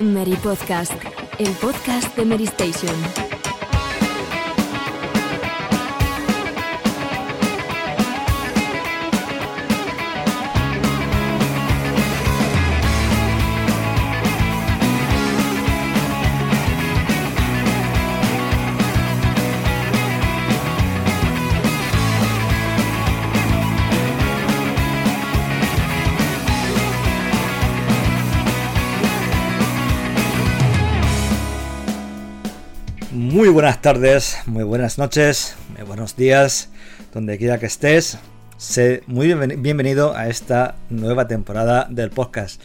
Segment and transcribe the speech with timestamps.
[0.00, 0.92] Mary Podcast,
[1.38, 3.25] el podcast de Mary Station.
[33.66, 36.68] Buenas tardes, muy buenas noches, muy buenos días,
[37.12, 38.16] donde quiera que estés.
[38.56, 42.62] Sé muy bienven- bienvenido a esta nueva temporada del podcast.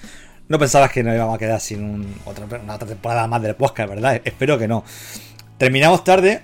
[0.48, 3.90] No pensabas que nos íbamos a quedar sin otra, una otra temporada más del podcast,
[3.90, 4.22] ¿verdad?
[4.23, 4.84] Espero que no.
[5.58, 6.44] Terminamos tarde,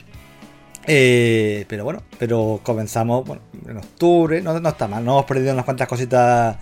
[0.87, 3.29] eh, pero bueno, pero comenzamos
[3.67, 6.57] en octubre, no está mal, no hemos perdido unas cuantas cositas,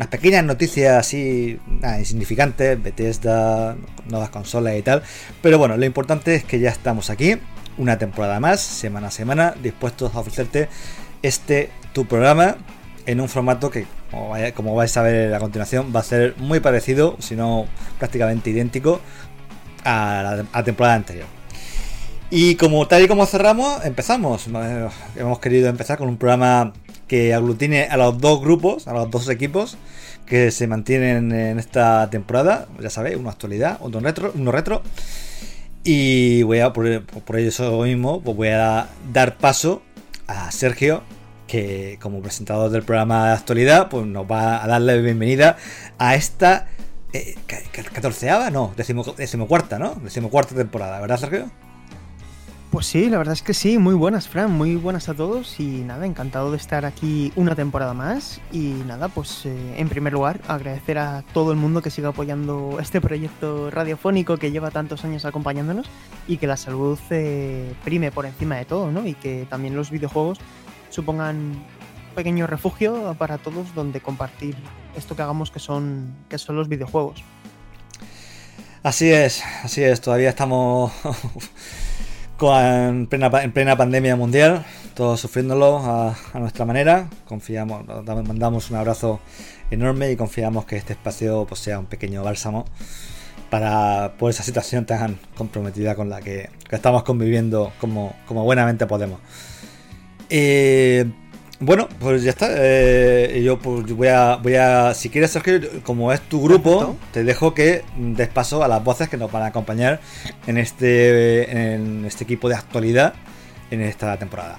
[0.00, 3.76] unas pequeñas noticias así, nada, insignificantes, Bethesda,
[4.08, 5.02] nuevas consolas y tal,
[5.42, 7.36] pero bueno, lo importante es que ya estamos aquí,
[7.76, 10.70] una temporada más, semana a semana, dispuestos a ofrecerte
[11.20, 12.56] este tu programa
[13.04, 13.84] en un formato que,
[14.54, 17.66] como, vais a ver a continuación, va a ser muy parecido, si no
[17.98, 19.02] prácticamente idéntico,
[19.84, 21.26] a la, a la temporada anterior.
[22.30, 24.46] Y como tal y como cerramos, empezamos.
[24.46, 26.72] Eh, Hemos querido empezar con un programa
[27.06, 29.76] que aglutine a los dos grupos, a los dos equipos
[30.30, 32.66] que se mantienen en esta temporada.
[32.80, 34.82] Ya sabéis, uno actualidad, otro retro, uno retro.
[35.84, 37.22] Y voy a, por, por
[37.84, 39.82] mismo, pues voy a dar paso
[40.26, 41.02] a Sergio,
[41.46, 45.56] que como presentador del programa de actualidad, pues nos va a darle la bienvenida
[45.98, 46.68] a esta
[47.12, 49.96] eh, ca- ca- catorceava, no, decimo- decimocuarta, ¿no?
[49.96, 51.50] Decimocuarta temporada, ¿verdad, Sergio?
[52.70, 55.58] Pues sí, la verdad es que sí, muy buenas, Fran, muy buenas a todos.
[55.58, 58.40] Y nada, encantado de estar aquí una temporada más.
[58.52, 62.78] Y nada, pues eh, en primer lugar agradecer a todo el mundo que siga apoyando
[62.80, 65.88] este proyecto radiofónico que lleva tantos años acompañándonos
[66.28, 69.04] y que la salud eh, prime por encima de todo, ¿no?
[69.04, 70.38] Y que también los videojuegos
[70.90, 74.54] supongan un pequeño refugio para todos donde compartir
[74.94, 77.24] esto que hagamos que son, que son los videojuegos.
[78.84, 80.92] Así es, así es, todavía estamos
[82.40, 84.64] en plena pandemia mundial,
[84.94, 87.08] todos sufriéndolo a, a nuestra manera.
[87.26, 87.84] Confiamos,
[88.26, 89.20] mandamos un abrazo
[89.70, 92.64] enorme y confiamos que este espacio pues, sea un pequeño bálsamo
[93.50, 98.86] para por esa situación tan comprometida con la que, que estamos conviviendo como, como buenamente
[98.86, 99.20] podemos.
[100.30, 101.10] Eh,
[101.60, 102.48] bueno, pues ya está.
[102.50, 107.22] eh, yo pues, voy a, voy a, si quieres Sergio, como es tu grupo, te
[107.22, 110.00] dejo que des paso a las voces que nos van a acompañar
[110.46, 113.14] en este, en este equipo de actualidad
[113.70, 114.58] en esta temporada.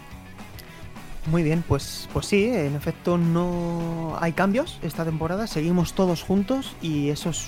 [1.28, 6.76] Muy bien, pues, pues sí, en efecto no hay cambios esta temporada, seguimos todos juntos
[6.82, 7.48] y eso es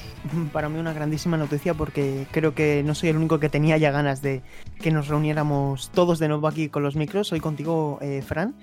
[0.51, 3.89] para mí una grandísima noticia porque creo que no soy el único que tenía ya
[3.89, 4.43] ganas de
[4.79, 8.53] que nos reuniéramos todos de nuevo aquí con los micros, hoy contigo eh, Fran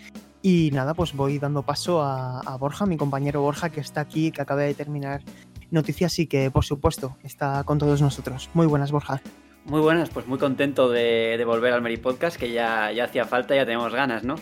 [0.42, 4.30] y nada, pues voy dando paso a, a Borja, mi compañero Borja que está aquí,
[4.30, 5.22] que acaba de terminar
[5.70, 8.50] noticias y que por supuesto está con todos nosotros.
[8.54, 9.20] Muy buenas Borja.
[9.64, 13.26] Muy buenas, pues muy contento de, de volver al Meri Podcast, que ya, ya hacía
[13.26, 14.36] falta, ya tenemos ganas, ¿no?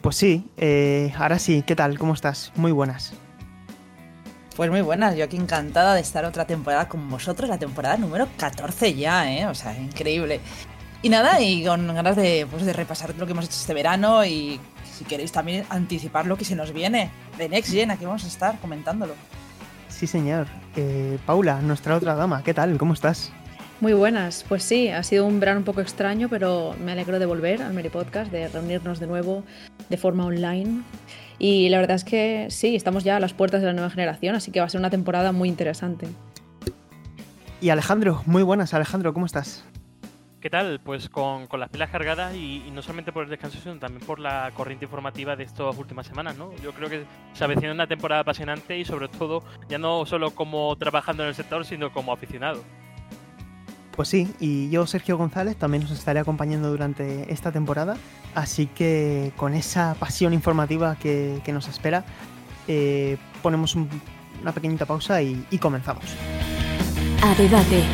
[0.00, 1.98] Pues sí, eh, ahora sí, ¿qué tal?
[1.98, 2.52] ¿Cómo estás?
[2.56, 3.14] Muy buenas.
[4.56, 8.28] Pues muy buenas, yo aquí encantada de estar otra temporada con vosotros, la temporada número
[8.36, 9.46] 14 ya, ¿eh?
[9.46, 10.40] O sea, increíble.
[11.02, 14.24] Y nada, y con ganas de, pues, de repasar lo que hemos hecho este verano
[14.24, 18.24] y si queréis también anticipar lo que se nos viene de Next Gen, aquí vamos
[18.24, 19.14] a estar comentándolo.
[19.88, 20.46] Sí, señor.
[20.76, 22.76] Eh, Paula, nuestra otra dama, ¿qué tal?
[22.76, 23.32] ¿Cómo estás?
[23.80, 27.24] Muy buenas, pues sí, ha sido un verano un poco extraño, pero me alegro de
[27.24, 29.42] volver al Meri Podcast, de reunirnos de nuevo
[29.88, 30.82] de forma online.
[31.38, 34.34] Y la verdad es que sí, estamos ya a las puertas de la nueva generación,
[34.34, 36.08] así que va a ser una temporada muy interesante.
[37.62, 39.64] Y Alejandro, muy buenas, Alejandro, ¿cómo estás?
[40.40, 40.80] ¿Qué tal?
[40.82, 44.06] Pues con, con las pilas cargadas y, y no solamente por el descanso, sino también
[44.06, 46.50] por la corriente informativa de estas últimas semanas, ¿no?
[46.62, 50.74] Yo creo que se avecina una temporada apasionante y sobre todo ya no solo como
[50.76, 52.64] trabajando en el sector, sino como aficionado.
[53.94, 57.98] Pues sí, y yo, Sergio González, también os estaré acompañando durante esta temporada,
[58.34, 62.02] así que con esa pasión informativa que, que nos espera,
[62.66, 63.90] eh, ponemos un-
[64.40, 66.04] una pequeñita pausa y, y comenzamos.
[67.22, 67.84] A debate.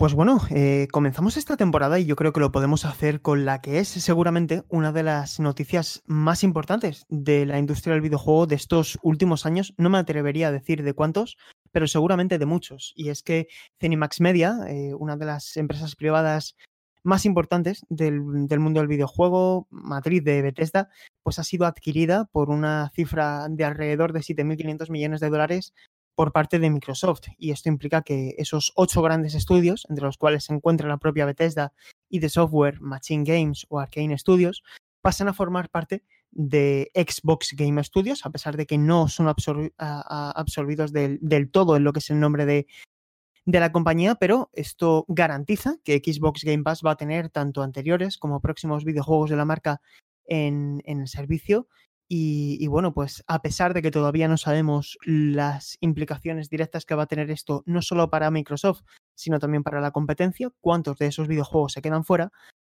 [0.00, 3.60] Pues bueno, eh, comenzamos esta temporada y yo creo que lo podemos hacer con la
[3.60, 8.54] que es seguramente una de las noticias más importantes de la industria del videojuego de
[8.54, 9.74] estos últimos años.
[9.76, 11.36] No me atrevería a decir de cuántos,
[11.70, 12.94] pero seguramente de muchos.
[12.96, 13.48] Y es que
[13.78, 16.56] Cenimax Media, eh, una de las empresas privadas
[17.02, 20.88] más importantes del, del mundo del videojuego, matriz de Bethesda,
[21.22, 25.74] pues ha sido adquirida por una cifra de alrededor de 7.500 millones de dólares
[26.20, 27.28] por parte de Microsoft.
[27.38, 31.24] Y esto implica que esos ocho grandes estudios, entre los cuales se encuentra la propia
[31.24, 31.72] Bethesda
[32.10, 34.62] y de software Machine Games o Arcane Studios,
[35.00, 40.92] pasan a formar parte de Xbox Game Studios, a pesar de que no son absorbidos
[40.92, 42.66] del, del, todo en lo que es el nombre de,
[43.46, 48.18] de la compañía, pero esto garantiza que Xbox Game Pass va a tener tanto anteriores
[48.18, 49.80] como próximos videojuegos de la marca
[50.26, 51.66] en, en el servicio.
[52.12, 57.04] Y, bueno, pues a pesar de que todavía no sabemos las implicaciones directas que va
[57.04, 58.82] a tener esto, no solo para Microsoft,
[59.14, 62.32] sino también para la competencia, cuántos de esos videojuegos se quedan fuera,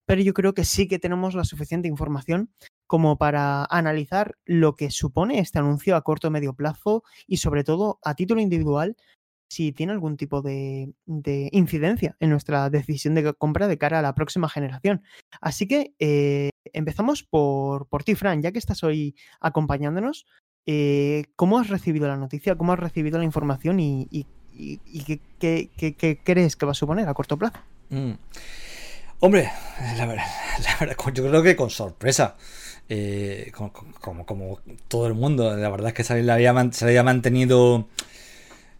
[0.07, 2.53] pero yo creo que sí que tenemos la suficiente información
[2.87, 7.65] como para analizar lo que supone este anuncio a corto o medio plazo y sobre
[7.65, 8.97] todo a título individual
[9.49, 14.02] si tiene algún tipo de, de, incidencia en nuestra decisión de compra de cara a
[14.02, 15.02] la próxima generación.
[15.41, 20.26] Así que eh, empezamos por, por ti, Fran, ya que estás hoy acompañándonos.
[20.67, 22.56] Eh, ¿Cómo has recibido la noticia?
[22.56, 23.81] ¿Cómo has recibido la información?
[23.81, 24.26] ¿Y,
[25.38, 27.58] qué, qué, crees que va a suponer a corto plazo?
[27.90, 28.12] Mm.
[29.20, 29.50] Hombre,
[29.97, 30.25] la verdad,
[30.62, 32.37] la verdad, yo creo que con sorpresa.
[32.88, 33.73] Eh, como,
[34.26, 34.58] como,
[34.88, 37.88] todo el mundo, la verdad es que se había, se le había mantenido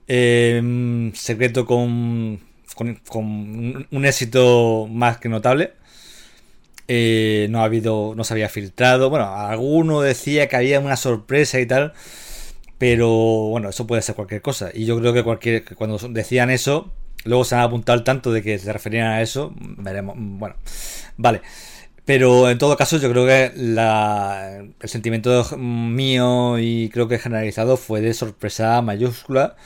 [0.09, 2.41] eh, secreto con,
[2.75, 5.73] con, un éxito más que notable.
[6.87, 9.11] Eh, no ha habido, no se había filtrado.
[9.11, 11.93] Bueno, alguno decía que había una sorpresa y tal.
[12.79, 14.71] Pero bueno, eso puede ser cualquier cosa.
[14.75, 16.93] Y yo creo que cualquier, cuando decían eso,
[17.25, 19.53] luego se han apuntado al tanto de que se referían a eso.
[19.57, 20.17] Veremos.
[20.19, 20.57] Bueno,
[21.17, 21.43] vale.
[22.05, 27.77] Pero en todo caso, yo creo que la, el sentimiento mío y creo que generalizado
[27.79, 29.57] fue de sorpresa mayúscula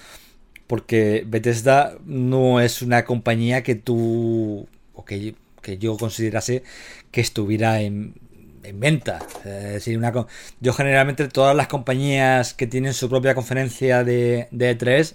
[0.68, 6.62] porque Bethesda no es una compañía que tú, o que, que yo considerase
[7.10, 8.14] que estuviera en,
[8.62, 9.18] en venta.
[9.44, 10.12] Es decir, una,
[10.60, 15.14] yo generalmente todas las compañías que tienen su propia conferencia de, de E3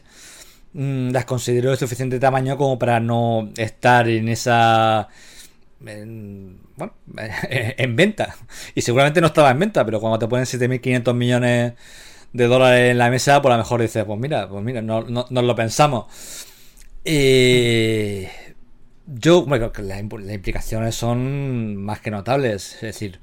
[0.73, 5.07] mmm, las considero de suficiente tamaño como para no estar en esa...
[5.85, 6.93] En, bueno,
[7.49, 8.35] en venta.
[8.73, 11.73] Y seguramente no estaba en venta, pero cuando te ponen 7.500 millones
[12.33, 15.01] de dólares en la mesa, pues a lo mejor dices, pues mira, pues mira, no,
[15.03, 16.05] no, no lo pensamos.
[17.05, 18.29] Eh,
[19.05, 22.75] yo, bueno, las, las implicaciones son más que notables.
[22.75, 23.19] Es decir,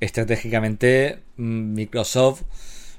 [0.00, 2.42] estratégicamente Microsoft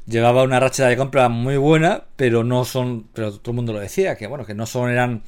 [0.06, 3.80] llevaba una racha de compra muy buena, pero no son, pero todo el mundo lo
[3.80, 5.24] decía, que bueno, que no son eran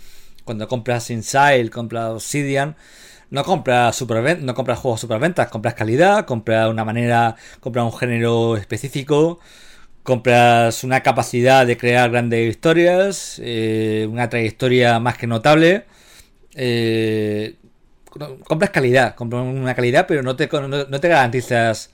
[0.45, 2.75] cuando compras Inside, compras Obsidian,
[3.29, 8.57] no compras super, no compras juegos superventas, compras calidad, compras una manera, compras un género
[8.57, 9.39] específico,
[10.03, 15.85] compras una capacidad de crear grandes historias, eh, una trayectoria más que notable.
[16.55, 17.55] Eh,
[18.45, 21.91] compras calidad, compras una calidad, pero no te, no, no te garantizas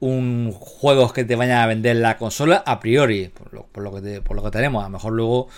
[0.00, 3.92] un juegos que te vayan a vender la consola a priori, por lo, por lo,
[3.94, 4.82] que, te, por lo que tenemos.
[4.82, 5.48] A lo mejor luego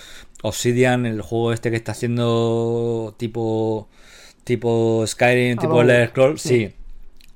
[0.42, 3.88] Obsidian, el juego este que está haciendo tipo
[4.44, 6.48] tipo Skyrim, tipo oh, Elder Scrolls, sí.
[6.48, 6.74] sí.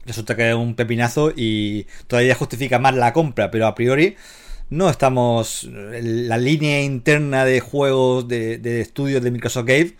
[0.07, 4.17] Resulta que es un pepinazo y todavía justifica más la compra, pero a priori
[4.75, 5.69] no estamos.
[5.71, 9.95] La línea interna de juegos de, de estudios de Microsoft Game,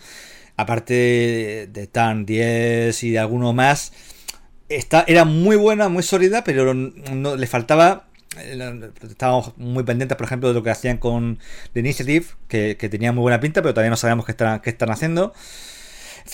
[0.57, 3.93] aparte de, TAN 10 y de alguno más,
[4.69, 8.09] está, era muy buena, muy sólida, pero no, le faltaba.
[9.09, 11.39] Estábamos muy pendientes, por ejemplo, de lo que hacían con
[11.73, 14.71] The Initiative, que, que tenía muy buena pinta, pero todavía no sabemos qué están, qué
[14.71, 15.33] están haciendo.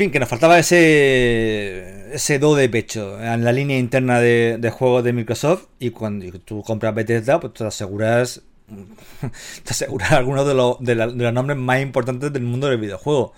[0.01, 4.71] Fin, que nos faltaba ese ese do de pecho en la línea interna de, de
[4.71, 8.41] juegos de Microsoft y cuando tú compras Bethesda, pues te aseguras
[9.21, 13.35] te aseguras algunos de, los, de, de, los nombres más importantes del mundo del videojuego.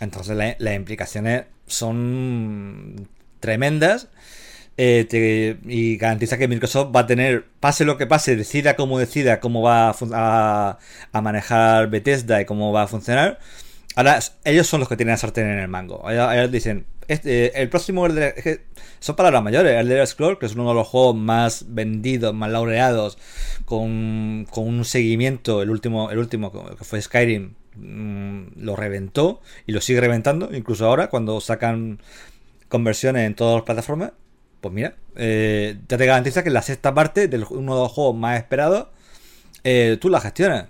[0.00, 4.08] Entonces la, las implicaciones son tremendas
[4.76, 9.38] eh, y garantiza que Microsoft va a tener, pase lo que pase, decida como decida
[9.38, 10.78] cómo va a, a,
[11.12, 13.38] a manejar Bethesda y cómo va a funcionar
[13.94, 16.08] Ahora, ellos son los que tienen la sartén en el mango.
[16.10, 18.60] Ellos, dicen, este, el próximo Elder, es que
[19.00, 19.78] son palabras mayores.
[19.78, 23.18] Elder Scrolls, que es uno de los juegos más vendidos, más laureados,
[23.64, 29.80] con, un seguimiento, el último, el último que fue Skyrim, mmm, lo reventó y lo
[29.80, 32.00] sigue reventando, incluso ahora cuando sacan
[32.68, 34.12] conversiones en todas las plataformas.
[34.60, 38.14] Pues mira, eh, ya te garantiza que la sexta parte de uno de los juegos
[38.16, 38.88] más esperados,
[39.64, 40.68] eh, tú la gestionas.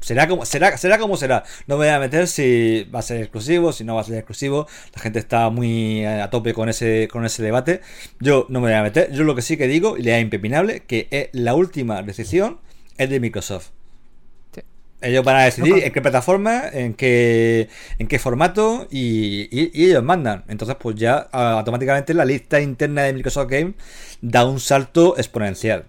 [0.00, 1.44] Será como, será, será como será.
[1.66, 4.16] No me voy a meter si va a ser exclusivo, si no va a ser
[4.16, 4.66] exclusivo.
[4.94, 7.80] La gente está muy a tope con ese, con ese debate.
[8.20, 9.10] Yo no me voy a meter.
[9.12, 12.58] Yo lo que sí que digo, y le es impepinable, que es la última decisión
[12.96, 13.70] es de Microsoft.
[14.54, 14.62] Sí.
[15.00, 19.90] Ellos van a decidir en qué plataforma, en qué, en qué formato y, y, y,
[19.90, 20.44] ellos mandan.
[20.48, 23.74] Entonces, pues ya automáticamente la lista interna de Microsoft Game
[24.22, 25.86] da un salto exponencial.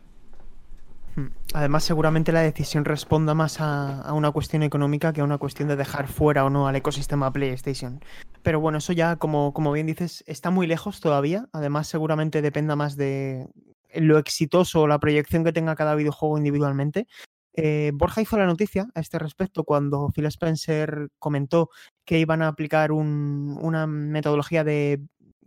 [1.53, 5.75] Además, seguramente la decisión responda más a, una cuestión económica que a una cuestión de
[5.75, 8.00] dejar fuera o no al ecosistema PlayStation.
[8.44, 11.48] Pero bueno, eso ya, como, como bien dices, está muy lejos todavía.
[11.51, 13.48] Además, seguramente dependa más de
[13.96, 17.08] lo exitoso o la proyección que tenga cada videojuego individualmente.
[17.53, 21.72] Eh, Borja hizo la noticia a este respecto cuando Phil Spencer comentó
[22.06, 25.01] que iban a aplicar un, una metodología de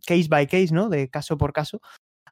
[0.05, 0.89] case by case, ¿no?
[0.89, 1.81] De caso por caso.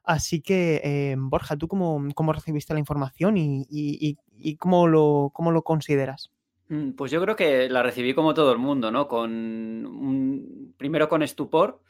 [0.03, 5.31] Así que, eh, Borja, ¿tú cómo, cómo, recibiste la información y, y, y cómo, lo,
[5.33, 6.31] cómo, lo, consideras?
[6.69, 9.07] Mm, pues yo creo que la recibí como todo el mundo, ¿no?
[9.07, 11.81] Con un, primero con estupor,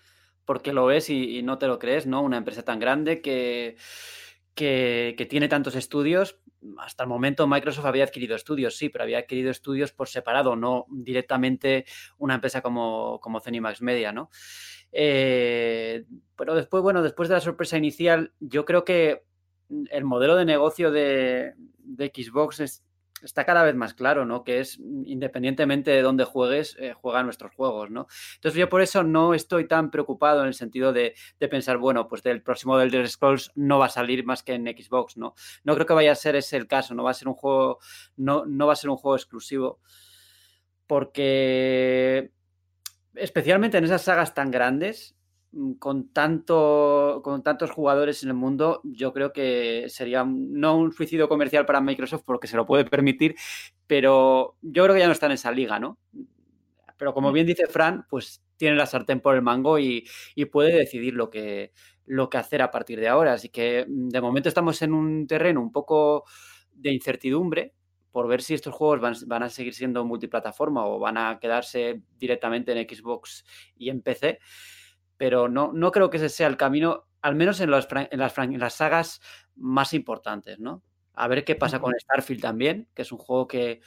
[0.45, 2.21] porque lo ves y, no te lo crees, ¿no?
[2.21, 3.77] Una empresa tan grande que,
[4.55, 6.39] que, que, tiene tantos estudios.
[6.79, 10.85] Hasta el momento Microsoft había adquirido estudios, sí, pero había adquirido estudios por separado, no
[10.89, 11.85] directamente
[12.17, 14.29] una empresa como, como Zenimax Media, ¿no?
[14.91, 16.05] Eh,
[16.35, 19.23] pero después, bueno, después de la sorpresa inicial, yo creo que
[19.89, 21.53] el modelo de negocio de,
[21.97, 22.83] Xbox es,
[23.21, 24.43] está cada vez más claro, ¿no?
[24.43, 28.07] Que es independientemente de dónde juegues, eh, juega nuestros juegos, ¿no?
[28.35, 32.23] Entonces yo por eso no estoy tan preocupado en el sentido de, pensar, bueno, pues
[32.23, 35.35] del próximo del Scrolls no va a salir más que en Xbox, ¿no?
[35.63, 37.79] No creo que vaya a ser ese el caso, no va a ser un juego,
[38.17, 39.79] no, no va a ser un juego exclusivo.
[40.87, 42.31] Porque
[43.15, 45.15] especialmente en esas sagas tan grandes,
[45.51, 50.91] mm, con, tanto, con tantos jugadores en el mundo, yo creo que sería no un
[50.93, 53.35] suicidio comercial para Microsoft porque se lo puede permitir,
[53.87, 55.97] pero yo creo que ya no está en esa liga, ¿no?
[56.97, 60.71] Pero como bien dice Fran, pues tiene la sartén por el mango y, y puede
[60.77, 61.71] decidir lo que,
[62.05, 63.33] lo que hacer a partir de ahora.
[63.33, 66.25] Así que mm, de momento estamos en un terreno un poco
[66.73, 67.73] de incertidumbre,
[68.11, 72.01] por ver si estos juegos van, van, a seguir siendo multiplataforma o van a quedarse
[72.17, 74.39] directamente en Xbox y en PC.
[75.17, 78.37] Pero no, no creo que ese sea el camino, al menos en, los, en, las,
[78.37, 79.21] en las sagas
[79.55, 80.83] más importantes, ¿no?
[81.13, 83.81] A ver qué pasa con Starfield también, que es un juego que,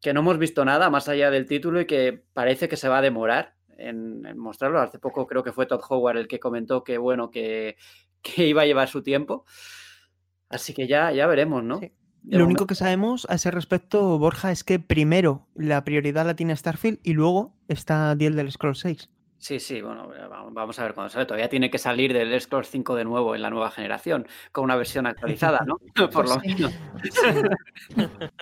[0.00, 2.98] que no hemos visto nada más allá del título y que parece que se va
[2.98, 4.80] a demorar en, en mostrarlo.
[4.80, 7.76] Hace poco creo que fue Todd Howard el que comentó que, bueno, que,
[8.22, 9.44] que iba a llevar su tiempo.
[10.48, 11.80] Así que ya, ya veremos, ¿no?
[11.80, 11.92] Sí.
[12.30, 12.46] Lo momento.
[12.46, 16.98] único que sabemos a ese respecto, Borja, es que primero la prioridad la tiene Starfield
[17.02, 19.10] y luego está The Elder Scrolls 6.
[19.38, 20.08] Sí, sí, bueno,
[20.52, 21.26] vamos a ver cuándo sale.
[21.26, 24.76] Todavía tiene que salir del Scrolls 5 de nuevo en la nueva generación, con una
[24.76, 25.78] versión actualizada, ¿no?
[26.12, 26.72] Por lo menos.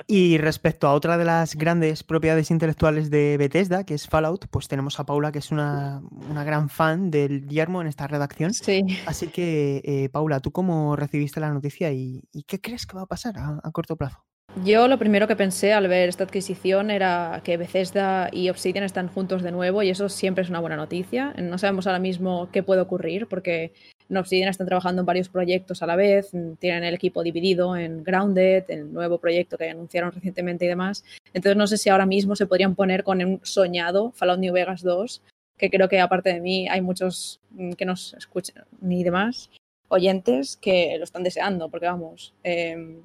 [0.06, 4.68] y respecto a otra de las grandes propiedades intelectuales de Bethesda, que es Fallout, pues
[4.68, 8.54] tenemos a Paula, que es una, una gran fan del Guillermo en esta redacción.
[8.54, 8.84] Sí.
[9.06, 13.02] Así que, eh, Paula, ¿tú cómo recibiste la noticia y, y qué crees que va
[13.02, 14.24] a pasar a, a corto plazo?
[14.56, 19.08] Yo lo primero que pensé al ver esta adquisición era que Bethesda y Obsidian están
[19.08, 21.32] juntos de nuevo y eso siempre es una buena noticia.
[21.38, 23.72] No sabemos ahora mismo qué puede ocurrir porque
[24.10, 28.04] en Obsidian están trabajando en varios proyectos a la vez, tienen el equipo dividido en
[28.04, 31.02] Grounded, el nuevo proyecto que anunciaron recientemente y demás.
[31.32, 34.82] Entonces no sé si ahora mismo se podrían poner con un soñado Fallout New Vegas
[34.82, 35.22] 2,
[35.56, 37.40] que creo que aparte de mí hay muchos
[37.78, 39.48] que nos escuchan ni demás
[39.88, 42.34] oyentes que lo están deseando porque vamos...
[42.44, 43.00] Eh,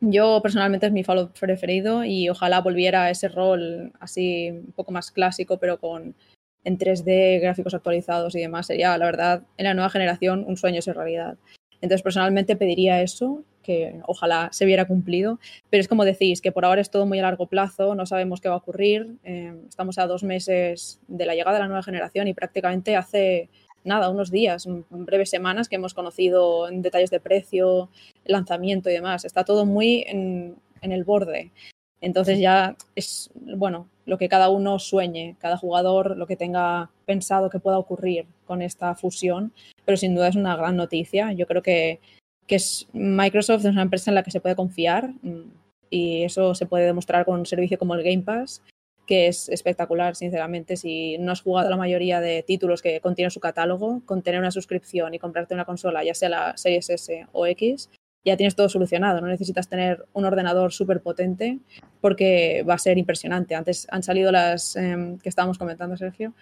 [0.00, 4.92] yo personalmente es mi Fallout preferido y ojalá volviera a ese rol así un poco
[4.92, 6.14] más clásico, pero con
[6.64, 8.66] en 3D, gráficos actualizados y demás.
[8.66, 11.38] Sería, la verdad, en la nueva generación un sueño ser realidad.
[11.80, 15.38] Entonces, personalmente pediría eso, que ojalá se viera cumplido.
[15.70, 18.40] Pero es como decís, que por ahora es todo muy a largo plazo, no sabemos
[18.40, 19.16] qué va a ocurrir.
[19.22, 23.48] Eh, estamos a dos meses de la llegada de la nueva generación y prácticamente hace
[23.86, 27.88] nada, unos días, breves semanas que hemos conocido en detalles de precio,
[28.24, 29.24] lanzamiento y demás.
[29.24, 31.50] Está todo muy en, el borde.
[32.00, 37.50] Entonces ya es, bueno, lo que cada uno sueñe, cada jugador lo que tenga pensado
[37.50, 39.52] que pueda ocurrir con esta fusión,
[39.84, 41.32] pero sin duda es una gran noticia.
[41.32, 42.00] Yo creo que,
[42.46, 45.12] que es, Microsoft es una empresa en la que se puede confiar
[45.90, 48.62] y eso se puede demostrar con un servicio como el Game Pass
[49.06, 50.76] que es espectacular, sinceramente.
[50.76, 54.50] Si no has jugado la mayoría de títulos que contiene su catálogo, con tener una
[54.50, 57.88] suscripción y comprarte una consola, ya sea la Series S o X,
[58.24, 59.20] ya tienes todo solucionado.
[59.20, 61.60] No necesitas tener un ordenador súper potente
[62.00, 63.54] porque va a ser impresionante.
[63.54, 66.34] Antes han salido las eh, que estábamos comentando, Sergio.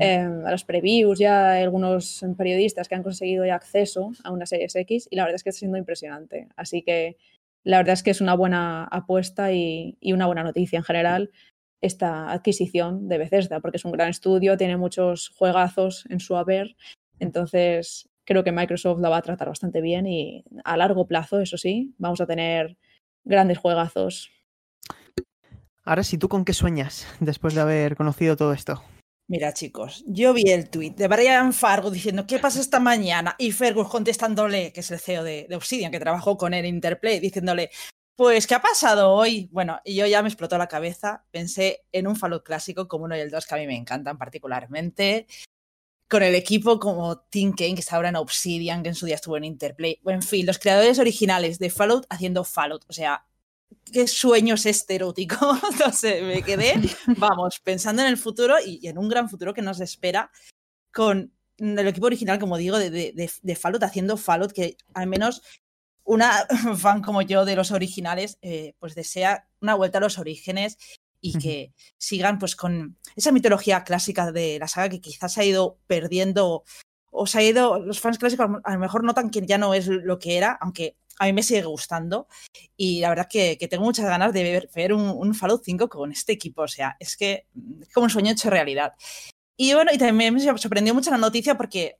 [0.00, 4.74] Eh, a los previews ya algunos periodistas que han conseguido ya acceso a una Series
[4.74, 6.48] X y la verdad es que está siendo impresionante.
[6.56, 7.16] Así que
[7.64, 11.30] la verdad es que es una buena apuesta y, y una buena noticia en general
[11.80, 16.76] esta adquisición de Bethesda, porque es un gran estudio, tiene muchos juegazos en su haber,
[17.18, 21.56] entonces creo que Microsoft la va a tratar bastante bien y a largo plazo, eso
[21.56, 22.76] sí, vamos a tener
[23.24, 24.30] grandes juegazos.
[25.84, 28.82] Ahora sí, ¿tú con qué sueñas después de haber conocido todo esto?
[29.28, 33.34] Mira, chicos, yo vi el tweet de Brian Fargo diciendo ¿qué pasa esta mañana?
[33.38, 36.76] Y Fergus contestándole, que es el CEO de, de, Obsidian, que trabajó con él en
[36.76, 37.70] Interplay, diciéndole
[38.16, 39.50] Pues, ¿qué ha pasado hoy?
[39.52, 41.26] Bueno, y yo ya me explotó la cabeza.
[41.30, 44.16] Pensé en un Fallout clásico como uno y el 2 que a mí me encantan
[44.16, 45.26] particularmente.
[46.08, 49.16] Con el equipo como Team Kane, que está ahora en Obsidian, que en su día
[49.16, 50.00] estuvo en Interplay.
[50.06, 52.86] En fin, los creadores originales de Fallout haciendo Fallout.
[52.88, 53.26] O sea,
[53.92, 55.36] qué sueño es este erótico.
[55.78, 56.74] no sé, me quedé,
[57.18, 60.30] vamos, pensando en el futuro y en un gran futuro que nos espera
[60.90, 65.42] con el equipo original, como digo, de, de, de Fallout haciendo Fallout, que al menos
[66.06, 66.46] una
[66.76, 70.78] fan como yo de los originales, eh, pues desea una vuelta a los orígenes
[71.20, 75.44] y que sigan pues con esa mitología clásica de la saga que quizás se ha
[75.44, 76.62] ido perdiendo
[77.10, 79.88] o se ha ido, los fans clásicos a lo mejor notan que ya no es
[79.88, 82.28] lo que era, aunque a mí me sigue gustando
[82.76, 86.12] y la verdad que, que tengo muchas ganas de ver, un, un, Fallout 5 con
[86.12, 87.46] este equipo, o sea, es que
[87.80, 88.92] es como un sueño hecho realidad.
[89.56, 91.98] Y bueno, y también me sorprendió mucho la noticia porque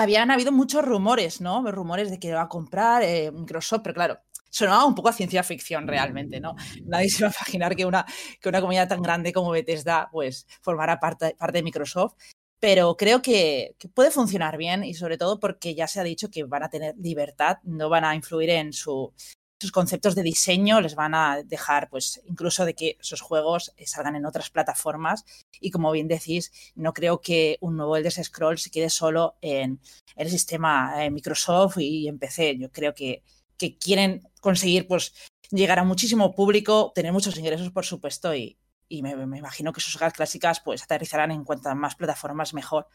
[0.00, 1.70] habían habido muchos rumores, ¿no?
[1.70, 5.42] Rumores de que iba a comprar eh, Microsoft, pero claro, sonaba un poco a ciencia
[5.42, 6.54] ficción realmente, ¿no?
[6.84, 8.06] Nadie se va a imaginar que una,
[8.40, 12.14] que una comunidad tan grande como Bethesda pues formara parte, parte de Microsoft,
[12.58, 16.44] pero creo que, puede funcionar bien y sobre todo porque ya se ha dicho que
[16.44, 19.12] van a tener libertad, no van a influir en su,
[19.60, 24.16] sus conceptos de diseño les van a dejar, pues, incluso de que sus juegos salgan
[24.16, 25.24] en otras plataformas.
[25.60, 29.80] Y como bien decís, no creo que un nuevo Elder Scrolls se quede solo en
[30.16, 32.56] el sistema eh, Microsoft y en PC.
[32.56, 33.22] Yo creo que,
[33.58, 35.12] que quieren conseguir, pues,
[35.50, 38.56] llegar a muchísimo público, tener muchos ingresos, por supuesto, y,
[38.88, 42.86] me, imagino que sus sagas clásicas, pues, aterrizarán en cuanto a más plataformas mejor.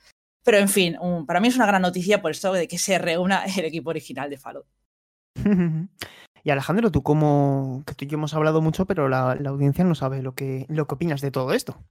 [0.43, 3.45] Pero, en fin, para mí es una gran noticia por esto de que se reúna
[3.45, 4.67] el equipo original de Fallout.
[6.45, 9.95] Y Alejandro, tú como que tú y yo hemos hablado mucho, pero la, audiencia no
[9.95, 11.83] sabe lo que, lo que opinas de todo esto.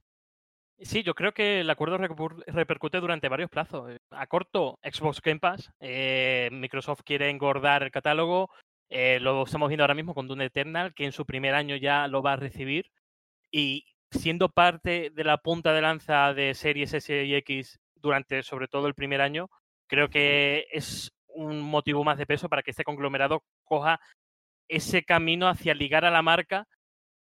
[0.79, 3.91] Sí, yo creo que el acuerdo repercute durante varios plazos.
[3.91, 5.73] Eh, a corto, Xbox Game Pass.
[5.81, 8.49] Eh, Microsoft quiere engordar el catálogo.
[8.87, 12.07] Eh, lo estamos viendo ahora mismo con Dune Eternal, que en su primer año ya
[12.07, 12.91] lo va a recibir.
[13.51, 18.69] Y siendo parte de la punta de lanza de series S y X durante sobre
[18.69, 19.49] todo el primer año,
[19.87, 23.99] creo que es un motivo más de peso para que este conglomerado coja
[24.67, 26.67] ese camino hacia ligar a la marca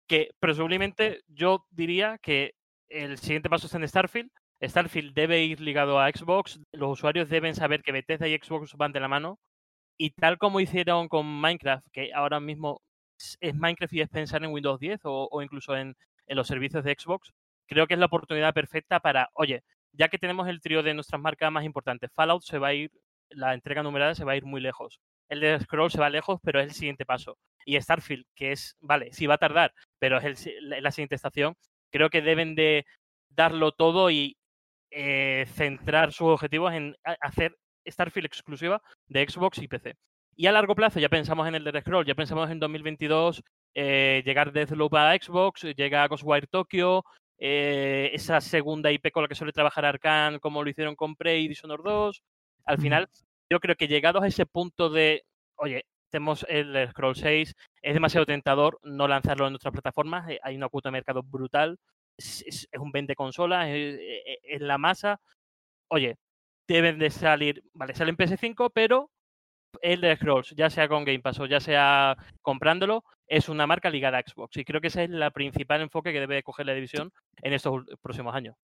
[0.06, 2.54] que presumiblemente yo diría que
[2.88, 4.30] el siguiente paso es en Starfield.
[4.62, 8.92] Starfield debe ir ligado a Xbox, los usuarios deben saber que Bethesda y Xbox van
[8.92, 9.38] de la mano
[9.98, 12.80] y tal como hicieron con Minecraft, que ahora mismo
[13.40, 15.94] es Minecraft y es pensar en Windows 10 o, o incluso en,
[16.26, 17.32] en, los servicios de Xbox,
[17.66, 21.20] creo que es la oportunidad perfecta para, oye, ya que tenemos el trío de nuestras
[21.20, 22.90] marcas más importantes, Fallout se va a ir,
[23.30, 26.40] la entrega numerada se va a ir muy lejos el de Scroll se va lejos,
[26.42, 27.38] pero es el siguiente paso.
[27.64, 31.54] Y Starfield, que es, vale, sí va a tardar, pero es el, la siguiente estación,
[31.90, 32.86] creo que deben de
[33.30, 34.36] darlo todo y
[34.90, 39.96] eh, centrar sus objetivos en hacer Starfield exclusiva de Xbox y PC.
[40.36, 43.42] Y a largo plazo ya pensamos en el de Scroll, ya pensamos en 2022
[43.74, 47.04] eh, llegar Deathloop a Xbox, llega Ghostwire Tokyo,
[47.38, 51.44] eh, esa segunda IP con la que suele trabajar Arkane, como lo hicieron con Prey
[51.44, 52.22] y Dishonored 2.
[52.64, 53.08] Al final,
[53.50, 55.24] yo creo que llegados a ese punto de,
[55.56, 60.56] oye, tenemos el Scroll 6, es demasiado tentador no lanzarlo en nuestras plataformas, eh, hay
[60.56, 61.78] una cuota de mercado brutal,
[62.16, 63.98] es, es, es un vende consolas, es,
[64.42, 65.20] es, la masa.
[65.88, 66.16] Oye,
[66.66, 69.10] deben de salir, vale, sale en PS5, pero
[69.82, 73.90] el de Scrolls, ya sea con Game Pass o ya sea comprándolo, es una marca
[73.90, 74.56] ligada a Xbox.
[74.56, 77.84] Y creo que ese es el principal enfoque que debe coger la división en estos
[78.00, 78.56] próximos años.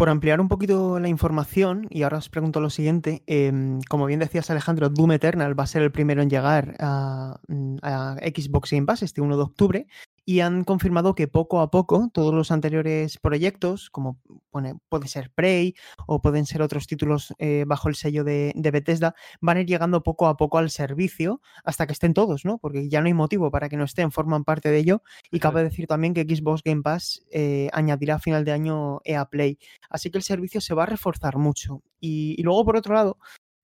[0.00, 3.52] Por ampliar un poquito la información, y ahora os pregunto lo siguiente, eh,
[3.90, 7.38] como bien decías Alejandro, Doom Eternal va a ser el primero en llegar a,
[7.82, 9.86] a, Xbox Game Pass este 1 de octubre,
[10.30, 14.20] y han confirmado que poco a poco todos los anteriores proyectos, como
[14.52, 15.74] pone, puede ser Prey
[16.06, 19.66] o pueden ser otros títulos eh, bajo el sello de, de, Bethesda, van a ir
[19.66, 22.58] llegando poco a poco al servicio hasta que estén todos, ¿no?
[22.58, 25.02] Porque ya no hay motivo para que no estén, forman parte de ello.
[25.32, 29.24] Y cabe decir también que Xbox Game Pass eh, añadirá a final de año EA
[29.24, 29.58] Play.
[29.88, 31.82] Así que el servicio se va a reforzar mucho.
[31.98, 33.18] Y, y luego, por otro lado,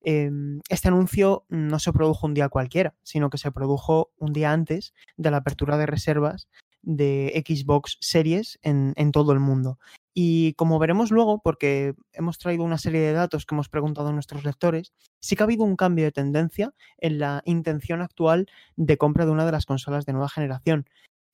[0.08, 0.30] eh,
[0.68, 4.94] este anuncio no se produjo un día cualquiera, sino que se produjo un día antes
[5.16, 6.48] de la apertura de reservas
[6.82, 9.80] de Xbox Series en, en, todo el mundo.
[10.14, 14.12] Y como veremos luego, porque hemos traído una serie de datos que hemos preguntado a
[14.12, 18.98] nuestros lectores, sí que ha habido un cambio de tendencia en la intención actual de
[18.98, 20.86] compra de una de las consolas de nueva generación.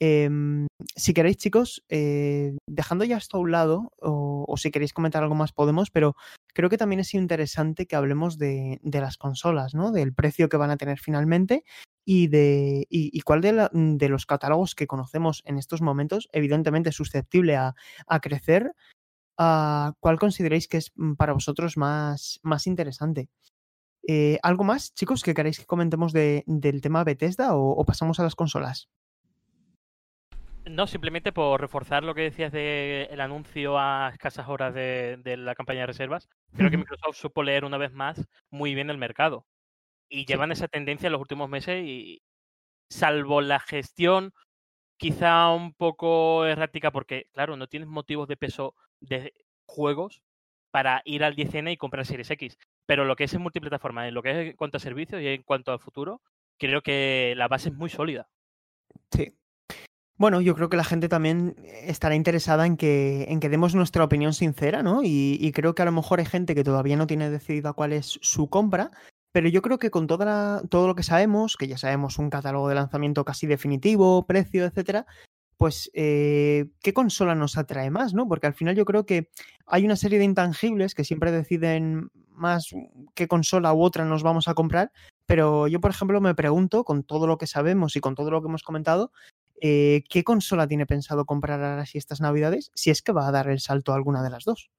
[0.04, 0.28] Eh,
[0.96, 5.36] si queréis, chicos, eh, dejando ya esto a un lado, o, si queréis comentar algo
[5.36, 6.16] más, podemos, pero
[6.54, 9.92] creo que también es interesante que hablemos de, las consolas, ¿no?
[9.92, 11.62] Del precio que van a tener finalmente
[12.04, 17.76] y de y, cuál de, los catálogos que conocemos en estos momentos, evidentemente susceptible a,
[18.08, 18.72] a crecer,
[19.38, 23.28] uh, ¿cuál consideráis que es para vosotros más, más interesante?
[24.08, 28.24] Eh, ¿Algo más, chicos, que queréis que comentemos de- del tema Bethesda o pasamos a
[28.24, 28.88] las consolas?
[30.72, 35.54] No, simplemente por reforzar lo que decías del anuncio a escasas horas de, de la
[35.54, 36.30] campaña de reservas.
[36.56, 36.78] Creo que.
[36.78, 39.46] Microsoft supo leer una vez más muy bien el mercado.
[40.08, 42.22] Y llevan esa tendencia en los últimos meses y
[42.88, 44.32] salvo la gestión
[44.96, 49.34] quizá un poco errática porque, claro, no tienes motivos de peso de
[49.66, 50.22] juegos
[50.70, 52.56] para ir al 10N y comprar Series X.
[52.86, 55.28] Pero lo que es en multiplataforma, en lo que es en cuanto a servicios y
[55.28, 56.22] en cuanto al futuro,
[56.58, 58.30] creo que la base es muy sólida.
[59.10, 59.34] Sí.
[60.22, 64.04] Bueno, yo creo que la gente también estará interesada en que, en que demos nuestra
[64.04, 65.00] opinión sincera, ¿no?
[65.02, 68.20] Y, creo que a lo mejor hay gente que todavía no tiene decidida cuál es
[68.22, 68.92] su compra,
[69.32, 72.68] pero yo creo que con toda todo lo que sabemos, que ya sabemos un catálogo
[72.68, 75.06] de lanzamiento casi definitivo, precio, etcétera,
[75.56, 78.28] pues eh, ¿qué consola nos atrae más, no?
[78.28, 79.28] Porque al final yo creo que
[79.66, 82.68] hay una serie de intangibles que siempre deciden más
[83.16, 84.92] qué consola u otra nos vamos a comprar,
[85.26, 88.40] pero yo, por ejemplo, me pregunto, con todo lo que sabemos y con todo lo
[88.40, 89.10] que hemos comentado,
[89.64, 92.72] eh, ¿qué consola tiene pensado comprar ahora sí estas navidades?
[92.74, 94.70] Si es que va a dar el salto a alguna de las dos.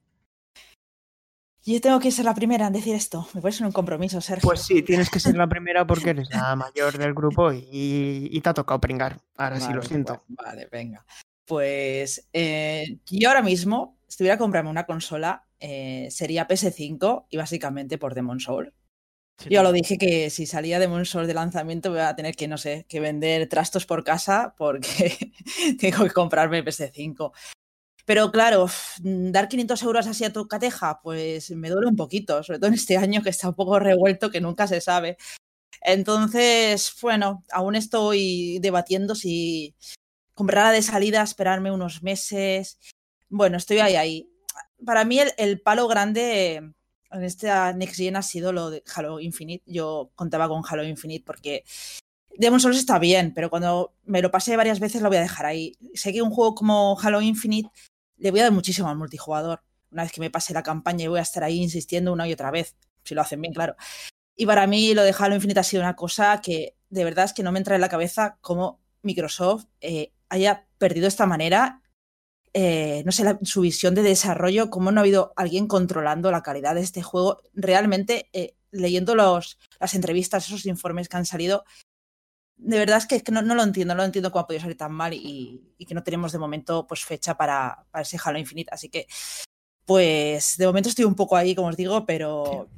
[1.65, 3.25] Yo tengo que ser la primera en decir esto.
[3.33, 4.45] Me parece un compromiso, Sergio.
[4.45, 8.41] Pues sí, tienes que ser la primera porque eres la mayor del grupo y, y
[8.41, 9.21] te ha tocado pringar.
[9.37, 10.21] Ahora sí, lo siento.
[10.27, 11.05] bueno, vale, venga.
[11.45, 17.37] Pues eh, yo ahora mismo, si tuviera que comprarme una consola, eh, sería PS5 y
[17.37, 18.73] básicamente por Demon Soul.
[19.49, 22.57] Yo lo dije que si salía Demon Soul de lanzamiento voy a tener que, no
[22.57, 25.33] sé, que vender trastos por casa porque
[25.79, 27.33] tengo que comprarme PS5.
[28.05, 32.43] Pero claro, uf, dar 500 euros así a tu cateja, pues me duele un poquito,
[32.43, 35.17] sobre todo en este año que está un poco revuelto, que nunca se sabe.
[35.81, 39.75] Entonces, bueno, aún estoy debatiendo si
[40.33, 42.79] comprarla de salida, esperarme unos meses.
[43.29, 44.29] Bueno, estoy ahí, ahí.
[44.85, 46.73] Para mí el, el palo grande
[47.13, 49.63] en esta Next Gen ha sido lo de Halo Infinite.
[49.65, 51.63] Yo contaba con Halo Infinite porque
[52.37, 55.45] Demon Souls está bien, pero cuando me lo pasé varias veces lo voy a dejar
[55.45, 55.77] ahí.
[55.93, 57.69] Sé que un juego como Halo Infinite
[58.17, 59.61] le voy a dar muchísimo al multijugador.
[59.91, 62.33] Una vez que me pase la campaña y voy a estar ahí insistiendo una y
[62.33, 63.75] otra vez, si lo hacen bien, claro.
[64.35, 67.33] Y para mí lo de Halo Infinite ha sido una cosa que de verdad es
[67.33, 71.82] que no me entra en la cabeza cómo Microsoft eh, haya perdido esta manera
[72.53, 76.43] eh, no sé, la- su visión de desarrollo, cómo no ha habido alguien controlando la
[76.43, 77.41] calidad de este juego.
[77.53, 81.63] Realmente, eh, leyendo los, las entrevistas, esos informes que han salido,
[82.57, 84.47] de verdad es que, es que no, no lo entiendo, no lo entiendo cómo ha
[84.47, 88.03] podido salir tan mal y, y que no tenemos de momento pues fecha para, para
[88.03, 88.69] ese Halo Infinite.
[88.71, 89.07] Así que,
[89.85, 92.69] pues, de momento estoy un poco ahí, como os digo, pero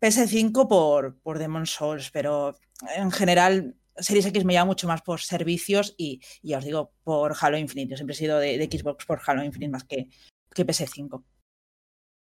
[0.00, 2.54] PS5 por, por Demon Souls, pero
[2.96, 6.92] en general Series X me llama mucho más por servicios y, y ya os digo,
[7.04, 7.90] por Halo Infinite.
[7.90, 10.08] Yo siempre he sido de, Xbox por Halo Infinite más que,
[10.54, 11.24] que PS5.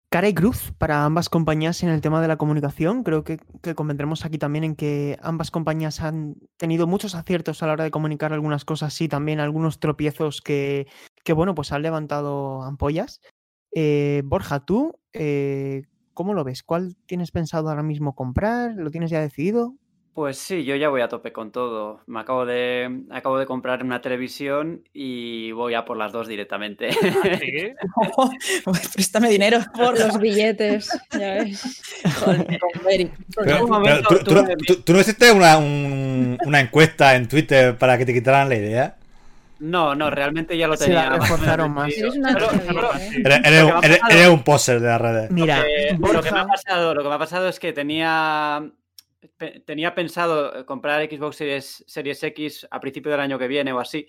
[0.09, 3.03] Cara y cruz para ambas compañías en el tema de la comunicación.
[3.03, 7.67] Creo que, que convendremos aquí también en que ambas compañías han tenido muchos aciertos a
[7.67, 10.87] la hora de comunicar algunas cosas y también algunos tropiezos que,
[11.25, 13.19] que bueno, pues han levantado ampollas.
[13.73, 16.63] Eh, Borja, tú, eh, ¿cómo lo ves?
[16.63, 18.75] ¿Cuál tienes pensado ahora mismo comprar?
[18.75, 19.75] ¿Lo tienes ya decidido?
[20.17, 22.01] Pues sí, yo ya voy a tope con todo.
[22.07, 26.89] Me acabo de, acabo de comprar una televisión y voy a por las dos directamente.
[27.39, 27.73] ¿Sí?
[28.65, 32.01] Pues Préstame dinero por los billetes, ya ves.
[32.19, 33.11] Joder, con Beric.
[33.35, 36.61] Pero, un momento pero, ¿tú, tú no- tuve- tú- tú no hiciste una, un- una
[36.61, 38.95] encuesta en Twitter para que te quitaran la idea?
[39.59, 41.11] No, no, realmente ya lo Se tenía.
[41.11, 41.93] menos reforzaron más.
[41.95, 42.49] Eres una Pero-
[42.97, 43.41] ¿eh?
[43.45, 45.29] Eres, un- eres- poser de las redes.
[45.29, 47.71] Mira, Eh, lo, que me ha Borja, pasado, lo que me ha pasado es que
[47.71, 48.67] tenía,
[49.37, 53.79] pe- tenía pensado comprar Xbox Series, Series X a principio del año que viene o
[53.79, 54.07] así,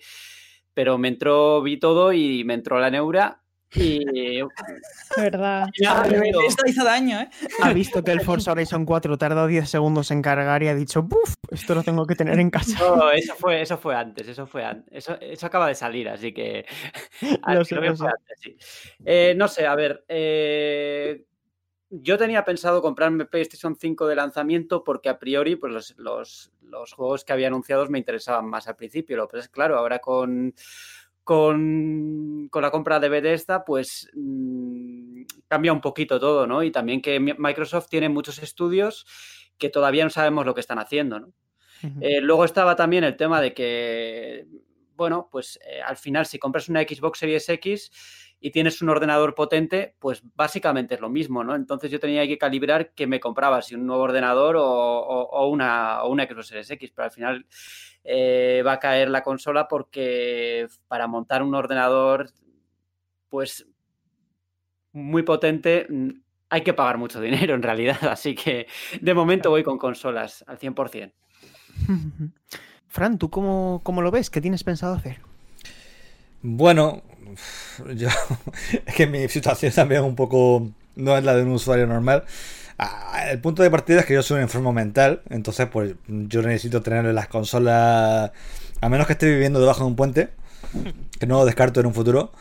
[0.73, 3.41] pero me entró, vi todo y me entró la neura
[3.73, 4.39] y
[5.17, 5.67] ¿Verdad?
[5.79, 6.03] ya,
[6.47, 7.29] Esto hizo daño, ¿eh?
[7.61, 11.03] ha visto que el Forza Horizon 4 tardó 10 segundos en cargar y ha dicho,
[11.03, 11.33] ¡buf!
[11.51, 12.77] Esto lo tengo que tener en casa.
[12.79, 16.31] no, eso fue, eso fue antes, eso fue antes, eso, eso acaba de salir, así
[16.33, 16.65] que
[17.47, 18.13] Lo sé, creo que lo fue sé.
[18.17, 18.57] antes, sí.
[19.05, 21.25] Eh, no sé, a ver, eh,
[21.89, 26.93] yo tenía pensado comprarme PlayStation 5 de lanzamiento porque a priori pues los, los- los
[26.93, 29.17] juegos que había anunciados me interesaban más al principio.
[29.17, 30.53] Lo que pasa es que, claro, ahora con,
[31.23, 36.63] con, con la compra de Bethesda, pues mm, cambia un poquito todo, ¿no?
[36.63, 39.05] Y también que Mi- Microsoft tiene muchos estudios
[39.57, 41.33] que todavía no sabemos lo que están haciendo, ¿no?
[42.01, 44.45] Eh, luego estaba también el tema de que,
[44.95, 47.91] bueno, pues eh, al final si compras una Xbox Series X
[48.41, 51.55] y tienes un ordenador potente, pues básicamente es lo mismo, ¿no?
[51.55, 55.47] Entonces yo tenía que calibrar que me compraba, si un nuevo ordenador o, o- o
[55.49, 57.45] una, o una Xbox Series X, pero al final
[58.03, 62.29] eh, va a caer la consola porque para montar un ordenador,
[63.29, 63.67] pues
[64.93, 66.09] muy potente, mm,
[66.49, 68.67] hay que pagar mucho dinero en realidad, así que
[69.01, 71.13] de momento voy con consolas al 100%.
[72.87, 74.29] Fran, ¿tú cómo, cómo lo ves?
[74.29, 75.19] ¿Qué tienes pensado hacer?
[76.41, 77.03] Bueno,
[77.95, 78.07] yo
[78.85, 82.23] es que mi situación también es un poco no es la de un usuario normal.
[82.77, 86.41] Ah, el punto de partida es que yo soy un enfermo mental, entonces pues yo
[86.41, 88.31] necesito tener las consolas,
[88.81, 90.29] a menos que esté viviendo debajo de un puente,
[91.19, 92.31] que no lo descarto en un futuro.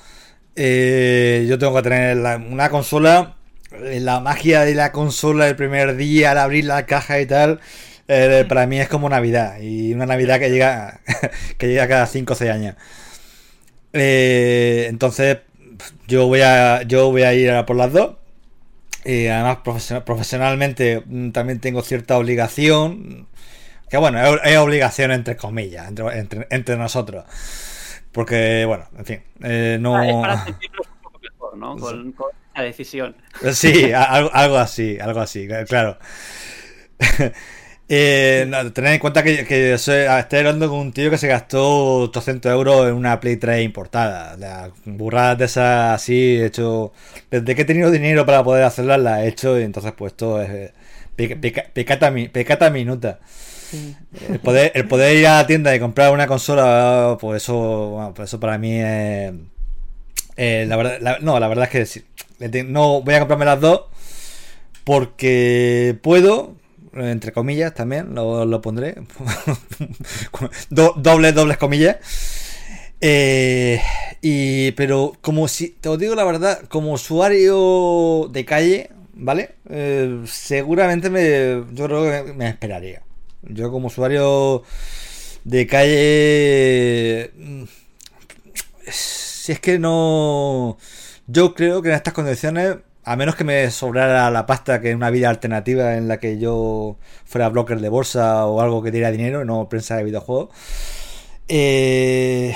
[0.57, 2.19] eh, yo tengo que tener
[2.51, 3.37] una consola,
[3.73, 7.61] eh, la magia de la consola el primer día al abrir la caja y tal.
[8.09, 11.01] eh, para mí es como Navidad y una Navidad que llega
[11.59, 12.77] que llega cada 5 o 6 años.
[13.93, 15.39] Eh, entonces
[16.07, 18.17] yo voy a yo voy a ir a por las dos.
[19.05, 23.29] Y además profesio- profesionalmente mm, también tengo cierta obligación.
[23.91, 27.25] Que bueno, es, obligación entre comillas, entre, entre, entre nosotros.
[28.13, 29.97] Porque, bueno, en fin, eh, no...
[29.97, 31.77] Ah, Es para sentirnos un poco mejor, ¿no?
[31.77, 33.17] Con, con esa decisión.
[33.53, 35.99] Sí, algo, algo así, algo así, claro.
[37.91, 41.27] Eh, no, tened en cuenta que, que soy- estoy hablando con un tío que se
[41.29, 44.37] gastó 800 euros en una Play 3 importada.
[44.85, 46.93] Burradas de esas así, he hecho.
[47.31, 49.59] Desde que he tenido dinero para poder hacerlas, las he hecho.
[49.59, 50.51] Y entonces, pues esto es.
[50.51, 50.73] eh,
[51.73, 53.21] pecata, pecata minuta.
[54.31, 58.15] El poder, el poder ir a la tienda y comprar una consola, pues eso, bueno,
[58.15, 59.33] pues eso para mí es.
[60.37, 62.05] eh, la verdad, la- no, la verdad es
[62.51, 63.83] que no voy a comprarme las dos
[64.85, 66.55] porque puedo,
[66.95, 68.97] entre comillas también, lo, lo pondré.
[70.71, 71.97] Do- dobles, dobles comillas.
[73.01, 73.81] Eh,
[74.23, 79.55] y, pero como si, te os digo la verdad, como usuario de calle, ¿vale?
[79.71, 83.03] Eh, seguramente me, yo creo que me esperaría.
[83.43, 84.65] Yo como usuario
[85.45, 87.65] de calle, mm,
[88.91, 90.79] si es que no,
[91.27, 92.77] yo creo que en estas condiciones,
[93.09, 96.39] a menos que me sobrara la pasta que en una vida alternativa en la que
[96.39, 100.51] yo fuera broker de bolsa o algo que diera dinero no prensa de videojuegos,
[101.49, 102.55] eh,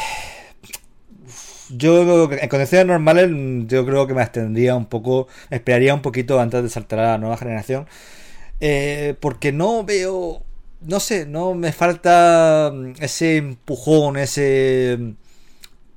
[1.71, 3.31] yo en condiciones normales
[3.67, 7.19] yo creo que me extendría un poco, esperaría un poquito antes de saltar a la
[7.19, 7.87] nueva generación.
[8.61, 10.43] Eh, porque no veo,
[10.83, 15.15] no sé, no me falta ese empujón, ese...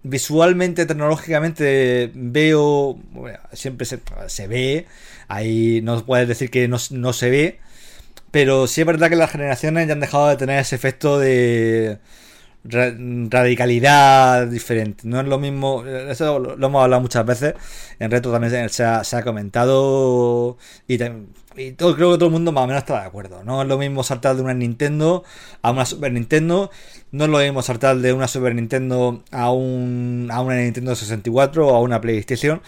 [0.07, 4.85] Visualmente, tecnológicamente veo, bueno, siempre se, se ve,
[5.27, 7.59] ahí no puedes decir que no, no se ve,
[8.31, 11.99] pero sí es verdad que las generaciones ya han dejado de tener ese efecto de
[12.63, 12.93] ra-
[13.29, 15.03] radicalidad diferente.
[15.07, 17.55] No es lo mismo, eso lo, hemos hablado muchas veces,
[17.99, 20.97] en reto también se, ha, se ha comentado y,
[21.57, 23.43] y todo, creo que todo el mundo más o menos está de acuerdo.
[23.43, 25.23] No es lo mismo saltar de una Nintendo
[25.61, 26.69] a una Super Nintendo,
[27.15, 31.75] no lo mismo saltar de una Super Nintendo a, un, a una Nintendo 64 o
[31.75, 32.61] a una PlayStation.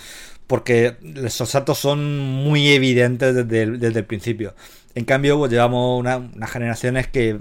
[0.48, 4.56] Porque esos saltos son muy evidentes desde el, desde el principio.
[4.96, 7.38] En cambio, pues llevamos una- unas generaciones que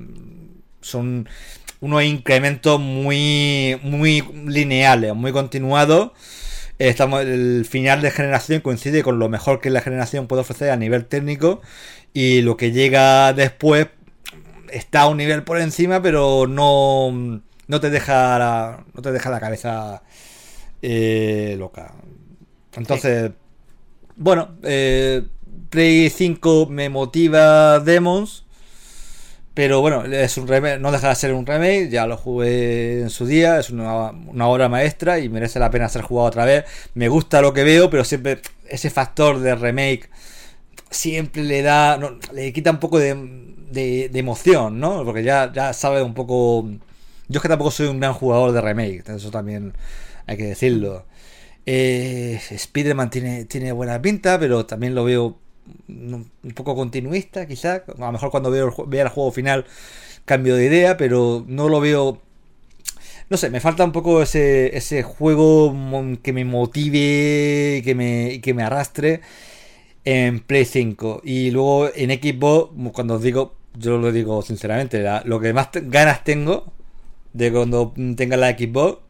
[0.80, 1.28] son
[1.80, 6.12] unos incrementos muy, muy lineales, muy continuados.
[6.78, 10.76] Estamos, el final de generación coincide con lo mejor que la generación puede ofrecer a
[10.76, 11.62] nivel técnico
[12.12, 13.88] y lo que llega después
[14.76, 19.30] está a un nivel por encima, pero no, no te deja la, no te deja
[19.30, 20.02] la cabeza
[20.82, 21.94] eh, loca.
[22.74, 23.32] Entonces,
[24.16, 25.22] bueno, eh,
[25.70, 28.44] Play 5 me motiva Demons.
[29.54, 33.08] Pero bueno, es un remake, no deja de ser un remake, ya lo jugué en
[33.08, 36.66] su día, es una, una obra maestra y merece la pena ser jugado otra vez.
[36.92, 40.10] Me gusta lo que veo, pero siempre ese factor de remake
[40.90, 41.98] siempre le da,
[42.32, 43.14] le quita un poco de,
[43.70, 45.04] de- emoción, ¿no?
[45.04, 46.68] Porque ya, ya sabe un poco...
[47.28, 49.72] Yo es que tampoco soy un gran jugador de remake, eso también
[50.26, 51.04] hay que decirlo.
[51.66, 55.38] Eh, Spider-Man tiene, tiene buena pinta, pero también lo veo
[55.88, 57.76] un un poco continuista, quizá.
[57.98, 59.66] A lo mejor cuando veo vea el juego final
[60.26, 62.20] cambio de idea, pero no lo veo.
[63.28, 65.74] No sé, me falta un poco ese, ese juego
[66.22, 69.20] que me motive, que me, que me arrastre
[70.06, 71.20] en Play 5.
[71.24, 76.24] Y luego en Xbox, cuando os digo, yo lo digo sinceramente, lo que más ganas
[76.24, 76.72] tengo
[77.34, 79.00] de cuando tenga la Xbox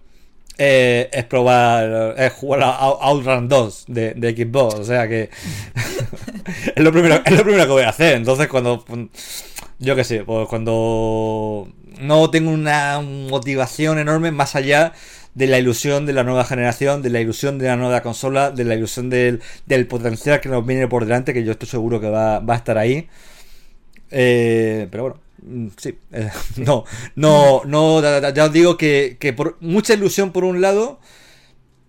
[0.59, 4.75] eh, es probar, es jugar a Out- Outrun 2 de, de Xbox.
[4.77, 5.29] O sea que
[6.75, 8.17] es, lo primero, es lo primero que voy a hacer.
[8.17, 8.85] Entonces, cuando
[9.79, 11.69] yo qué sé, pues cuando
[12.01, 14.93] no tengo una motivación enorme más allá
[15.37, 18.65] de la ilusión de la nueva generación, de la ilusión de la nueva consola, de
[18.65, 22.11] la ilusión del, del potencial que nos viene por delante, que yo estoy seguro que
[22.11, 23.09] va, va a estar ahí.
[24.11, 26.85] Eh, pero bueno, mm, sí, eh, no,
[27.17, 28.01] no, no,
[28.33, 31.01] ya, os digo que, que por mucha ilusión por un lado,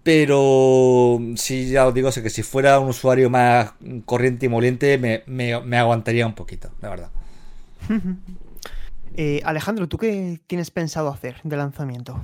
[0.04, 3.74] Pero sí, ya os digo, sé que si fuera un usuario más
[4.06, 7.12] corriente y moliente, me, me- me aguantaría un poquito, la verdad.
[9.16, 12.24] Eh, Alejandro, ¿tú qué tienes pensado hacer de lanzamiento?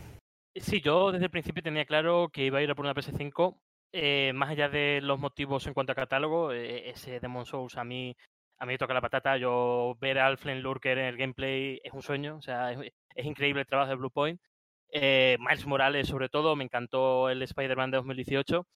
[0.56, 3.58] Sí, yo desde el principio tenía claro que iba a ir a por una PS5.
[3.92, 7.84] eh, más allá de los motivos en cuanto a catálogo, eh, ese Demon Souls a
[7.84, 8.16] mí,
[8.60, 9.38] a mí me toca la patata.
[9.38, 12.38] Yo ver al Flame Lurker en el gameplay es un sueño.
[12.38, 12.92] O sea, es,
[13.26, 14.42] increíble el trabajo de Bluepoint.
[14.90, 18.68] Eh, Miles Morales, sobre todo, me encantó el Spider-Man de 2018.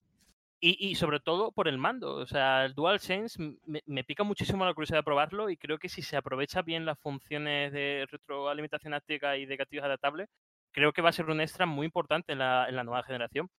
[0.59, 2.15] Y, y sobre todo por el mando.
[2.15, 5.89] O sea, el DualSense me, me pica muchísimo la curiosidad de probarlo y creo que
[5.89, 10.29] si se aprovecha bien las funciones de retroalimentación áptica y de gatillos adaptables,
[10.77, 13.49] creo que va a ser un extra muy importante en la, en la nueva generación.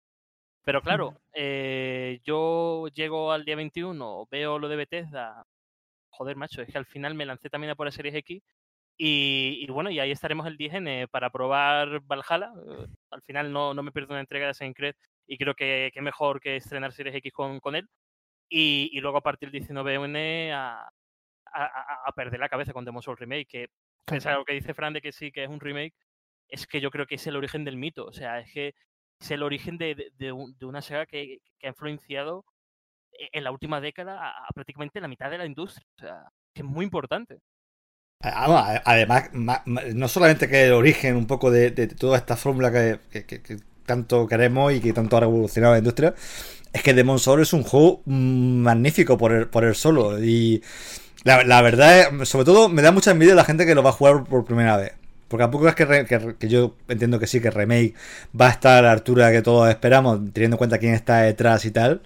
[0.64, 5.44] Pero claro, eh, yo llego al día 21, veo lo de Bethesda.
[6.10, 8.42] Joder, macho, es que al final me lancé también a por la Series X.
[8.98, 12.52] Y, y bueno, y ahí estaremos el 10N para probar Valhalla.
[12.68, 14.94] Eh, Al final no, no me pierdo una entrega de Saint Creed
[15.26, 17.88] y creo que, que mejor que estrenar Series X con, con él.
[18.50, 22.84] Y, y luego a partir del 19N a, a, a- a perder la cabeza con
[22.84, 23.68] Demon's Souls Remake, que
[24.06, 25.94] pese a lo que dice Fran de que sí, que es un remake,
[26.48, 28.06] es que yo creo que es el origen del mito.
[28.06, 28.74] O sea, es que
[29.20, 32.44] es el origen de, de- de un- de una saga que, que ha influenciado
[33.12, 35.86] e- en la última década a, a prácticamente la mitad de la industria.
[35.98, 37.40] O sea, que es muy importante.
[38.20, 39.30] Además,
[39.94, 42.98] no solamente que el origen un poco de, toda esta fórmula que,
[43.86, 46.14] tanto queremos y que tanto ha revolucionado la industria,
[46.72, 50.22] es que Demon Souls es un juego mm, magnífico por el, por el solo.
[50.24, 50.62] Y
[51.24, 53.90] la, la verdad, es, sobre todo, me da mucha envidia la gente que lo va
[53.90, 54.94] a jugar por primera vez.
[55.28, 57.94] Porque tampoco es que, re- que- que yo entiendo que sí, que Remake
[58.38, 61.64] va a estar a la altura que todos esperamos, teniendo en cuenta quién está detrás
[61.64, 62.02] y tal.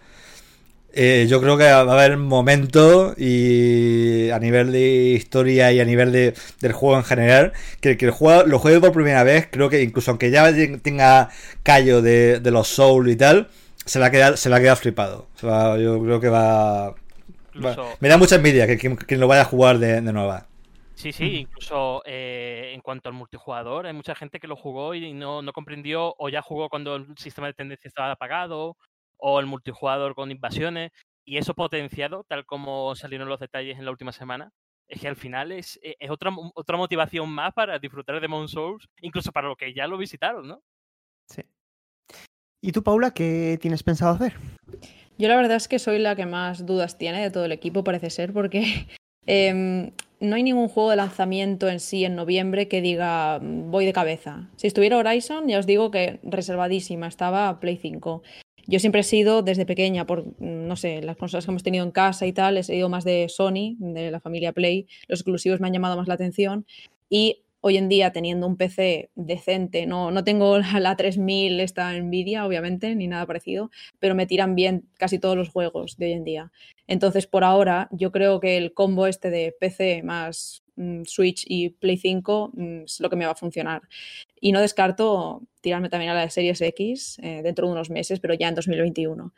[0.94, 5.86] Eh, yo creo que va a haber momentos y a nivel de historia y a
[5.86, 9.48] nivel de, del juego en general, que, que el juego, lo juegue por primera vez,
[9.50, 11.30] creo que incluso aunque ya tenga
[11.62, 13.48] callo de, de los Soul y tal,
[13.86, 15.28] se va a quedar, se va a quedar flipado.
[15.40, 16.94] Se va- yo creo que va,
[18.00, 20.46] Me da mucha envidia que quien, quien lo vaya a jugar de, de nueva.
[21.02, 25.12] Sí, sí, incluso eh, en cuanto al multijugador, hay mucha gente que lo jugó y
[25.12, 28.76] no, no comprendió, o ya jugó cuando el sistema de tendencia estaba apagado,
[29.16, 30.92] o el multijugador con invasiones,
[31.24, 34.52] y eso potenciado, tal como salieron los detalles en la última semana,
[34.88, 38.48] es que al final es, e- es otra, otra motivación más para disfrutar de Demon
[38.48, 40.62] Souls, incluso para los que ya lo visitaron, ¿no?
[41.26, 41.42] Sí.
[42.60, 44.34] ¿Y tú, Paula, qué tienes pensado hacer?
[45.18, 47.84] Yo la verdad es que soy la que más dudas tiene de todo el equipo,
[47.84, 48.86] parece ser, porque
[49.26, 49.90] em,
[50.22, 53.92] no hay ningún juego de lanzamiento en sí en noviembre que diga "Mm, voy de
[53.92, 54.50] cabeza.
[54.56, 58.22] Si estuviera Horizon, ya os digo que reservadísima estaba Play 5.
[58.68, 61.84] Yo siempre he sido, desde pequeña, por, mm, no sé, las consolas que hemos tenido
[61.84, 64.86] en casa y tal, he sido más de Sony, de la familia Play.
[65.08, 66.64] Los exclusivos me han llamado más la atención.
[67.10, 71.98] Y hoy en día, teniendo un PC decente, no, no tengo la, la 3000, esta
[71.98, 76.12] Nvidia, obviamente, ni nada parecido, pero me tiran bien casi todos los juegos de hoy
[76.12, 76.52] en día.
[76.86, 81.70] Entonces, por ahora, yo creo que el combo este de PC más mm, Switch y
[81.70, 83.82] Play 5 mm, es lo que me va a funcionar.
[84.40, 88.20] Y no descarto tirarme también a la de Series X eh, dentro de unos meses,
[88.20, 89.32] pero ya en 2021.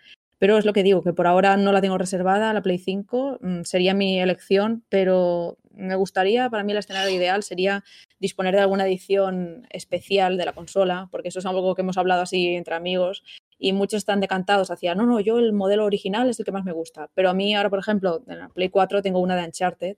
[0.44, 3.38] Pero es lo que digo, que por ahora no la tengo reservada, la Play 5,
[3.40, 7.83] mm, sería mi elección, pero me gustaría, para mí el escenario ideal sería
[8.20, 12.20] disponer de alguna edición especial de la consola, porque eso es algo que hemos hablado
[12.20, 13.24] así entre amigos,
[13.59, 16.66] y muchos están decantados hacia, no, no, yo el modelo original es el que más
[16.66, 19.46] me gusta, pero a mí ahora, por ejemplo, en la Play 4 tengo una de
[19.46, 19.96] Uncharted,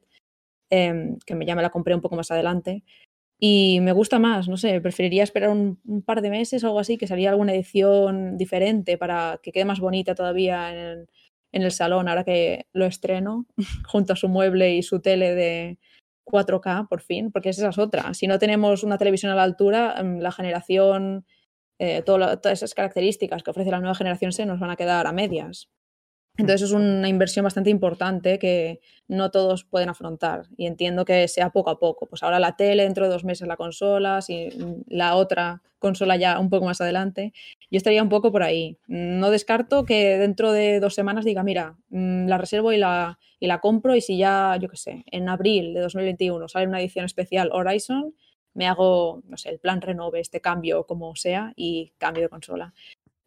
[0.70, 2.84] em, que me, ya me la compré un poco más adelante,
[3.38, 6.96] y me gusta más, no sé, preferiría esperar un, par de meses o algo así,
[6.96, 11.08] que saliera alguna edición diferente para que quede más bonita todavía en el,
[11.52, 13.46] en el salón, ahora que lo estreno,
[13.86, 15.78] junto a su mueble y su tele de
[16.24, 18.14] 4K, por fin, porque esa es otra.
[18.14, 21.26] Si no tenemos una televisión a la altura, em, la generación,
[21.78, 25.12] eh, todas esas características que ofrece la nueva generación se nos van a quedar a
[25.12, 25.68] medias.
[26.38, 31.50] Entonces es una inversión bastante importante que no todos pueden afrontar y entiendo que sea
[31.50, 32.06] poco a poco.
[32.06, 34.50] Pues ahora la tele, dentro de dos meses la consola, si
[34.88, 37.32] la otra consola ya un poco más adelante.
[37.70, 38.78] Yo estaría un poco por ahí.
[38.86, 43.46] No descarto que dentro de dos semanas diga, mira, mm, la reservo y la, y
[43.46, 47.04] la compro y si ya, yo qué sé, en abril de 2021 sale una edición
[47.04, 48.14] especial Horizon,
[48.54, 52.72] me hago, no sé, el plan renove, este cambio como sea y cambio de consola.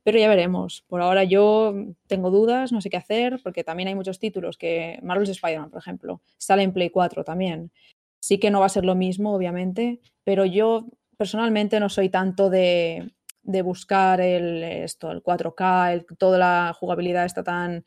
[0.10, 0.84] Pero ya veremos.
[0.88, 1.72] Por ahora yo
[2.08, 5.80] tengo dudas, no sé qué hacer, porque también hay muchos títulos que Marvel's Spider-Man, por
[5.80, 7.72] ejemplo, sale en Play 4 también.
[8.20, 12.50] Sí que no va a ser lo mismo, obviamente, pero yo personalmente no soy tanto
[12.50, 13.12] de,
[13.44, 17.86] de buscar el, esto, el 4K, el- toda la jugabilidad está tan,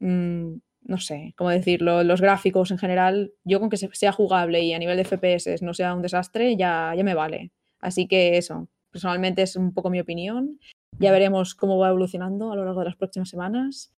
[0.00, 4.60] mm, no sé, cómo decirlo, los gráficos en general, yo con que se- sea jugable
[4.62, 7.52] y a nivel de FPS no sea un desastre, ya, ya me vale.
[7.80, 10.58] Así que eso, personalmente es un poco mi opinión.
[10.98, 13.92] Ya veremos cómo va evolucionando a lo largo de las próximas semanas.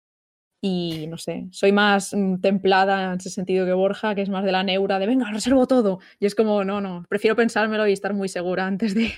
[0.65, 4.45] Y no sé, soy más mm, templada en ese sentido que Borja, que es más
[4.45, 5.99] de la neura, de venga, reservo todo.
[6.21, 9.13] Y es como, no, no, prefiero pensármelo y estar muy segura antes de,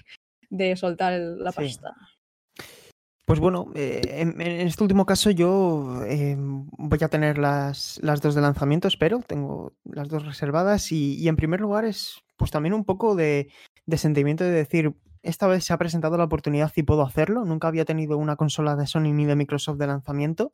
[0.49, 1.57] de soltar la Sí.
[1.57, 1.95] pasta.
[3.27, 8.21] Pues bueno, eh, en, en este último caso yo eh, voy a tener las, las
[8.21, 12.51] dos de lanzamiento, espero, tengo las dos reservadas y, y en primer lugar es pues
[12.51, 13.49] también un poco de,
[13.87, 14.93] de sentimiento de decir,
[15.25, 18.77] esta vez se ha presentado la oportunidad y puedo hacerlo, nunca había tenido una consola
[18.77, 20.53] de Sony ni de Microsoft de lanzamiento.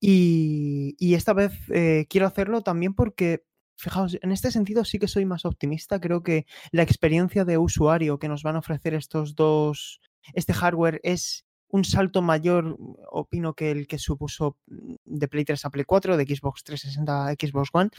[0.00, 3.44] Y, esta vez eh, quiero hacerlo también porque,
[3.76, 8.18] fijaos, en este sentido sí que soy más optimista, creo que la experiencia de usuario
[8.18, 10.00] que nos van a ofrecer estos dos,
[10.34, 12.76] este hardware es un salto mayor,
[13.10, 17.28] opino, que el que supuso mm, de Play 3 a Play 4, de Xbox 360
[17.28, 17.90] a Xbox One.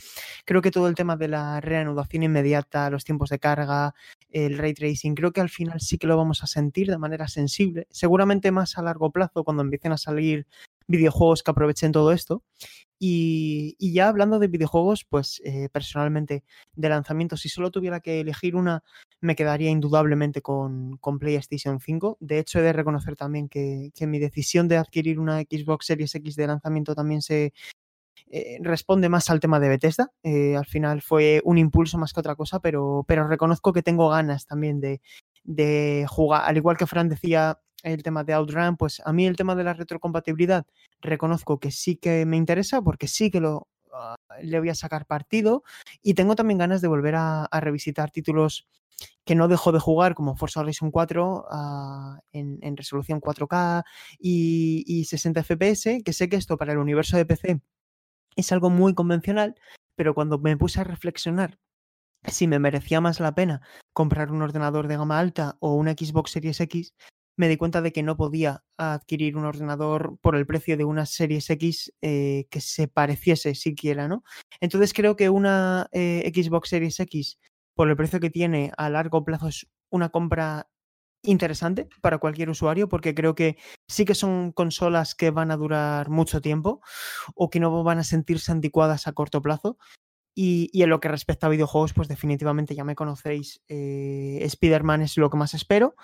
[0.45, 3.93] Creo que todo el tema de la reanudación inmediata, los tiempos de carga,
[4.30, 7.28] el ray tracing, creo que al final sí que lo vamos a sentir de manera
[7.28, 10.47] sensible, seguramente más a largo plazo cuando empiecen a salir
[10.88, 12.43] videojuegos que aprovechen todo esto.
[12.99, 18.55] Y, ya hablando de videojuegos, pues eh, personalmente de lanzamiento, si solo tuviera que elegir
[18.55, 18.84] una,
[19.24, 22.17] me quedaría indudablemente con, con PlayStation 5.
[22.19, 26.13] De hecho, he de reconocer también que, que mi decisión de adquirir una Xbox Series
[26.13, 27.53] X de lanzamiento también se
[28.30, 30.11] eh, responde más al tema de Bethesda.
[30.24, 34.09] Eh, al final fue un impulso más que otra cosa, pero, pero reconozco que tengo
[34.09, 35.01] ganas también de,
[35.43, 36.43] de jugar.
[36.45, 39.63] Al igual que Fran decía el tema de Outrun, pues a mí el tema de
[39.63, 40.65] la retrocompatibilidad
[41.01, 45.05] reconozco que sí que me interesa porque sí que lo ah, le voy a sacar
[45.05, 45.63] partido
[46.01, 48.67] y tengo también ganas de volver a, a revisitar títulos
[49.26, 53.84] que no dejo de jugar como Forza Horizon 4 ah, en, resolución 4K
[54.20, 57.62] y, y 60 FPS, que sé que esto para el universo de PC
[58.36, 59.56] es algo muy convencional,
[59.96, 61.60] pero cuando me puse a reflexionar
[62.28, 66.32] si me merecía más la pena comprar un ordenador de gama alta o una Xbox
[66.32, 66.94] Series X,
[67.36, 71.06] me di cuenta de que no podía adquirir un ordenador por el precio de una
[71.06, 74.24] Series X eh, que se pareciese siquiera, ¿no?
[74.62, 77.39] Entonces creo que una eh, Xbox Series X,
[77.76, 80.67] por el precio que tiene a largo plazo, es una compra
[81.24, 83.57] interesante para cualquier usuario porque creo que
[83.88, 86.82] sí que son consolas que van a durar mucho tiempo
[87.34, 89.78] o que no van a sentirse anticuadas a corto plazo.
[90.36, 95.15] Y, en lo que respecta a videojuegos, pues definitivamente ya me conocéis, eh, Spider-Man es
[95.17, 95.95] lo que más espero.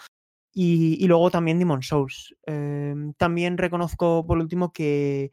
[0.54, 2.36] Y, luego también Demon Souls.
[2.46, 5.32] Eh, también reconozco, por último, que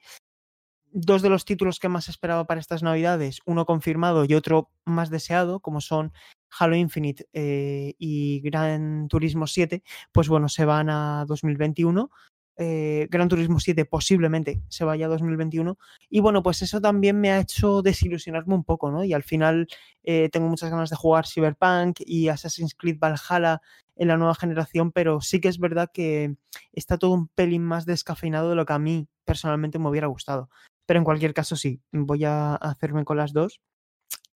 [0.98, 5.10] dos de los títulos que más esperaba para estas navidades, uno confirmado y otro más
[5.10, 6.12] deseado, como son
[6.58, 12.10] Halo Infinite eh, y Gran Turismo 7, pues bueno, se van a 2021.
[12.58, 15.76] Eh, Gran Turismo 7 posiblemente se vaya a 2021.
[16.08, 19.04] Y bueno, pues eso también me ha hecho desilusionarme un poco, ¿no?
[19.04, 19.68] Y al final
[20.02, 23.60] eh, tengo muchas ganas de jugar Cyberpunk y Assassin's Creed Valhalla
[23.96, 26.36] en la nueva generación, pero sí que es verdad que
[26.72, 30.48] está todo un pelín más descafeinado de lo que a mí personalmente me hubiera gustado.
[30.86, 33.60] Pero en cualquier caso, sí, voy a hacerme con las dos.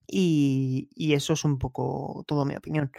[0.07, 2.91] Y, eso es un poco toda mi opinión.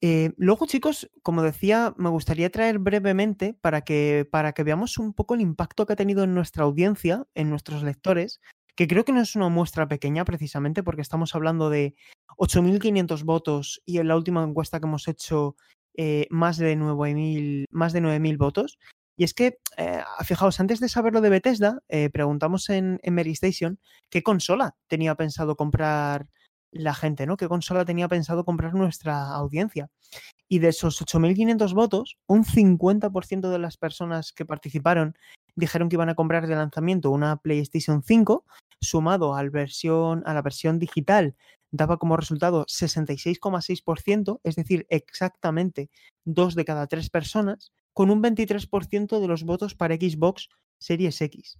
[0.00, 5.12] Eh, luego, chicos, como decía, me gustaría traer brevemente para que, para que veamos un
[5.12, 8.40] poco el impacto que ha tenido en nuestra audiencia, en nuestros lectores,
[8.76, 11.96] que creo que no es una muestra pequeña precisamente porque estamos hablando de
[12.38, 15.56] 8.500 votos y en la última encuesta que hemos hecho
[15.96, 18.78] eh, más de 9.000 más de 9.000 votos.
[19.20, 23.18] Y es que, eh, fijaos, antes de saber lo de Bethesda, eh, preguntamos en, en
[23.18, 26.30] Station qué consola tenía pensado comprar
[26.70, 27.36] la gente, ¿no?
[27.36, 29.90] ¿Qué consola tenía pensado comprar nuestra audiencia?
[30.48, 35.14] Y de esos 8.500 votos, un 50% de las personas que participaron
[35.54, 38.46] dijeron que iban a comprar de lanzamiento una PlayStation 5,
[38.80, 41.36] sumado versión, a la versión digital,
[41.70, 45.90] daba como resultado 66,6%, es decir, exactamente
[46.24, 51.58] dos de cada tres personas, con un 23% de los votos para Xbox Series X.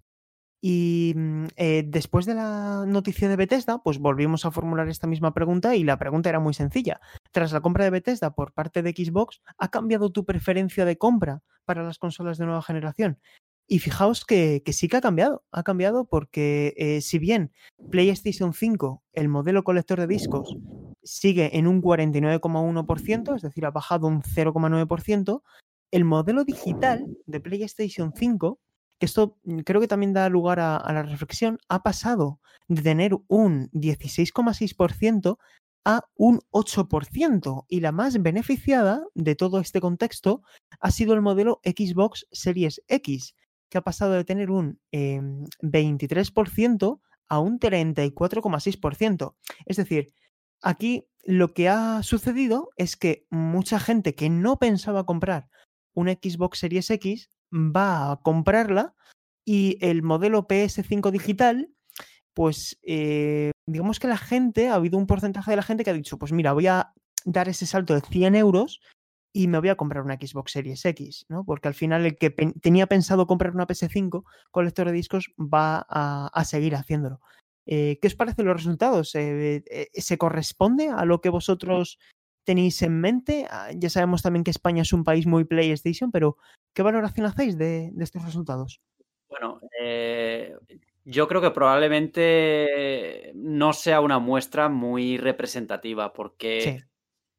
[0.62, 5.32] Y mm, eh, después de la noticia de Bethesda, pues volvimos a formular esta misma
[5.32, 7.00] pregunta y la pregunta era muy sencilla.
[7.32, 11.42] Tras la compra de Bethesda por parte de Xbox, ¿ha cambiado tu preferencia de compra
[11.64, 13.18] para las consolas de nueva generación?
[13.66, 15.44] Y fijaos que, que sí que ha cambiado.
[15.52, 17.52] Ha cambiado porque eh, si bien
[17.90, 20.56] PlayStation 5, el modelo colector de discos,
[21.02, 25.42] sigue en un 49,1%, es decir, ha bajado un 0,9%,
[25.90, 28.58] el modelo digital de PlayStation 5
[29.00, 32.38] que esto mm, creo que también da lugar a, la reflexión, ha pasado
[32.68, 35.38] de tener un 16,6%
[35.86, 37.64] a un 8%.
[37.68, 40.42] Y la más beneficiada de todo este contexto
[40.78, 43.34] ha sido el modelo Xbox Series X,
[43.70, 45.20] que ha pasado de tener un eh,
[45.62, 49.34] 23% a un 34,6%.
[49.64, 50.12] Es decir,
[50.60, 55.48] aquí lo que ha sucedido es que mucha gente que no pensaba comprar
[56.00, 58.94] una Xbox Series X, va a comprarla
[59.44, 61.70] y el modelo PS5 digital,
[62.34, 65.94] pues eh, digamos que la gente, ha habido un porcentaje de la gente que ha
[65.94, 66.92] dicho, pues mira, voy a
[67.24, 68.80] dar ese salto de 100 euros
[69.32, 71.44] y me voy a comprar una Xbox Series X, ¿no?
[71.44, 75.86] Porque al final el que tenía pensado comprar una PS5 con lector de discos va
[75.88, 77.20] a, seguir haciéndolo.
[77.66, 79.14] Eh, ¿Qué os parecen los resultados?
[79.14, 81.98] Eh, ¿Se corresponde a lo que vosotros
[82.44, 83.46] tenéis en mente?
[83.50, 86.36] Ah, ya sabemos también que España es un país muy PlayStation, pero
[86.74, 88.80] ¿qué valoración hacéis de, estos resultados?
[89.28, 89.60] Bueno,
[91.04, 96.84] yo creo que probablemente no sea una muestra muy representativa, porque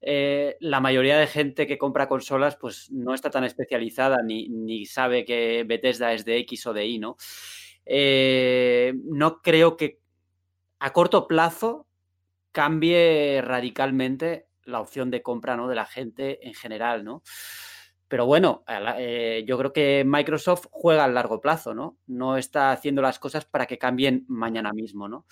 [0.02, 5.26] eh, la mayoría de gente que compra consolas pues no está tan especializada ni, sabe
[5.26, 7.18] que Bethesda es de X o de Y, ¿no?
[7.86, 10.00] Eh, no creo que
[10.80, 11.88] a corto plazo
[12.52, 15.68] cambie radicalmente la opción de compra ¿no?
[15.68, 17.24] de la gente en general, ¿no?
[18.12, 18.66] Pero bueno,
[18.98, 21.98] eh, yo creo que Microsoft juega a largo plazo, ¿no?
[22.08, 25.26] No está haciendo las cosas para que cambien mañana mismo, ¿no?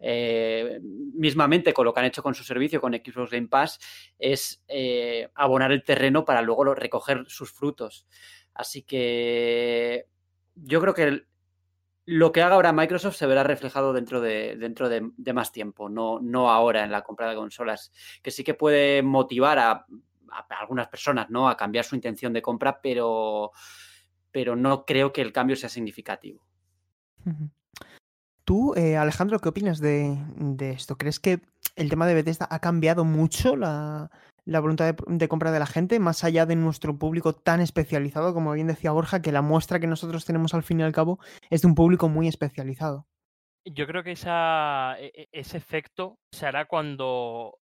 [0.00, 3.78] Eh, mismamente con lo que han hecho con su servicio, con Xbox Game Pass,
[4.18, 8.08] es eh, abonar el terreno para luego recoger sus frutos.
[8.54, 10.06] Así que
[10.56, 11.26] yo creo que
[12.06, 16.20] lo que haga ahora Microsoft se verá reflejado dentro de, dentro de, más tiempo, no,
[16.20, 17.92] no ahora en la compra de consolas,
[18.22, 19.86] que sí que puede motivar a,
[20.60, 21.48] algunas personas ¿no?
[21.48, 23.50] a cambiar su intención de compra, pero,
[24.30, 26.46] pero no creo que el cambio sea significativo.
[28.44, 30.16] Tú, eh, Alejandro, ¿qué opinas de,
[30.60, 30.96] esto?
[30.96, 31.40] ¿Crees que
[31.74, 34.12] el tema de Bethesda ha cambiado mucho la,
[34.60, 38.68] voluntad de, compra de la gente, más allá de nuestro público tan especializado, como bien
[38.68, 41.18] decía Borja, que la muestra que nosotros tenemos al fin y al cabo
[41.50, 43.06] es de un público muy especializado?
[43.64, 47.58] Yo creo que esa, e, e, ese efecto se hará cuando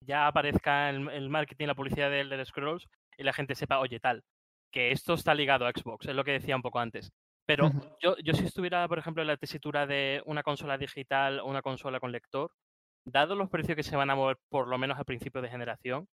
[0.00, 3.98] ya aparezca el, el marketing, la publicidad de Elder Scrolls y la gente sepa, oye,
[3.98, 4.22] tal,
[4.70, 7.10] que esto está ligado a Xbox, es lo que decía un poco antes.
[7.46, 7.70] Pero
[8.02, 11.62] yo, yo si estuviera, por ejemplo, en la tesitura de una consola digital o una
[11.62, 12.50] consola con lector,
[13.06, 16.08] dado los precios que se van a mover por lo menos a principio de generación,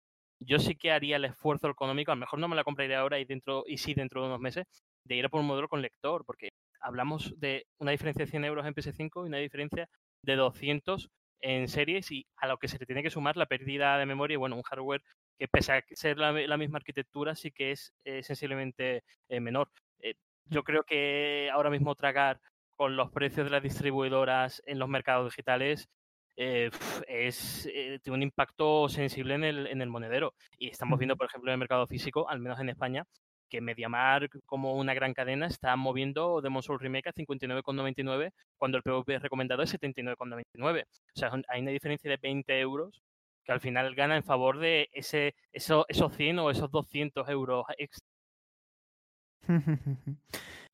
[0.46, 3.20] yo sí que haría el esfuerzo económico, a lo mejor no me la compraría ahora
[3.20, 4.66] y dentro y sí dentro de unos meses,
[5.06, 8.46] de ir a por un modelo con lector, porque hablamos de una diferencia de 100
[8.46, 9.90] euros en PS5 y una diferencia
[10.22, 11.10] de 200
[11.42, 14.36] en series y a lo que se le tiene que sumar la pérdida de memoria
[14.36, 15.04] y bueno, un hardware
[15.38, 19.70] que pese a ser la, misma arquitectura sí que es sensiblemente eh, menor.
[20.00, 20.16] Eh,
[20.46, 22.40] yo creo que ahora mismo tragar
[22.78, 25.90] con los precios de las distribuidoras en los mercados digitales
[26.36, 26.72] eh,
[27.08, 30.34] es, eh, tiene un impacto sensible en el, en el monedero.
[30.58, 33.06] Y estamos viendo, por ejemplo, en el mercado físico, al menos en España,
[33.50, 38.84] que MediaMark, como una gran cadena, está moviendo Demon Souls Remake a 59,99 cuando el
[38.84, 40.84] PvP recomendado es 79,99.
[40.84, 43.02] O sea, hay una diferencia de 20 euros
[43.44, 48.08] que al final gana en favor de ese, esos 100 o esos 200 euros extra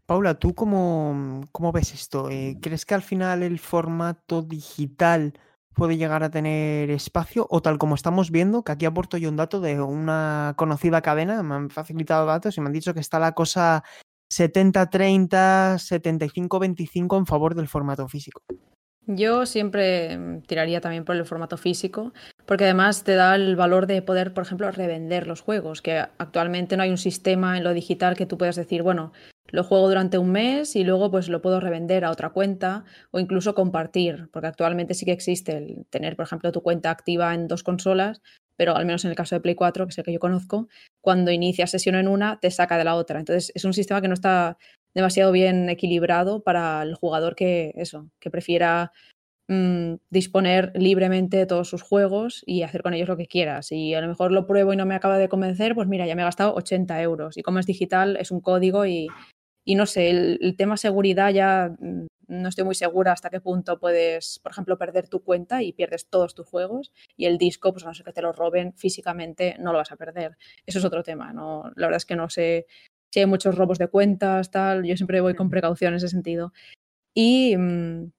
[0.06, 2.30] Paula, ¿tú cómo, cómo ves esto?
[2.30, 5.34] Eh, ¿Crees que al final el formato digital
[5.80, 7.48] puede llegar a tener espacio?
[7.50, 11.42] O tal como estamos viendo, que aquí aporto yo un dato de una conocida cadena,
[11.42, 13.84] me han facilitado datos y me han dicho que está la cosa
[14.32, 18.44] 70-30, 75-25 en favor del formato físico.
[19.08, 22.14] Yo siempre mm, tiraría también por el formato físico,
[22.46, 26.76] porque además te da el valor de poder, por ejemplo, revender los juegos, que actualmente
[26.78, 29.14] no hay un sistema en lo digital que tú puedas decir, bueno,
[29.52, 33.20] lo juego durante un mes y luego pues lo puedo revender a otra cuenta o
[33.20, 37.48] incluso compartir, porque actualmente sí que existe el tener, por ejemplo, tu cuenta activa en
[37.48, 38.22] dos consolas,
[38.56, 40.68] pero al menos en el caso de Play 4, que es el que yo conozco,
[41.02, 43.20] cuando inicias sesión en una, te saca de la otra.
[43.20, 44.58] Entonces es un sistema que no está
[44.94, 48.92] demasiado bien equilibrado para el jugador que eso, que prefiera
[49.48, 53.62] mm, disponer libremente de todos sus juegos y hacer con ellos lo que quiera.
[53.62, 56.16] Si a lo mejor lo pruebo y no me acaba de convencer, pues mira, ya
[56.16, 57.38] me he gastado 80 euros.
[57.38, 59.08] Y como es digital, es un código y,
[59.66, 63.80] y no sé, el, tema seguridad ya mm, no estoy muy segura hasta qué punto
[63.80, 67.84] puedes, por ejemplo, perder tu cuenta y pierdes todos tus juegos y el disco, pues
[67.86, 70.38] a no ser que te lo roben físicamente, no lo vas a perder.
[70.66, 71.72] Eso es otro tema, ¿no?
[71.76, 72.68] La verdad es que no sé
[73.12, 76.54] si hay muchos robos de cuentas, tal, yo siempre voy con precaución en ese sentido.
[77.14, 78.12] Y mm,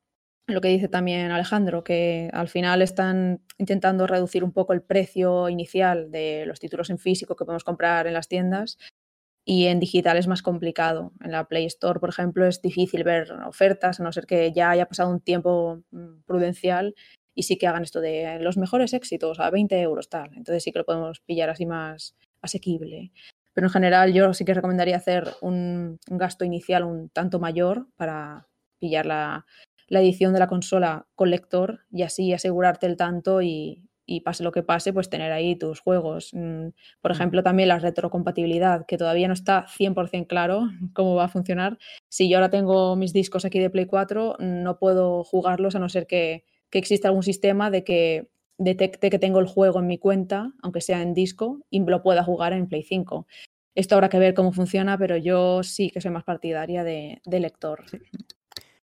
[0.49, 5.49] lo que dice también Alejandro, que al final están intentando reducir un poco el precio
[5.49, 8.79] inicial de los títulos en físico que podemos comprar en las tiendas
[9.45, 11.13] y en digital es más complicado.
[11.25, 14.71] En la Play Store, por ejemplo, es difícil ver ofertas, a no ser que ya
[14.71, 16.95] haya pasado un tiempo mm, prudencial
[17.35, 20.31] y sí que hagan esto de los mejores éxitos a 20 euros, tal.
[20.37, 23.13] Entonces sí que lo podemos pillar así más asequible.
[23.53, 28.49] Pero en general yo sí que recomendaría hacer un, gasto inicial un tanto mayor para
[28.79, 29.47] pillar la,
[29.89, 34.53] edición de la consola con lector y así asegurarte el tanto y, y pase lo
[34.53, 36.31] que pase, pues tener ahí tus juegos.
[36.33, 36.69] Mm,
[37.01, 41.79] por ejemplo, también la retrocompatibilidad, que todavía no está 100% claro cómo va a funcionar.
[42.09, 45.89] Si yo ahora tengo mis discos aquí de Play 4, no puedo jugarlos a no
[45.89, 49.99] ser que, que exista algún sistema de que detecte que tengo el juego en mi
[49.99, 53.27] cuenta, aunque sea en disco, y lo pueda jugar en Play 5.
[53.75, 57.85] Esto habrá que ver cómo funciona, pero yo sí que soy más partidaria de, lector.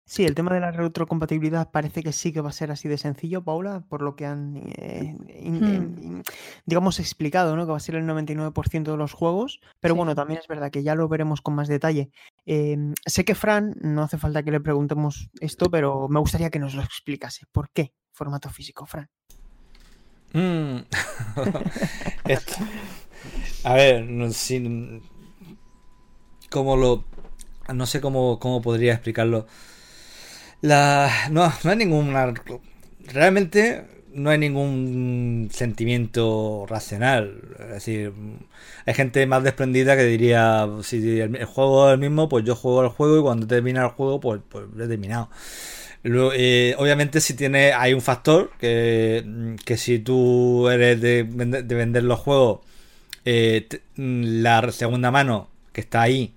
[0.10, 0.26] Sí.
[0.26, 3.44] el tema de la retrocompatibilidad parece que sí que va a ser así de sencillo,
[3.44, 6.22] Paula, por lo que han, eh, hmm.
[6.66, 7.66] digamos, explicado, ¿no?
[7.66, 10.82] Que va a ser el 99% de los juegos, pero bueno, también es verdad que
[10.82, 12.10] ya lo veremos con más detalle.
[12.46, 16.60] Em, sé que Fran, no hace falta que le preguntemos esto, pero me gustaría que
[16.60, 17.46] nos lo explicase.
[17.52, 19.10] ¿Por qué formato físico, Fran?
[20.32, 20.86] Mm.
[23.64, 25.02] A ver, no, si,
[26.50, 27.04] cómo lo.
[27.74, 29.48] No sé cómo, cómo podría explicarlo.
[30.62, 32.34] La, no, no hay ninguna.
[33.12, 37.42] Realmente no hay ningún sentimiento racional.
[37.60, 38.14] Es decir,
[38.86, 42.84] hay gente más desprendida que diría: si el, juego es el mismo, pues yo juego
[42.84, 45.30] el juego y cuando termina el juego, pues, pues he terminado.
[46.04, 52.04] Eh, obviamente si tiene hay un factor que, que si tú eres de, de vender
[52.04, 52.60] los juegos
[53.26, 56.36] eh, mm, la segunda mano que está ahí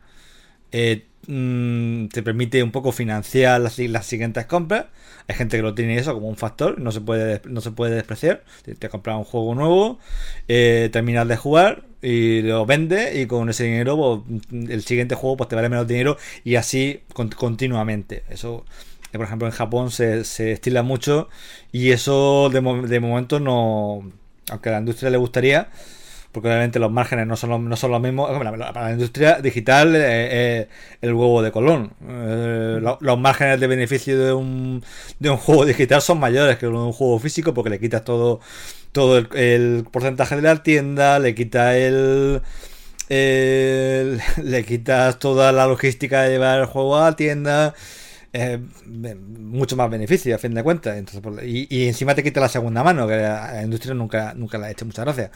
[0.73, 3.75] eh, mm, te permite un poco financiar las,
[4.07, 4.87] siguientes compras.
[5.29, 7.95] Hay gente que lo tiene eso como un factor no se puede no se puede
[7.95, 8.45] despreciar.
[8.64, 9.99] Te, compras un juego nuevo
[10.47, 15.49] terminas de jugar y lo vende y con ese dinero pues, el siguiente juego pues
[15.49, 18.25] te vale menos dinero y así continuamente.
[18.29, 18.64] Eso
[19.12, 21.29] por ejemplo en Japón se, se estila mucho
[21.70, 24.11] y eso de, de momento no,
[24.51, 25.68] aunque a la industria le gustaría,
[26.33, 28.30] porque obviamente los márgenes no son, los, no son los mismos.
[28.39, 30.66] Para la industria digital es
[31.03, 31.93] el huevo de Colón.
[32.09, 34.83] Eh, los márgenes de beneficio de un,
[35.18, 38.41] de un juego digital son mayores que de un juego físico porque le quitas todo,
[38.93, 42.41] todo el, porcentaje de la tienda, le quitas el,
[44.43, 47.74] le quitas toda la logística de llevar el juego a la tienda
[49.39, 50.97] mucho más beneficio a fin de cuentas.
[51.45, 54.87] Y, encima te quita la segunda mano, que la industria nunca, nunca le ha hecho
[54.87, 55.30] muchas gracias.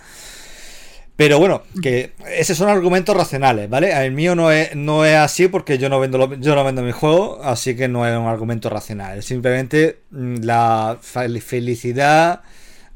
[1.16, 3.90] Pero bueno, que esos son argumentos racionales, ¿vale?
[4.04, 6.92] El mío no es, no es así porque yo no vendo yo no vendo mi
[6.92, 9.22] juego, así que no es un argumento racional.
[9.22, 12.42] Simplemente mm, la felicidad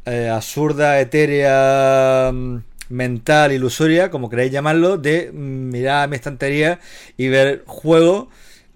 [0.05, 2.59] eh, absurda, etérea, mm,
[2.91, 6.79] mental, ilusoria, como queráis llamarlo, de mm, mirar a mi estantería
[7.17, 8.29] y ver juegos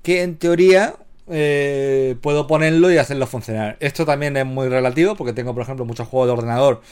[0.02, 0.96] que en teoría
[1.28, 3.76] eh, puedo ponerlo y hacerlo funcionar.
[3.80, 6.82] Esto también es muy relativo porque tengo, por ejemplo, muchos juegos de ordenador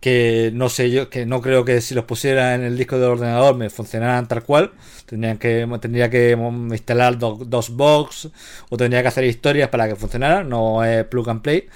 [0.00, 3.10] que no sé yo, que no creo que si los pusiera en el disco del
[3.10, 4.72] ordenador me funcionaran tal cual.
[5.06, 6.36] Tendrían que, tendría que
[6.70, 8.30] instalar dos box
[8.68, 11.68] o tendría que hacer historias para que funcionara, no es plug and play.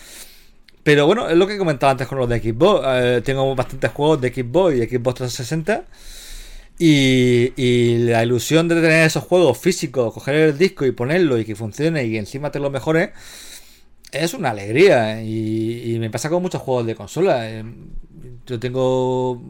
[0.83, 2.83] Pero bueno, es lo que comentaba antes con los de Xbox.
[2.87, 5.85] Eh, tengo bastantes juegos de Xbox y Xbox 360
[6.79, 11.55] y, la ilusión de tener esos juegos físicos, coger el disco y ponerlo y que
[11.55, 13.11] funcione y encima te lo mejores,
[14.14, 15.22] es una alegría.
[15.22, 17.50] Y, me pasa con muchos juegos de consola.
[17.50, 17.64] Eh,
[18.46, 19.42] yo tengo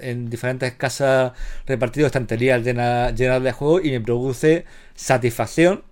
[0.00, 1.32] en diferentes casas
[1.66, 4.64] repartido estanterías llenas, llenas de juegos y me produce
[4.94, 5.82] satisfacción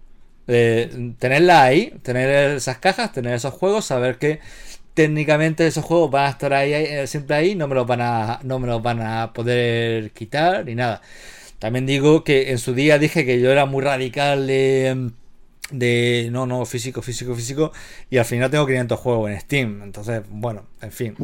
[0.49, 4.41] eh, tenerla ahí, tener esas cajas, tener esos juegos, saber que
[4.95, 8.41] técnicamente esos juegos van a estar ahí, eh, siempre ahí, no me los van a,
[8.45, 11.03] no me los van a poder quitar ni nada.
[11.59, 15.11] También digo que en su día dije que yo era muy radical de,
[15.71, 17.73] de no, no, físico, físico, físico,
[18.11, 19.83] y al final tengo 500 juegos en Steam.
[19.83, 21.14] Entonces, bueno, en fin.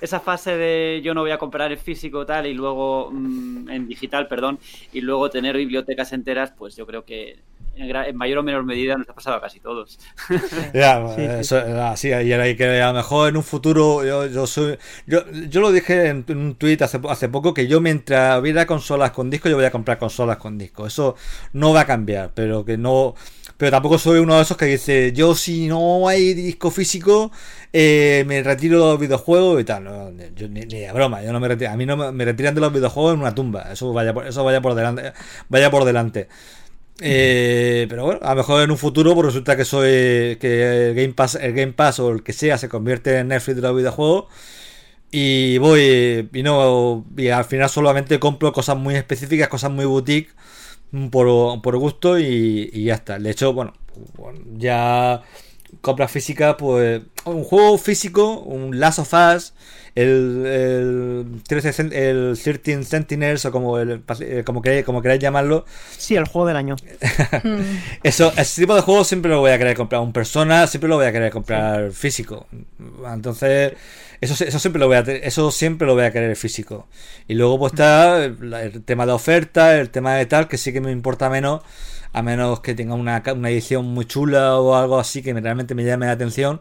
[0.00, 3.86] esa fase de yo no voy a comprar en físico tal y luego mm, en
[3.86, 4.58] digital, perdón,
[4.92, 7.38] y luego tener bibliotecas enteras, pues yo creo que
[7.76, 9.98] en, mayor o menor medida nos ha pasado a casi todos.
[10.74, 15.24] Ya, eso, así, y que a lo mejor en un futuro yo, yo soy yo,
[15.30, 19.30] yo lo dije en, un tweet hace, hace poco que yo mientras hubiera consolas con
[19.30, 20.86] disco yo voy a comprar consolas con disco.
[20.86, 21.16] Eso
[21.52, 23.14] no va a cambiar, pero que no
[23.60, 27.30] pero tampoco soy uno de esos que dice yo si no hay disco físico
[27.74, 31.48] eh, me retiro de los videojuegos y tal no, ni, de broma yo no me
[31.48, 34.26] retiro, a mí no me, retiran de los videojuegos en una tumba eso vaya por,
[34.26, 35.12] eso vaya por delante
[35.50, 36.28] vaya por delante
[37.00, 40.94] eh, pero bueno, a lo mejor en un futuro pues resulta que soy que el
[40.94, 43.76] Game Pass, el Game Pass o el que sea se convierte en Netflix de los
[43.76, 44.26] videojuegos
[45.10, 50.30] y voy y no y al final solamente compro cosas muy específicas, cosas muy boutique
[51.10, 53.18] por, por gusto y, ya está.
[53.18, 53.72] De hecho, bueno,
[54.56, 55.22] ya
[55.80, 59.54] compra física, pues un juego físico, un Last of Us,
[59.94, 65.64] el, el, 13, el 13 Sentinels o como, el, eh, como, queráis, como queráis llamarlo.
[65.96, 66.76] Sí, el juego del año.
[68.02, 70.00] Eso, ese tipo de juegos siempre lo voy a querer comprar.
[70.00, 72.46] Un persona siempre lo voy a querer comprar físico.
[73.12, 73.74] Entonces,
[74.20, 76.86] eso, eso siempre lo voy a eso siempre lo voy a querer físico.
[77.26, 80.80] Y luego pues está el tema de oferta, el tema de tal, que sí que
[80.80, 81.62] me importa menos
[82.12, 85.84] a menos que tenga una, una edición muy chula o algo así que realmente me
[85.84, 86.60] llame la atención.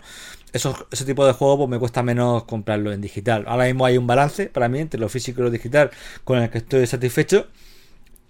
[0.54, 3.45] Eso, ese tipo de juego pues, me cuesta menos comprarlo en digital.
[3.47, 5.91] Ahora mismo hay un balance para mí entre lo físico y lo digital
[6.24, 7.47] con el que estoy satisfecho.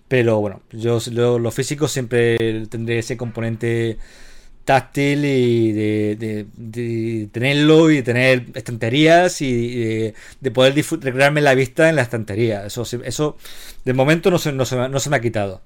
[0.08, 3.98] Pero bueno, yo lo, físico siempre tendré ese componente
[4.66, 12.02] táctil y de, tenerlo y tener estanterías y de, poder recrearme la vista en la
[12.02, 12.66] estantería.
[12.66, 13.38] Eso, eso
[13.86, 15.62] de momento no se, no no se me ha quitado.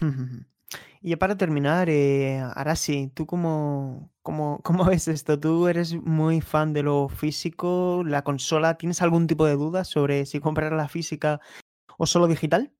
[1.02, 5.40] Y para terminar, eh, Arasi, ¿tú cómo, cómo, cómo ves esto?
[5.40, 8.76] ¿Tú eres muy fan de lo físico, la consola?
[8.76, 11.40] ¿Tienes algún tipo de duda sobre si comprar la física
[11.96, 12.72] o solo digital?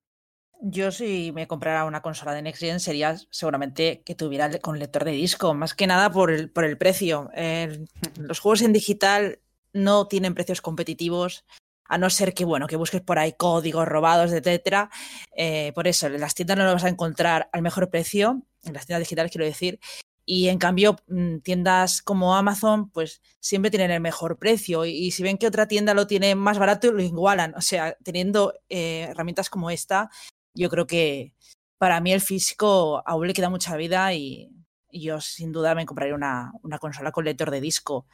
[0.63, 5.05] Yo si me comprara una consola de Next Gen sería seguramente que tuviera con lector
[5.05, 7.31] de disco, más que nada por el, por el precio.
[8.19, 9.41] los juegos en digital
[9.73, 11.47] no tienen precios competitivos
[11.91, 14.91] a no ser que, bueno, que busques por ahí códigos robados, etcétera.
[15.37, 18.75] Eh, por eso, en las tiendas no lo vas a encontrar al mejor precio, en
[18.75, 19.81] las tiendas digitales quiero decir,
[20.25, 24.85] y en cambio, mm, tiendas como Amazon, pues siempre tienen el mejor precio.
[24.85, 27.55] Y, si ven que otra tienda lo tiene más barato, lo igualan.
[27.57, 30.11] O sea, teniendo eh, herramientas como esta,
[30.55, 31.35] yo creo que
[31.79, 34.51] para mí el físico aún le queda mucha vida y,
[34.93, 38.07] yo sin duda me compraría una, una, consola con lector de disco.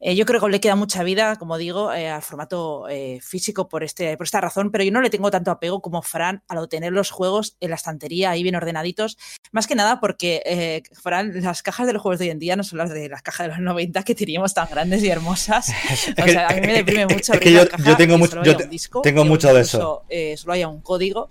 [0.00, 3.68] Eh, yo creo que le queda mucha vida, como digo, eh, al formato eh, físico
[3.68, 6.54] por, este, por esta razón, pero yo no le tengo tanto apego como Fran a
[6.54, 9.18] lo tener los juegos en la estantería ahí bien ordenaditos.
[9.50, 12.62] Más que nada porque, Fran, las cajas de los juegos de hoy en día no
[12.62, 15.72] son las de las cajas de los 90 que teníamos tan grandes y hermosas.
[16.22, 17.32] o sea, a mí me deprime mucho.
[17.32, 18.56] Es que yo, yo, tengo, mucho, yo
[19.02, 20.04] tengo mucho de eso.
[20.36, 21.30] solo haya un código.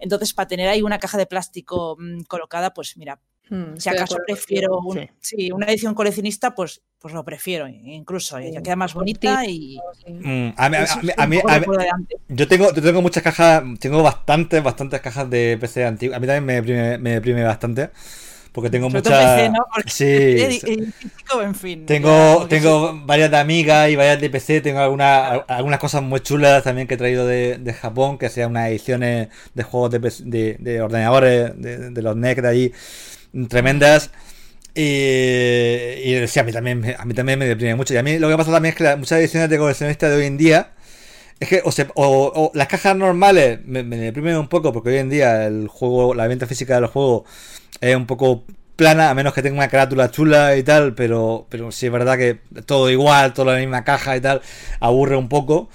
[0.00, 3.20] Entonces, para tener ahí una caja de plástico mm, colocada, pues mira,
[3.50, 8.92] Hmm, si acaso prefiero una edición coleccionista, pues, pues lo prefiero, incluso, ya queda más
[8.92, 9.78] bonita y...
[10.06, 11.38] Mm, a mí,
[12.28, 16.16] yo tengo, yo tengo muchas cajas, tengo bastantes, bastantes cajas de PC antiguas.
[16.16, 17.90] A mí también me deprime, me deprime bastante.
[18.52, 19.52] Porque tengo muchas.
[19.86, 20.60] sí.
[21.42, 21.86] en fin.
[21.86, 24.60] Tengo, tengo varias de amigas y varias de PC.
[24.62, 28.50] Tengo algunas, algunas cosas muy chulas también que he traído de, de Japón, que sean
[28.50, 32.72] unas ediciones de juegos de, de, ordenadores, de, de los NEC de allí
[33.48, 34.10] tremendas.
[34.74, 37.94] Y, y a mí también, a mí también me deprime mucho.
[37.94, 40.26] Y a mí lo que pasa también es que muchas ediciones de coleccionista de hoy
[40.26, 40.72] en día
[41.40, 45.68] es que o, las cajas normales me, deprimen un poco porque hoy en día el
[45.68, 47.24] juego, la venta física del juego
[47.80, 48.44] es un poco
[48.76, 52.16] plana, a menos que tenga una carátula chula y tal, pero, pero sí es verdad
[52.16, 54.42] que todo igual, toda la misma caja y tal,
[54.80, 55.68] aburre un poco.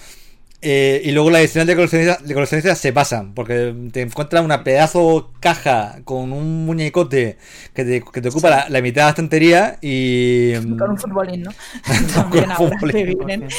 [0.65, 5.33] Eh, y luego las ediciones de coleccionistas, de se pasan, porque te encuentras una pedazo
[5.41, 7.37] caja con un muñecote
[7.73, 10.53] que te, que te ocupa la, mitad de la estantería y...
[10.79, 11.51] Con un futbolín, ¿no?
[12.15, 13.49] También ahora vienen.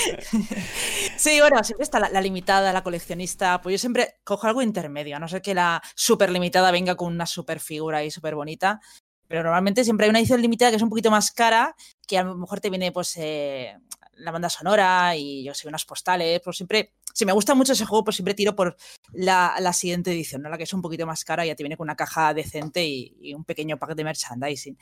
[1.18, 5.18] sí, bueno, siempre está la, limitada, la coleccionista, pues yo siempre cojo algo intermedio, a
[5.18, 8.80] no ser que la super limitada venga con una super figura y súper bonita,
[9.28, 11.76] pero normalmente siempre hay una edición limitada que es un poquito más cara,
[12.06, 13.76] que a lo mejor te viene pues eh,
[14.16, 17.84] la banda sonora y yo sé, unas postales, pues siempre, si me gusta mucho ese
[17.84, 18.76] juego, pues siempre tiro por
[19.12, 20.48] la, siguiente edición, ¿no?
[20.48, 22.84] La que es un poquito más cara, y ya te viene con una caja decente
[22.84, 24.78] y, un pequeño pack de merchandising.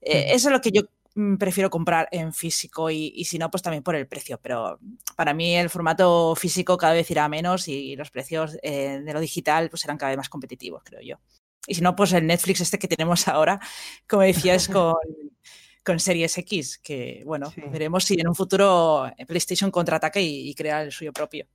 [0.00, 0.82] Eh, eso es lo que yo
[1.14, 4.38] mm, prefiero comprar en físico y, si no, pues también por el precio.
[4.42, 4.78] Pero
[5.16, 9.20] para mí el formato físico cada vez irá menos y los precios eh, de lo
[9.20, 11.16] digital pues serán cada vez más competitivos, creo yo.
[11.66, 13.60] Y si no, pues el Netflix este que tenemos ahora,
[14.08, 14.96] como decías, con,
[15.88, 20.92] con Series X, que bueno, veremos si en un futuro PlayStation contraataca y, crea el
[20.92, 21.46] suyo propio.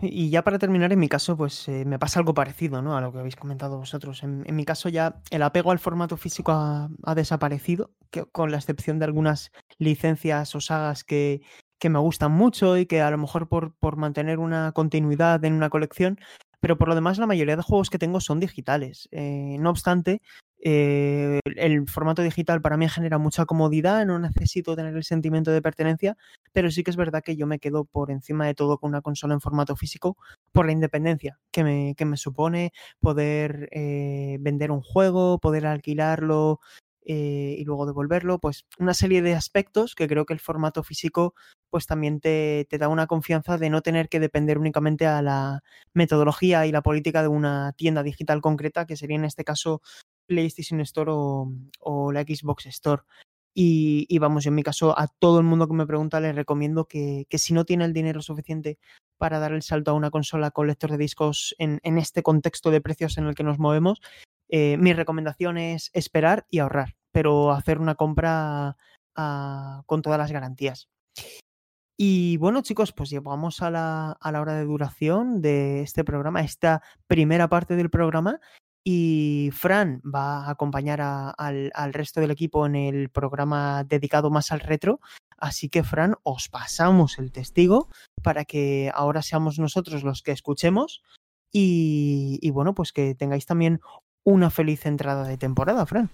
[0.00, 2.96] Y ya para terminar, en mi caso, pues eh, me pasa algo parecido ¿no?
[2.96, 4.22] a lo que habéis comentado vosotros.
[4.22, 8.98] En, mi caso ya el apego al formato físico ha, desaparecido, que, con la excepción
[8.98, 11.42] de algunas licencias o sagas que,
[11.78, 15.52] que, me gustan mucho y que a lo mejor por, por mantener una continuidad en
[15.52, 16.18] una colección,
[16.60, 19.08] pero por lo demás la mayoría de juegos que tengo son digitales.
[19.12, 20.20] Eh, no obstante,
[20.60, 25.62] eh, el formato digital para mí genera mucha comodidad, no necesito tener el sentimiento de
[25.62, 26.16] pertenencia,
[26.52, 29.00] pero sí que es verdad que yo me quedo por encima de todo con una
[29.00, 30.16] consola en formato físico
[30.52, 36.58] por la independencia que me, que me supone poder eh, vender un juego, poder alquilarlo
[37.10, 41.34] eh, y luego devolverlo, pues una serie de aspectos que creo que el formato físico
[41.70, 45.62] pues también te, te da una confianza de no tener que depender únicamente a la
[45.94, 49.80] metodología y la política de una tienda digital concreta, que sería en este caso
[50.26, 53.04] PlayStation Store o, la Xbox Store.
[53.54, 56.34] Y, y, vamos, yo en mi caso, a todo el mundo que me pregunta, les
[56.36, 58.78] recomiendo que, que, si no tiene el dinero suficiente
[59.16, 62.70] para dar el salto a una consola con lector de discos en, en este contexto
[62.70, 64.02] de precios en el que nos movemos,
[64.48, 68.76] eh, mi recomendación es esperar y ahorrar, pero hacer una compra
[69.18, 70.88] uh, con todas las garantías.
[71.96, 77.48] Y bueno, chicos, pues llegamos a la, hora de duración de este programa, esta primera
[77.48, 78.38] parte del programa.
[78.84, 84.60] Y Fran va a acompañar al, resto del equipo en el programa dedicado más al
[84.60, 85.00] retro.
[85.38, 87.88] Así que, Fran, os pasamos el testigo
[88.22, 91.02] para que ahora seamos nosotros los que escuchemos.
[91.50, 93.80] Y bueno, pues que tengáis también
[94.22, 96.10] una feliz entrada de temporada, Fran.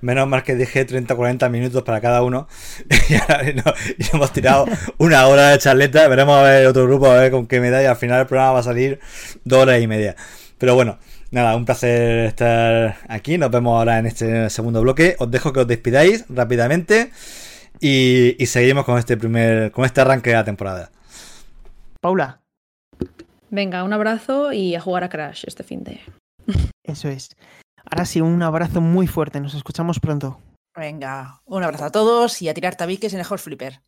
[0.00, 2.46] Menos mal que dije 30-40 minutos para cada uno.
[3.08, 4.66] y, ahora, no, y hemos tirado
[4.98, 6.06] una hora de charleta.
[6.08, 7.82] Veremos a ver otro grupo, a ver con qué me da.
[7.82, 9.00] Y al final el programa va a salir
[9.44, 10.14] dos horas y media.
[10.58, 10.98] Pero bueno,
[11.30, 13.38] nada, un placer estar aquí.
[13.38, 15.16] Nos vemos ahora en este segundo bloque.
[15.18, 17.10] Os dejo que os despidáis rápidamente.
[17.80, 19.72] Y, y seguimos con este primer.
[19.72, 20.90] con este arranque de la temporada.
[22.00, 22.40] Paula.
[23.50, 26.00] Venga, un abrazo y a jugar a Crash este fin de.
[26.84, 27.30] Eso es.
[27.90, 29.40] Ahora sí, un abrazo muy fuerte.
[29.40, 30.38] Nos escuchamos pronto.
[30.76, 33.80] Venga, un abrazo a todos y a tirar tabiques en el Horse Flipper.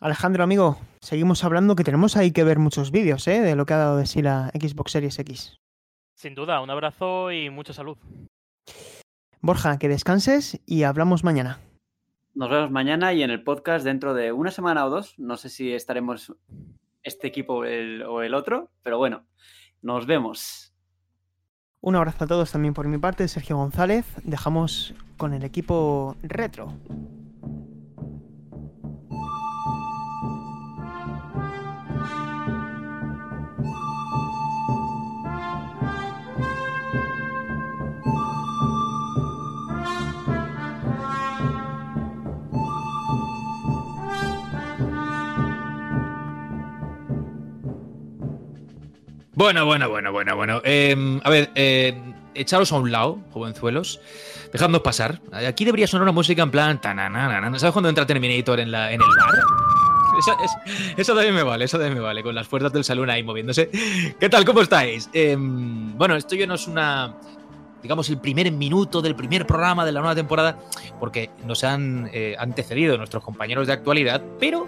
[0.00, 3.40] Alejandro, amigo, seguimos hablando que tenemos ahí que ver muchos vídeos ¿eh?
[3.40, 5.58] de lo que ha dado de sí la Xbox Series X.
[6.14, 7.98] Sin duda, un abrazo y mucha salud.
[9.40, 11.58] Borja, que descanses y hablamos mañana.
[12.34, 15.18] Nos vemos mañana y en el podcast dentro de una semana o dos.
[15.18, 16.32] No sé si estaremos
[17.02, 19.26] este equipo o el, o el otro, pero bueno,
[19.82, 20.67] nos vemos.
[21.80, 24.04] Un abrazo a todos también por mi parte, Sergio González.
[24.24, 26.72] Dejamos con el equipo retro.
[49.38, 50.60] Bueno, bueno, bueno, bueno, bueno.
[50.64, 51.96] Eh, a ver, eh,
[52.34, 54.00] echaros a un lado, jovenzuelos.
[54.52, 55.20] Dejadnos pasar.
[55.30, 56.80] Aquí debería sonar una música en plan.
[56.82, 59.34] ¿Sabes cuando entra Terminator en, la, en el bar?
[60.96, 63.70] Eso, también me vale, eso también me vale, con las puertas del salón ahí moviéndose.
[64.18, 64.44] ¿Qué tal?
[64.44, 65.08] ¿Cómo estáis?
[65.12, 67.14] Eh, bueno, esto ya no es una.
[67.82, 70.58] Digamos, el primer minuto del primer programa de la nueva temporada,
[70.98, 74.66] porque nos han eh, antecedido nuestros compañeros de actualidad, pero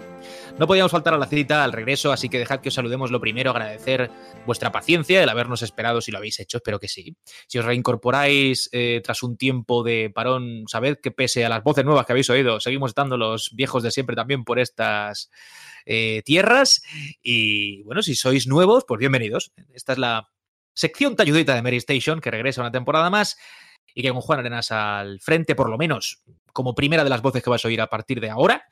[0.57, 3.19] no podíamos faltar a la cita al regreso, así que dejad que os saludemos lo
[3.19, 4.09] primero, agradecer
[4.45, 7.15] vuestra paciencia, el habernos esperado si lo habéis hecho, espero que sí.
[7.47, 11.85] Si os reincorporáis eh, tras un tiempo de parón, sabed que pese a las voces
[11.85, 15.29] nuevas que habéis oído, seguimos estando los viejos de siempre también por estas
[15.85, 16.81] eh, tierras.
[17.21, 19.51] Y bueno, si sois nuevos, pues bienvenidos.
[19.73, 20.29] Esta es la
[20.73, 23.37] sección talludita de Mary Station, que regresa una temporada más
[23.93, 27.43] y que con Juan Arenas al frente, por lo menos como primera de las voces
[27.43, 28.65] que vais a oír a partir de ahora,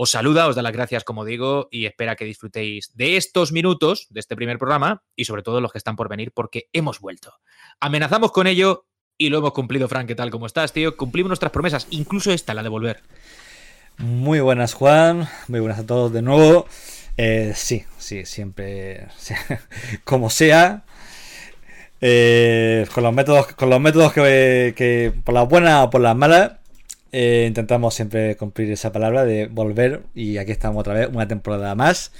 [0.00, 4.06] os saluda, os da las gracias, como digo, y espera que disfrutéis de estos minutos,
[4.10, 7.32] de este primer programa, y sobre todo los que están por venir, porque hemos vuelto.
[7.80, 10.06] Amenazamos con ello y lo hemos cumplido, Frank.
[10.06, 10.30] ¿Qué tal?
[10.30, 10.96] ¿Cómo estás, tío?
[10.96, 13.02] Cumplimos nuestras promesas, incluso esta, la de volver.
[13.96, 15.28] Muy buenas, Juan.
[15.48, 16.68] Muy buenas a todos de nuevo.
[17.16, 19.08] Eh, sí, sí, siempre.
[20.04, 20.84] como sea.
[22.00, 26.52] Eh, con los métodos, con los métodos que, por las buenas o por las malas,
[27.12, 31.74] eh, intentamos siempre cumplir esa palabra de volver y aquí estamos otra vez, una temporada
[31.74, 32.12] más.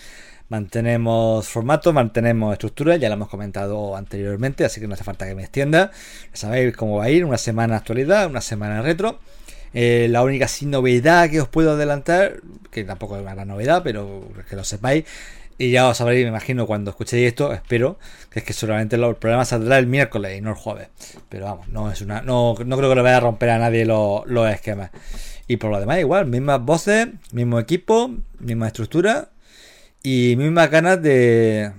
[0.48, 5.34] Mantenemos formato, mantenemos estructura, ya lo hemos comentado anteriormente, así que no hace falta que
[5.34, 5.90] me extienda.
[6.32, 9.18] Ya sabéis cómo va a ir, una semana actualidad, una semana retro.
[9.74, 13.82] Eh, la única sin novedad que os puedo adelantar, que tampoco es una gran novedad,
[13.84, 15.04] pero que lo sepáis,
[15.58, 17.98] y ya os sabréis, me imagino, cuando escuchéis esto, espero,
[18.30, 20.88] que es que solamente el programa saldrá el miércoles y no el jueves.
[21.28, 22.22] Pero vamos, no es una.
[22.22, 24.92] No, no creo que le vaya a romper a nadie los, los esquemas.
[25.48, 29.30] Y por lo demás, igual, mismas voces, mismo equipo, misma estructura
[30.00, 31.72] y mismas ganas de,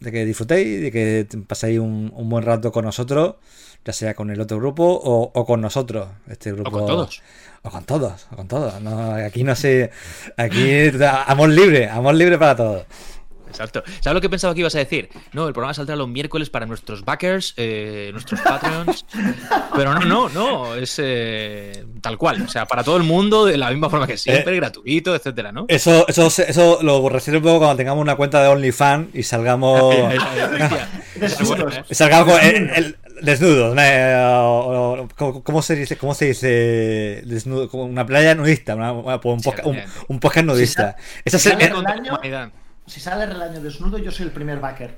[0.00, 3.34] de que disfrutéis, de que paséis un, un, buen rato con nosotros,
[3.84, 6.70] ya sea con el otro grupo o, o con nosotros, este grupo.
[6.70, 7.22] O con todos.
[7.62, 8.80] O con todos, o con todos.
[8.80, 9.90] No, aquí no sé.
[10.36, 10.90] Aquí,
[11.26, 12.86] amor libre, amor libre para todos.
[13.48, 13.82] Exacto.
[14.00, 15.08] ¿Sabes lo que pensaba que ibas a decir?
[15.32, 19.06] No, el programa saldrá los miércoles para nuestros backers, eh, nuestros patreons.
[19.76, 20.74] Pero no, no, no.
[20.74, 22.42] Es eh, tal cual.
[22.42, 25.52] O sea, para todo el mundo, de la misma forma que siempre, eh, gratuito, etcétera,
[25.52, 25.66] ¿no?
[25.68, 29.94] Eso, eso, eso lo reservo cuando tengamos una cuenta de OnlyFans y salgamos.
[31.90, 33.76] salgamos el, el, desnudos.
[35.16, 35.96] ¿Cómo, ¿Cómo, se dice?
[35.96, 37.22] ¿Cómo se dice?
[37.24, 38.74] Desnudo, como una playa nudista.
[38.74, 39.02] Una, un,
[39.40, 40.96] podcast, un, un podcast nudista.
[40.98, 42.52] Si Esa es el,
[42.86, 44.96] si sale el año desnudo, yo soy el primer backer.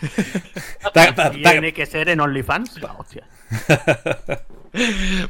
[1.32, 2.80] Tiene que ser en OnlyFans.
[2.80, 3.26] La hostia.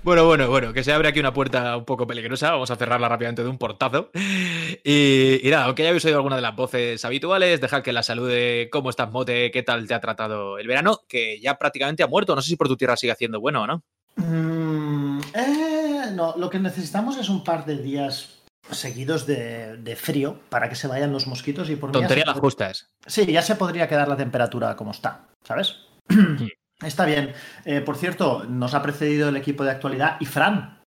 [0.05, 2.53] Bueno, bueno, bueno, que se abre aquí una puerta un poco peligrosa.
[2.53, 4.11] Vamos a cerrarla rápidamente de un portazo.
[4.15, 8.05] Y, y nada, aunque ya habéis oído alguna de las voces habituales, dejad que la
[8.05, 8.69] salude.
[8.71, 9.51] ¿Cómo estás, Mote?
[9.51, 11.01] ¿Qué tal te ha tratado el verano?
[11.09, 12.37] Que ya prácticamente ha muerto.
[12.37, 13.83] No sé si por tu tierra sigue haciendo bueno o no.
[14.15, 20.39] Mm, eh, no, lo que necesitamos es un par de días seguidos de, de frío
[20.49, 22.91] para que se vayan los mosquitos y por Tontería las justas.
[23.07, 25.77] Sí, ya se podría quedar la temperatura como está, ¿sabes?
[26.83, 27.33] está bien.
[27.65, 30.81] Eh, por cierto, nos ha precedido el equipo de actualidad y Fran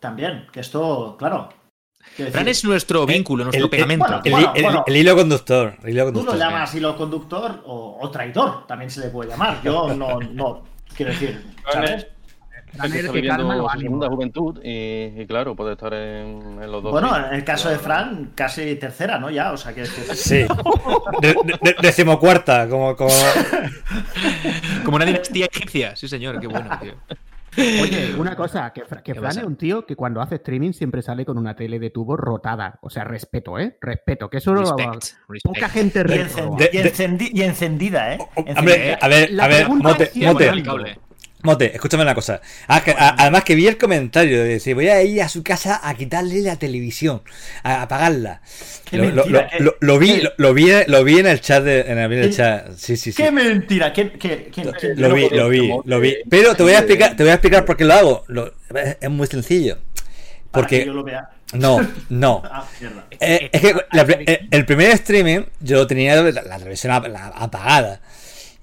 [0.00, 1.48] también, que esto, claro.
[2.30, 4.04] Fran es nuestro vínculo, nuestro el- pegamento.
[4.06, 4.84] bueno, El, Bueno, el- bueno.
[4.86, 5.76] el hilo conductor.
[5.82, 9.62] El hilo Tú lo llamas hilo conductor o, o traidor, también se le puede llamar.
[9.62, 10.62] Yo no, no,
[10.94, 12.06] quiero decir, ¿sabes?
[12.82, 16.92] Que su segunda juventud y, y claro, puede estar en, en los dos.
[16.92, 19.30] Bueno, en el caso de Fran, casi tercera, ¿no?
[19.30, 19.84] Ya, o sea que...
[20.14, 20.44] Sí.
[21.20, 23.10] De- de- de- decimocuarta, como, como...
[24.84, 25.96] Como una dinastía egipcia.
[25.96, 26.92] Sí, señor, qué bueno, tío.
[27.56, 30.72] Oye, una cosa, que, Fra- que ¿Qué Fran es un tío que cuando hace streaming
[30.72, 32.78] siempre sale con una tele de tubo rotada.
[32.82, 33.78] O sea, respeto, ¿eh?
[33.80, 35.14] Respeto, que eso Respect,
[35.44, 35.72] poca respect.
[35.72, 38.18] gente Y, encendi- y de- encendi- y encendida, ¿eh?
[38.56, 40.98] Hombre, a ver, La a ver, Mote, Mote.
[41.44, 42.40] Mote, escúchame una cosa.
[42.68, 45.42] Ah, que- a- además que vi el comentario de decir, voy a ir a su
[45.42, 47.22] casa a quitarle la televisión,
[47.62, 48.40] a apagarla.
[48.90, 51.26] Qué Lo, lo- mentira, lo- qué- lo- lo vi, qué- lo, vi, lo vi en
[51.26, 52.66] el chat de, en el, en el ¿Qué- chat.
[52.76, 53.22] Sí, sí, sí.
[53.22, 53.92] ¡Qué mentira!
[53.92, 56.16] ¿Quién, quién- quién- quién- Lo vi, lo vi, lo vi.
[56.30, 58.24] Pero te voy a explicar, te voy a explicar por qué lo hago.
[58.28, 58.52] Lo-
[59.00, 59.76] es, muy sencillo.
[60.50, 61.28] Para que Porque yo lo vea.
[61.52, 61.78] no,
[62.08, 62.42] no.
[62.50, 62.66] Ah.
[63.20, 68.00] Eh, es que la eh, el primer streaming yo tenía la, la televisión apagada.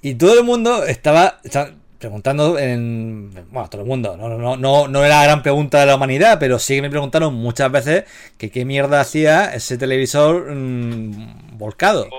[0.01, 1.69] Y todo el mundo estaba, estaba
[2.01, 3.31] preguntando en.
[3.51, 4.17] Bueno, todo el mundo.
[4.17, 6.89] No, no, no, no era la gran pregunta de la humanidad, pero sí que me
[6.89, 8.03] preguntaron muchas veces
[8.37, 12.09] que qué mierda hacía ese televisor mm, volcado.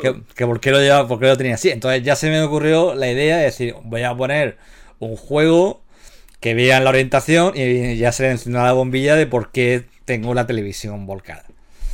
[0.00, 1.68] Que, que por, qué lo llevaba, por qué lo tenía así.
[1.68, 4.56] Entonces ya se me ocurrió la idea de decir, voy a poner
[5.00, 5.82] un juego
[6.40, 10.46] que vean la orientación y ya se le la bombilla de por qué tengo la
[10.46, 11.44] televisión volcada.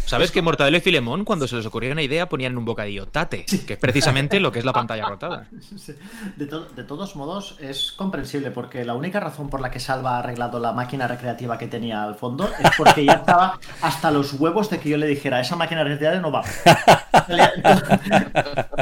[0.08, 3.06] ¿Sabes que Mortadelo y Filemón, cuando se les ocurrió una idea, ponían en un bocadillo
[3.08, 3.44] tate?
[3.66, 5.46] Que es precisamente lo que es la pantalla rotada.
[5.76, 5.92] Sí.
[6.36, 10.16] De, to- de todos modos, es comprensible porque la única razón por la que Salva
[10.16, 14.32] ha arreglado la máquina recreativa que tenía al fondo es porque ya estaba hasta los
[14.32, 16.42] huevos de que yo le dijera, esa máquina recreativa no va.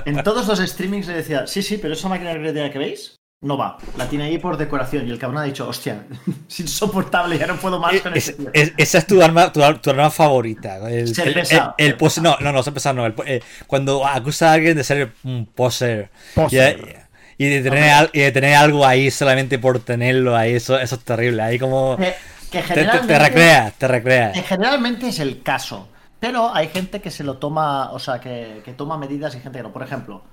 [0.05, 3.57] En todos los streamings le decía, sí, sí, pero esa máquina recreativa que veis no
[3.59, 3.77] va.
[3.97, 6.05] La tiene ahí por decoración y el cabrón ha dicho, hostia,
[6.49, 8.51] es insoportable, ya no puedo más con Es- este tío.
[8.53, 10.77] es- esa es tu arma, tu, ar- tu arma favorita.
[10.91, 13.15] El, Ser el- pesado, el- el pose- no, no, no, ser pesado no.
[13.27, 16.11] eh, cuando acusa a alguien de ser un poser.
[16.35, 17.07] Poser.
[17.39, 20.79] Y, y de tener, al- y de tener algo ahí solamente por tenerlo ahí, eso,
[20.79, 21.43] eso es terrible.
[21.43, 21.97] Ahí como.
[21.99, 22.15] Que,
[22.51, 24.33] que Te, te- recreas, te recreas.
[24.33, 25.89] Que generalmente es el caso.
[26.19, 29.59] Pero hay gente que se lo toma, o sea, que, que toma medidas y gente
[29.59, 29.73] que no.
[29.73, 30.25] Por ejemplo,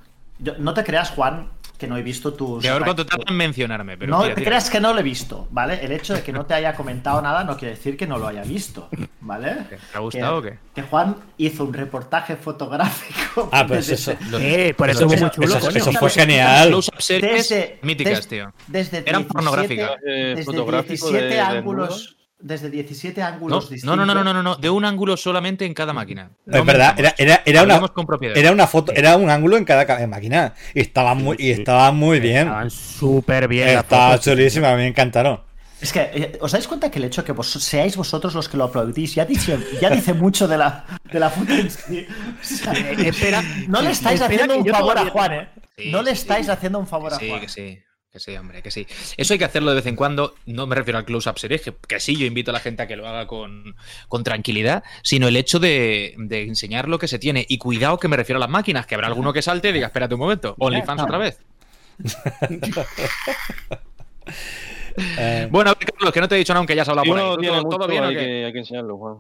[0.44, 2.64] yo- no te creas, Juan, que no he visto tus.
[2.64, 4.50] Y a ver cuánto tardan en mencionarme, pero no tira, te tira.
[4.52, 5.84] creas que no lo he visto, ¿vale?
[5.84, 8.28] El hecho de que no te haya comentado nada no quiere decir que no lo
[8.28, 8.88] haya visto,
[9.22, 9.48] ¿vale?
[9.70, 10.60] ¿Te ha gustado o qué?
[10.76, 13.50] Que Juan hizo un reportaje fotográfico.
[13.52, 14.38] Ah, pues desde- eso.
[14.40, 16.68] Eh, por eso Los- es muy chulo, eso, fue genial.
[16.70, 18.54] Close-up series Desde- míticas, tío.
[18.68, 19.92] Desde Eran 17 pornográficas.
[20.06, 22.16] Eh, Desde fotográfico 17 de- de ángulos.
[22.46, 23.98] Desde 17 No, ángulos no, distintos.
[23.98, 26.30] no, no, no, no, no, de un ángulo solamente en cada máquina.
[26.46, 27.20] No es verdad, era, mentamos.
[27.20, 27.90] era, era una,
[28.36, 30.54] era una foto, era un ángulo en cada ca- máquina.
[30.74, 32.48] Y estaba muy, y estaba muy bien.
[32.48, 33.70] Estaban súper bien.
[33.70, 35.40] Estaba chulísima, a mí me encantaron.
[35.80, 38.48] Es que, eh, ¿os dais cuenta que el hecho de que vos seáis vosotros los
[38.50, 42.06] que lo aplaudís ya dice, ya dice mucho de la, de la foto en sí?
[42.42, 45.50] O sea, espera, no le estáis haciendo un favor a Juan, ¿eh?
[45.78, 46.52] Sí, no le estáis sí.
[46.52, 47.42] haciendo un favor a Que sí, Juan.
[47.42, 47.80] que sí.
[48.14, 48.86] Que sí, hombre, que sí.
[49.18, 50.36] Eso hay que hacerlo de vez en cuando.
[50.46, 52.88] No me refiero al close-up series, que, que sí, yo invito a la gente a
[52.88, 53.76] que lo haga con,
[54.08, 57.44] con tranquilidad, sino el hecho de, de enseñar lo que se tiene.
[57.50, 59.88] Y cuidado que me refiero a las máquinas, que habrá alguno que salte y diga,
[59.88, 61.40] espérate un momento, OnlyFans otra vez.
[65.18, 67.08] Eh, Bueno, a ver, Carlos, que no te he dicho nada, aunque ya has hablado
[67.08, 67.64] por ahí.
[67.64, 69.18] ¿Todo, bien que, hay que enseñarlo, Juan.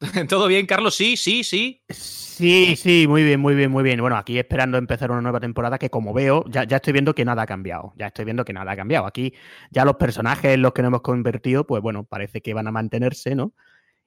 [0.28, 0.94] ¿Todo bien, Carlos?
[0.94, 1.82] Sí, sí, sí.
[1.88, 4.00] Sí, sí, muy bien, muy bien, muy bien.
[4.00, 7.24] Bueno, aquí esperando empezar una nueva temporada que como veo, ya, ya estoy viendo que
[7.24, 7.92] nada ha cambiado.
[7.96, 9.06] Ya estoy viendo que nada ha cambiado.
[9.06, 9.34] Aquí
[9.70, 12.70] ya los personajes en los que nos hemos convertido, pues bueno, parece que van a
[12.70, 13.54] mantenerse, ¿no?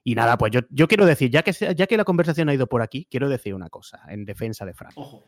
[0.04, 2.68] Y nada, pues yo, yo quiero decir, ya que, ya que la conversación ha ido
[2.68, 4.94] por aquí, quiero decir una cosa en defensa de Fran.
[4.96, 5.26] Ojo.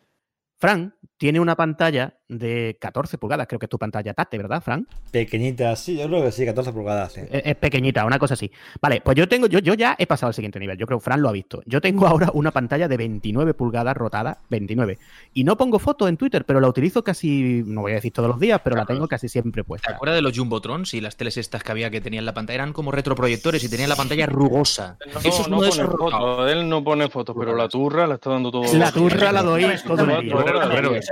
[0.64, 4.88] Fran tiene una pantalla de 14 pulgadas, creo que es tu pantalla táctil, ¿verdad, Fran?
[5.11, 7.11] pequeñita, sí, yo creo que sí, 14 pulgadas.
[7.14, 7.22] sí.
[7.30, 8.49] Es, es pequeñita, una cosa así.
[8.82, 10.78] Vale, pues yo tengo, yo, yo ya he pasado al siguiente nivel.
[10.78, 11.61] Yo creo que Fran lo ha visto.
[11.66, 14.97] Yo tengo ahora una pantalla de 29 pulgadas rotada, 29.
[15.34, 18.30] Y no pongo fotos en Twitter, pero la utilizo casi, no voy a decir todos
[18.30, 19.91] los días, pero la tengo casi siempre ¿Te puesta.
[19.91, 22.55] acuerdas de los Jumbotrons y las teles estas que había que tenían la pantalla?
[22.55, 24.97] Eran como retroproyectores y tenían la pantalla rugosa.
[25.14, 27.68] No, Eso es no uno de pone esos fotos, él no pone fotos, pero la
[27.68, 28.64] turra la está dando todo.
[28.74, 30.53] La turra la doy todo el eres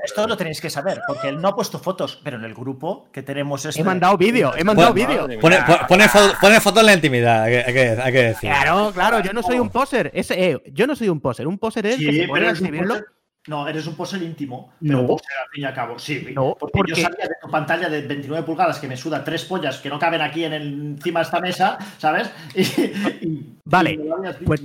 [0.04, 3.08] esto lo tenéis que saber, porque él no ha puesto fotos, pero en el grupo
[3.12, 3.82] que tenemos este...
[3.82, 5.28] He mandado vídeo, he mandado vídeo.
[5.40, 8.50] Pone, pone, fotos en la intimidad, hay que, hay que, decir.
[8.50, 10.12] Claro, claro, yo no soy un poser.
[10.14, 11.48] eh, yo no soy un poser.
[11.48, 13.02] Un poser es que se puede escribirlo.
[13.48, 14.74] No, eres un poser íntimo.
[14.82, 15.00] No.
[15.00, 15.98] al fin y al cabo.
[15.98, 19.46] Sí, no, porque, yo salía de tu pantalla de 29 pulgadas que me suda tres
[19.46, 22.30] pollas que no caben aquí en el, encima de esta mesa, ¿sabes?
[23.22, 24.00] Y, vale.
[24.46, 24.62] pues,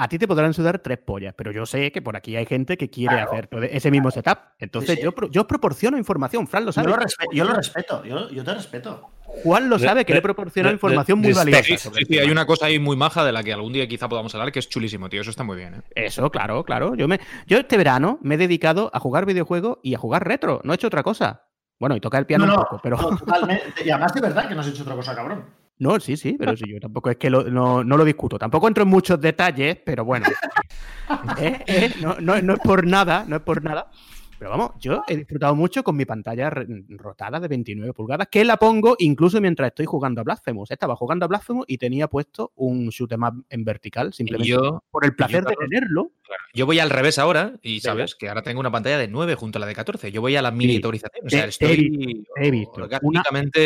[0.00, 2.78] a ti te podrán sudar tres pollas, pero yo sé que por aquí hay gente
[2.78, 4.38] que quiere hacer ese mismo setup.
[4.58, 6.86] Entonces Yo, yo proporciono información, Fran lo sabe.
[6.86, 9.10] Yo lo, respeto, yo, te respeto.
[9.42, 11.62] Juan lo sabe, que le proporciona información muy valiosa.
[11.76, 14.34] Sí, sí, hay una cosa ahí muy maja de la que algún día quizá podamos
[14.34, 15.20] hablar que es chulísimo, tío.
[15.20, 15.74] Eso está muy bien.
[15.74, 15.82] ¿eh?
[15.94, 16.94] Eso, claro, claro.
[16.94, 20.62] Yo, me, yo este verano me he dedicado a jugar videojuegos y a jugar retro.
[20.64, 21.44] No he hecho otra cosa.
[21.78, 22.96] Bueno, y tocar el piano un poco, pero.
[22.96, 23.84] totalmente.
[23.84, 25.44] Y además de verdad que no has hecho otra cosa, cabrón.
[25.80, 28.38] No, sí, sí, pero sí, yo tampoco es que no, lo discuto.
[28.38, 30.26] Tampoco entro en muchos detalles, pero bueno.
[31.40, 31.64] ¿Eh?
[31.66, 31.90] ¿Eh?
[32.02, 33.90] No, no, no es por nada, no es por nada.
[34.38, 38.58] Pero vamos, yo he disfrutado mucho con mi pantalla rotada de 29 pulgadas, que la
[38.58, 40.70] pongo incluso mientras estoy jugando a Blasphemous.
[40.70, 44.56] Estaba jugando a Blasphemous y tenía puesto un shoot em up en vertical, simplemente
[44.90, 46.12] por el placer de tenerlo.
[46.52, 49.58] Yo voy al revés ahora y sabes que ahora tengo una pantalla de 9 junto
[49.58, 50.10] a la de 14.
[50.12, 51.26] Yo voy a la miniaturización.
[51.26, 52.88] O sea, estoy he visto,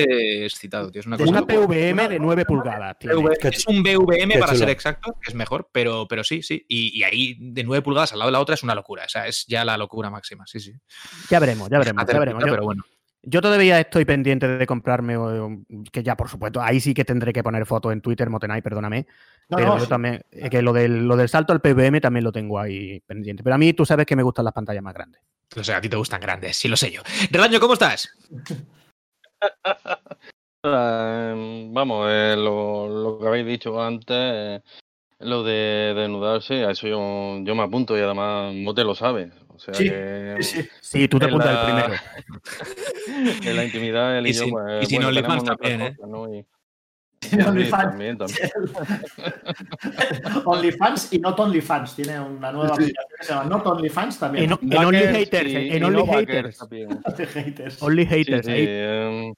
[0.07, 0.91] excitado.
[0.91, 1.01] Tío.
[1.01, 2.97] Es una, una PVM de 9 pulgadas.
[3.43, 6.65] Es un BVM para ser exacto, que es mejor, pero, pero sí, sí.
[6.69, 9.05] Y, y, ahí de 9 pulgadas al lado de la otra es una locura.
[9.05, 10.47] O sea, es ya la locura máxima.
[10.47, 10.59] Sí,
[11.31, 12.45] ya veremos, ya veremos, ya veremos.
[12.45, 12.85] Yo, pero bueno.
[13.27, 15.17] Yo todavía estoy pendiente de comprarme,
[15.91, 19.07] que ya por supuesto, ahí sí que tendré que poner fotos en Twitter, Motenay, perdóname.
[19.49, 23.01] pero yo también, que lo del, lo del salto al PVM también lo tengo ahí
[23.01, 23.43] pendiente.
[23.43, 25.23] Pero a mí tú sabes que me gustan las pantallas más grandes.
[25.57, 27.03] O sea, a ti te gustan grandes, sí lo sé yo.
[27.31, 28.09] Relaño, ¿cómo estás?
[30.67, 34.63] Em, vamos, eh, lo, que habéis dicho antes, eh,
[35.19, 39.91] lo de desnudarse, a eso yo, yo me apunto y además Mote lo sabe sí,
[40.81, 41.09] sí.
[41.09, 41.95] tú te apuntas el primero.
[43.51, 45.95] en la intimidad, él y, yo, pues, y si no OnlyFans también, ¿eh?
[47.47, 47.95] OnlyFans.
[50.45, 51.97] OnlyFans y Not OnlyFans.
[51.97, 54.53] Tiene una nueva aplicación que se llama Not OnlyFans también.
[54.53, 55.55] En, en Only Haters.
[55.55, 56.63] en Only Haters.
[57.83, 58.47] Only Haters.
[58.49, 59.35] Em,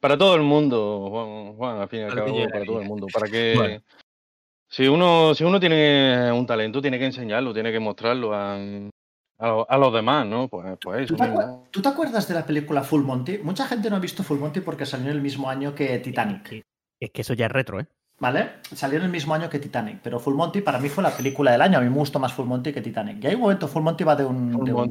[0.00, 3.06] para todo el mundo, Juan, Juan al fin y al cabo, para todo el mundo.
[3.12, 3.82] Para que.
[4.72, 8.56] Si uno, si uno tiene un talento, tiene que enseñarlo, tiene que mostrarlo a,
[9.38, 10.48] a, los demás, ¿no?
[10.48, 11.30] Pues, pues ¿Tú, te
[11.70, 13.36] ¿Tú, te acuerdas de la película Full Monty?
[13.42, 16.64] Mucha gente no ha visto Full Monty porque salió en el mismo año que Titanic.
[16.98, 17.86] Es que eso ya es retro, ¿eh?
[18.18, 18.52] ¿Vale?
[18.62, 21.52] Salió en el mismo año que Titanic, pero Full Monty para mí fue la película
[21.52, 21.76] del año.
[21.76, 23.22] A mí me gustó más Full Monty que Titanic.
[23.22, 24.88] Y hay un momento, Full Monty va de un.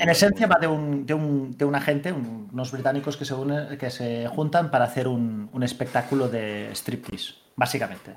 [0.00, 3.34] en esencia va de un, de un, de un agente, unos británicos que se,
[3.78, 8.16] que se juntan para hacer un, un espectáculo de striptease básicamente.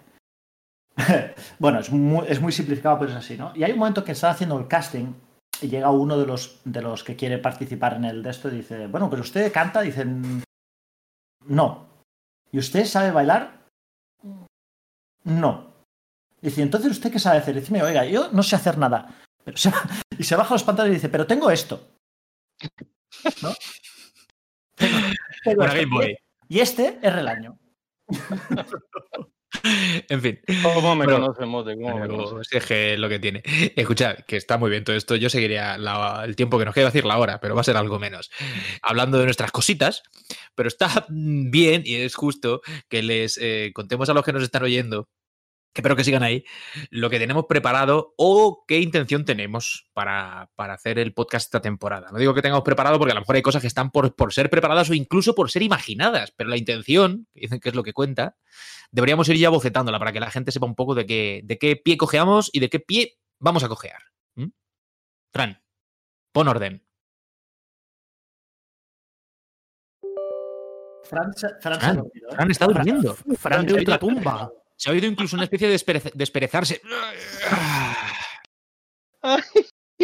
[1.59, 3.51] bueno, es muy, es muy, simplificado, pero es así, ¿no?
[3.55, 5.13] Y hay un momento que está haciendo el casting
[5.61, 8.57] y llega uno de los, de los que quiere participar en el de esto y
[8.57, 10.43] dice, bueno, pero usted canta, dicen,
[11.47, 11.87] no.
[12.51, 13.65] ¿Y usted sabe bailar?
[15.23, 15.71] No.
[16.41, 17.59] Dice, entonces usted qué sabe hacer?
[17.59, 19.19] Dice, oiga, yo no sé hacer nada.
[20.17, 21.87] y se baja los pantalones y dice, pero tengo esto.
[23.41, 23.53] ¿No?
[26.51, 27.60] Y este es Relaño.
[30.09, 30.39] en fin.
[30.63, 31.65] ¿Cómo me conocemos?
[32.51, 33.41] Es que lo que tiene.
[33.75, 35.15] Escucha, que está muy bien todo esto.
[35.15, 35.75] Yo seguiría
[36.23, 38.31] el tiempo que nos queda decir la hora, pero va a ser algo menos.
[38.81, 40.03] Hablando de nuestras cositas,
[40.55, 44.63] pero está bien y es justo que les eh, contemos a los que nos están
[44.63, 45.09] oyendo
[45.73, 46.43] que espero que sigan ahí,
[46.89, 52.09] lo que tenemos preparado o qué intención tenemos para, hacer el podcast esta temporada.
[52.11, 54.33] No digo que tengamos preparado porque a lo mejor hay cosas que están por, por
[54.33, 57.83] ser preparadas o incluso por ser imaginadas, pero la intención, que dicen que es lo
[57.83, 58.35] que cuenta,
[58.91, 61.77] deberíamos ir ya bocetándola para que la gente sepa un poco de qué, de qué
[61.77, 64.01] pie cojeamos y de qué pie vamos a cojear.
[65.33, 65.61] Fran,
[66.33, 66.85] pon orden.
[71.03, 71.31] Fran,
[71.61, 73.15] Fran, está durmiendo.
[73.15, 74.51] Fran de ultratumba.
[74.81, 75.79] Se ha oído incluso una especie de
[76.15, 76.81] desperezarse.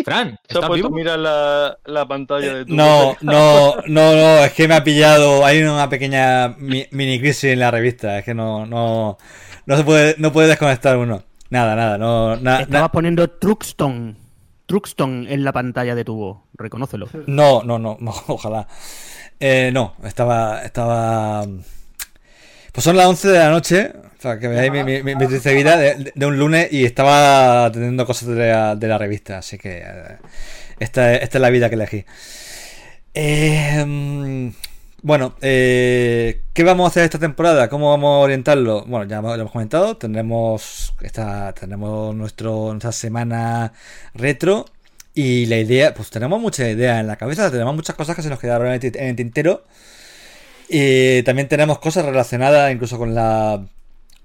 [0.06, 0.92] Fran, ¿estás vivo?
[0.92, 5.44] Mira la, la, pantalla de tu No, no, no, no, es que me ha pillado.
[5.44, 8.20] Hay una pequeña mini crisis en la revista.
[8.20, 9.18] Es que no, no,
[9.66, 11.24] no se puede, no puede desconectar uno.
[11.50, 12.36] Nada, nada, no.
[12.36, 12.62] nada.
[12.62, 14.16] Estabas poniendo Truxton.
[14.68, 17.10] Truxton en la pantalla de tu reconócelo.
[17.26, 18.68] No, no, no, no ojalá.
[19.40, 21.48] Eh, no, estaba, estaba.
[22.78, 26.26] Pues son las 11 de la noche, o sea, que veáis mi, mi, vida de,
[26.28, 30.18] un lunes y estaba teniendo cosas de la, revista, así que eh,
[30.80, 32.06] esta, esta, es la vida que elegí.
[33.16, 34.52] Eh,
[35.02, 37.68] Bueno, eh, ¿qué vamos a hacer esta temporada?
[37.68, 38.86] ¿Cómo vamos a orientarlo?
[38.86, 43.74] Bueno, ya lo hemos comentado, tendremos esta, tendremos nuestro, nuestra semana
[44.14, 44.66] retro
[45.16, 48.30] y la idea, pues tenemos muchas ideas en la cabeza, tenemos muchas cosas que se
[48.30, 49.66] nos quedaron en el tintero
[50.70, 53.66] y también tenemos cosas relacionadas incluso con la...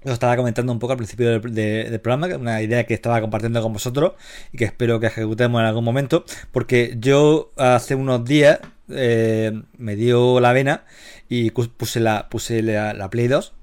[0.03, 3.21] Lo estaba comentando un poco al principio del, de- del programa, una idea que estaba
[3.21, 4.13] compartiendo con vosotros
[4.51, 8.59] y que espero que ejecutemos en algún momento, porque yo hace unos días
[8.89, 10.83] eh, me dio la vena
[11.29, 13.53] y puse la, puse la, la Play 2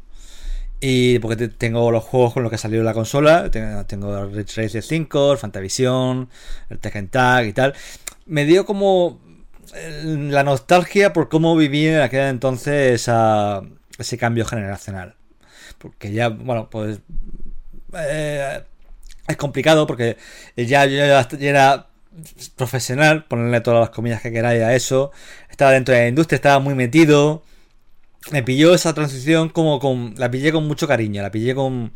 [0.81, 4.57] y porque te- tengo los juegos con los que salió la consola, tengo, el Ridge
[4.57, 6.31] Racer 5, el Fantavision,
[6.71, 7.75] el Tekken Tag y tal.
[8.25, 9.21] Me dio como
[9.73, 13.63] la nostalgia por cómo viví en aquel entonces esa-
[13.99, 15.15] ese cambio generacional.
[15.79, 17.01] Porque ya, bueno, pues
[17.95, 18.63] eh,
[19.29, 20.17] es complicado porque
[20.57, 21.87] ya yo ya era
[22.57, 25.13] profesional, ponerle todas las comillas que queráis a eso.
[25.51, 27.43] Estaba dentro de la industria, estaba muy metido.
[28.33, 30.15] Me pilló esa transición como con.
[30.19, 31.93] La pillé con mucho cariño, la pillé con,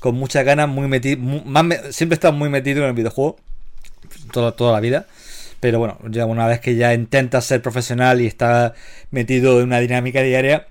[0.00, 1.18] con muchas ganas, muy metido.
[1.20, 3.36] Me- siempre he estado muy metido en el videojuego.
[4.32, 5.06] Toda, toda la vida.
[5.66, 8.74] Pero bueno, ya una vez que ya intentas ser profesional y estás
[9.10, 10.68] metido en una dinámica diaria,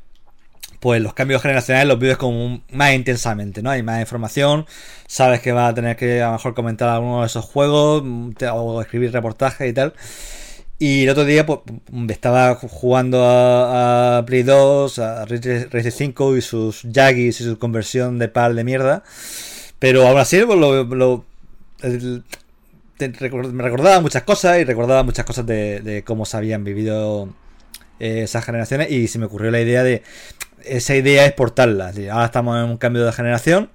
[0.80, 3.72] pues los cambios generacionales los vives como más intensamente, ¿no?
[3.72, 4.65] Hay más información,
[5.05, 8.35] sabes que vas a tener que a lo mejor comentar alguno de esos juegos mm,
[8.53, 9.93] o escribir reportajes y tal.
[10.80, 11.59] Y el otro día pues,
[11.91, 18.17] mm, estaba jugando a, Play 2, a Racer 5 y sus Yagis y su conversión
[18.17, 19.03] de pal de mierda.
[19.77, 21.26] Pero aún así pues, lo,
[22.99, 27.30] me recordaba muchas cosas y recordaba muchas cosas de, cómo se habían vivido
[27.99, 30.03] eh, esas generaciones y se me ocurrió la idea de
[30.63, 31.89] esa idea exportarla.
[31.91, 33.69] Es ahora estamos en un cambio de generación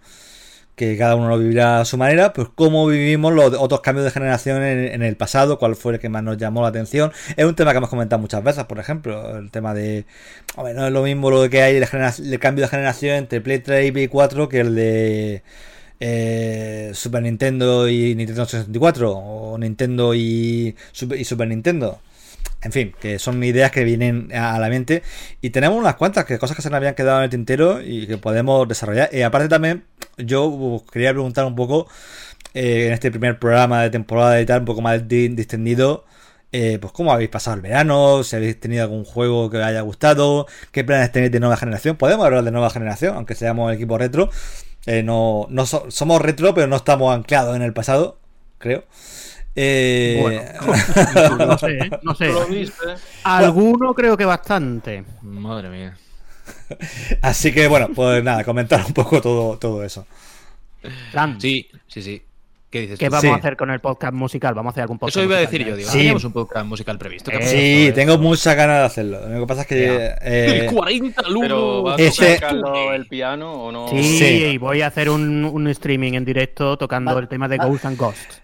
[0.80, 4.10] que cada uno lo vivirá a su manera, pues cómo vivimos los otros cambios de
[4.12, 7.12] generación en, el pasado, cuál fue el que más nos llamó la atención.
[7.36, 10.06] Es un tema que hemos comentado muchas veces, por ejemplo, el tema de,
[10.56, 13.59] hombre, no es lo mismo lo que hay el, el cambio de generación entre Play
[13.59, 15.42] 3 y Play 4 que el de
[16.01, 22.01] eh, Super Nintendo y Nintendo 64 o Nintendo y Super, y Super Nintendo.
[22.62, 25.02] En fin, que son ideas que vienen a la mente
[25.40, 28.06] y tenemos unas cuantas que cosas que se nos habían quedado en el tintero y
[28.06, 29.09] que podemos desarrollar.
[29.12, 29.85] Y aparte también
[30.18, 31.89] yo quería preguntar un poco
[32.55, 36.05] eh, en este primer programa de temporada y tal, un poco más di- distendido,
[36.52, 39.81] eh, pues cómo habéis pasado el verano, si habéis tenido algún juego que os haya
[39.82, 41.97] gustado, qué planes tenéis de nueva generación.
[41.97, 44.31] Podemos hablar de nueva generación, aunque seamos el equipo retro.
[44.86, 48.19] Eh, no, no so- somos retro, pero no estamos anclados en el pasado,
[48.59, 48.85] creo.
[49.57, 50.43] Eh, Bueno,
[51.47, 51.90] no sé, ¿eh?
[52.02, 52.27] no sé.
[52.27, 53.01] ¿Tú lo viste?
[53.24, 55.05] Alguno creo que bastante.
[55.23, 55.98] Madre mía.
[57.23, 60.07] Así que bueno, pues nada, comentar un poco todo, todo eso.
[61.39, 62.23] Sí, sí, sí.
[62.70, 63.28] ¿Qué dices ¿Qué vamos Sí.
[63.28, 64.55] a hacer con el podcast musical?
[64.55, 65.88] Vamos a hacer algún podcast Eso iba a decir ya, yo, digo.
[65.88, 65.92] ¿eh?
[65.92, 65.98] Sí.
[65.98, 67.30] Teníamos un podcast musical previsto.
[67.32, 67.88] ¿qué Eh?
[67.88, 69.28] Sí, tengo muchas ganas de hacerlo.
[69.28, 72.05] Lo que pasa es que eh, El 40 al Pero ¿va a uno.
[72.05, 73.88] Ese- tocar Carlos el piano o no?
[73.88, 74.24] Sí, Sí.
[74.52, 77.84] y voy a hacer un, un streaming en directo tocando el tema de va- Ghost
[77.86, 78.34] and Ghost.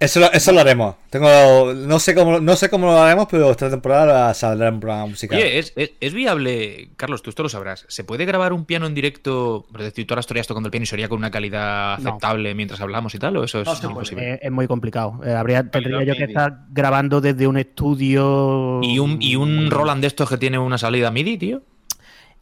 [0.00, 0.96] Eso, lo, eso lo haremos.
[1.10, 5.06] Tengo, no sé cómo, no sé cómo lo haremos, pero esta temporada saldrá un programa
[5.06, 5.38] musical.
[5.38, 7.84] Oye, ¿es, es, es viable, Carlos, tú esto lo sabrás.
[7.88, 9.66] ¿Se puede grabar un piano en directo?
[9.78, 12.10] Es decir, tú ahora estarías tocando el piano y sería con una calidad No.
[12.10, 14.34] aceptable mientras hablamos y tal, o eso es No imposible.
[14.34, 15.20] Eh, es muy complicado.
[15.24, 18.80] Eh, habría, tendría yo que estar grabando desde un estudio.
[18.82, 21.62] ¿Y un, y un Roland de estos que tiene una salida MIDI, tío?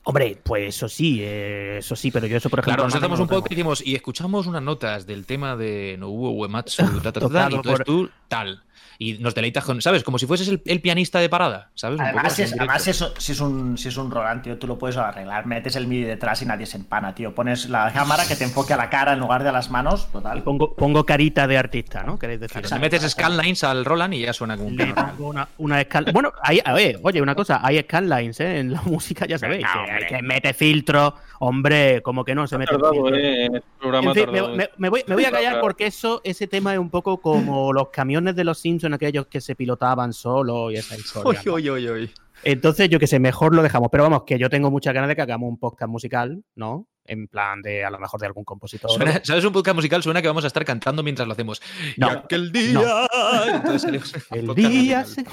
[0.09, 2.76] Hombre, pues eso sí, eh, eso sí, pero yo eso, por ejemplo.
[2.76, 5.97] Claro, nos no hacemos un poco y decimos, y escuchamos unas notas del tema de
[5.98, 8.63] Nobuo Uematsu, ta, ta, ta, y entonces por- tú, tal.
[9.01, 10.03] Y nos deleitas con, ¿sabes?
[10.03, 12.01] Como si fueses el, el pianista de parada, ¿sabes?
[12.01, 13.07] Un poco Además, así es, además directo.
[13.07, 15.47] eso, si, es un, si es un Roland, tío, tú lo puedes arreglar.
[15.47, 17.33] Metes el MIDI detrás y nadie se empana, tío.
[17.33, 20.11] Pones la cámara que te enfoque a la cara en lugar de a las manos,
[20.11, 20.43] total.
[20.43, 22.19] pongo, pongo carita de artista, ¿no?
[22.19, 22.61] ¿Queréis decir?
[22.63, 26.13] Claro, metes scanlines al Roland y ya suena como un Le pongo una, una escal-
[26.13, 28.59] Bueno, hay, a ver, oye, una cosa, hay scanlines ¿eh?
[28.59, 29.63] en la música, ya sabéis.
[29.63, 30.07] Venga, que, hay hombre.
[30.09, 33.17] que mete filtros, hombre, como que no se mete Tardado, filtros.
[33.17, 34.57] eh, en este programa En fin, me, tardado.
[34.57, 37.73] me- me voy, me voy a callar porque eso, ese tema es un poco como
[37.73, 41.40] los camiones de los Simpsons, aquellos que se pilotaban solo y esa historia.
[41.45, 41.55] ¿no?
[41.55, 42.11] Uy, uy, uy.
[42.45, 43.89] Entonces, yo que sé, mejor lo dejamos.
[43.90, 46.86] Pero vamos, que yo tengo muchas ganas de que hagamos un podcast musical, ¿no?
[47.05, 48.90] En plan de, a lo mejor, de algún compositor.
[48.90, 49.45] Suena- ¿Sabes?
[49.45, 51.61] Un podcast musical suena que vamos a estar cantando mientras lo hacemos.
[51.97, 52.07] No.
[52.09, 52.73] y aquel día.
[52.74, 53.07] No.
[53.55, 55.24] Entonces salimos un El día se...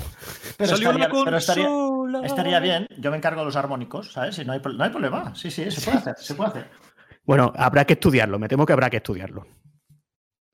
[0.58, 2.88] Pero Salió estaría, una pero estaría- bien.
[2.98, 4.40] Yo me encargo de los armónicos, ¿sabes?
[4.40, 5.36] Y no hay, no hay problema.
[5.36, 6.70] Sí, sí, se puede hacer, se puede hacer.
[7.26, 8.40] Bueno, habrá que estudiarlo.
[8.40, 9.46] Me temo que habrá que estudiarlo.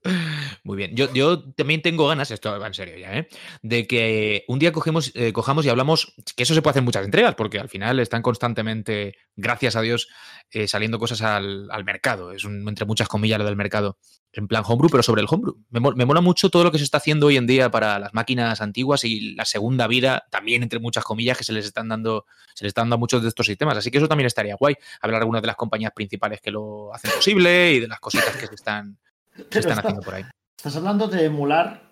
[0.63, 0.95] Muy bien.
[0.95, 3.27] Yo, yo también tengo ganas, esto va en serio ya, ¿eh?
[3.63, 6.85] de que un día cogemos, eh, cojamos y hablamos, que eso se puede hacer en
[6.85, 10.07] muchas entregas, porque al final están constantemente, gracias a Dios,
[10.51, 12.31] eh, saliendo cosas al, al mercado.
[12.31, 13.97] Es un, entre muchas comillas lo del mercado
[14.33, 15.57] en plan homebrew, pero sobre el homebrew.
[15.71, 18.13] Me, me mola mucho todo lo que se está haciendo hoy en día para las
[18.13, 22.27] máquinas antiguas y la segunda vida, también entre muchas comillas, que se les están dando,
[22.53, 23.77] se les están dando a muchos de estos sistemas.
[23.79, 24.75] Así que eso también estaría guay.
[25.01, 28.37] Hablar de algunas de las compañías principales que lo hacen posible y de las cositas
[28.37, 28.99] que se están,
[29.35, 30.23] se están está- haciendo por ahí.
[30.61, 31.89] Estás hablando de emular.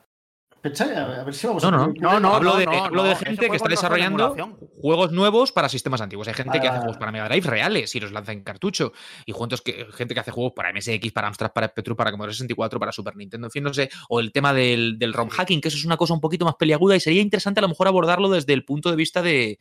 [0.64, 3.16] A ver si vamos No, a no, No, no, hablo de, no, hablo de no,
[3.16, 4.36] ese gente que está desarrollando
[4.80, 6.28] juegos nuevos para sistemas antiguos.
[6.28, 6.82] Hay gente que hace Ah.
[6.82, 8.94] juegos para Mega Drive reales y los lanza en cartucho.
[9.26, 12.34] Y juntos que, gente que hace juegos para MSX, para Amstrad, para Spectrum, para Commodore
[12.34, 13.90] 64, para Super Nintendo, en fin, no sé.
[14.08, 16.54] O el tema del, del ROM hacking, que eso es una cosa un poquito más
[16.54, 19.58] peliaguda y sería interesante a lo mejor abordarlo desde el punto de vista de,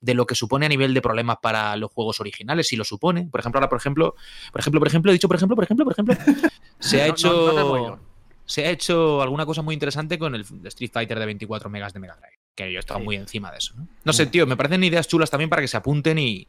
[0.00, 3.28] de lo que supone a nivel de problemas para los juegos originales, si lo supone.
[3.30, 4.14] Por ejemplo, ahora, por ejemplo,
[4.52, 6.16] por ejemplo, por ejemplo, he dicho, por ejemplo, por ejemplo, por ejemplo,
[6.80, 8.13] se ha No, hecho no, no.
[8.46, 12.00] Se ha hecho alguna cosa muy interesante con el Street Fighter de 24 megas de
[12.00, 12.34] Mega Drive.
[12.54, 13.04] Que yo he estado Sí.
[13.04, 13.74] muy encima de eso.
[13.76, 16.46] No, no sé, tío, me parecen ideas chulas también para que se apunten y,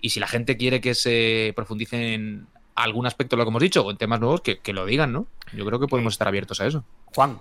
[0.00, 2.46] y si la gente quiere que se profundice en
[2.76, 5.12] algún aspecto de lo que hemos dicho o en temas nuevos, que, que lo digan,
[5.12, 5.26] ¿no?
[5.52, 6.84] Yo creo que podemos estar abiertos a eso.
[7.14, 7.40] Juan,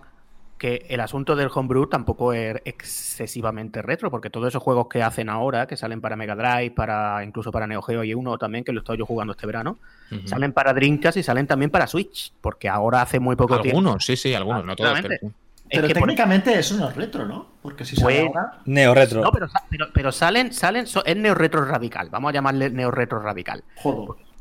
[0.59, 5.29] que el asunto del homebrew tampoco es excesivamente retro, porque todos esos juegos que hacen
[5.29, 8.71] ahora, que salen para Mega Drive, para incluso para Neo Geo y uno también, que
[8.71, 9.77] lo he estado yo jugando este verano,
[10.25, 13.77] salen para Dreamcast y salen también para Switch, porque ahora hace muy poco tiempo.
[13.79, 14.99] Algunos, sí, sí, algunos, no todos.
[15.01, 15.31] Pero-
[15.71, 17.45] Pero es que por- técnicamente eso no es retro, ¿no?
[17.61, 18.53] Porque si sale Pues- ahora.
[18.65, 19.21] Neo Retro.
[19.21, 22.89] No, pero, pero, pero salen, salen, so- es neo retro radical, vamos a llamarle neo
[22.89, 23.63] retro radical.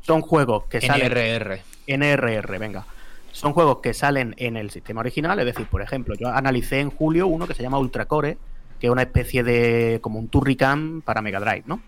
[0.01, 1.61] Son juegos que salen NRR.
[1.85, 2.83] NRR, venga.
[3.31, 6.89] Son juegos que salen en el sistema original, es decir, por ejemplo, yo analicé en
[6.89, 8.37] julio uno que se llama Ultracore,
[8.79, 11.81] que es una especie de como un Turrican para Mega Drive, ¿no?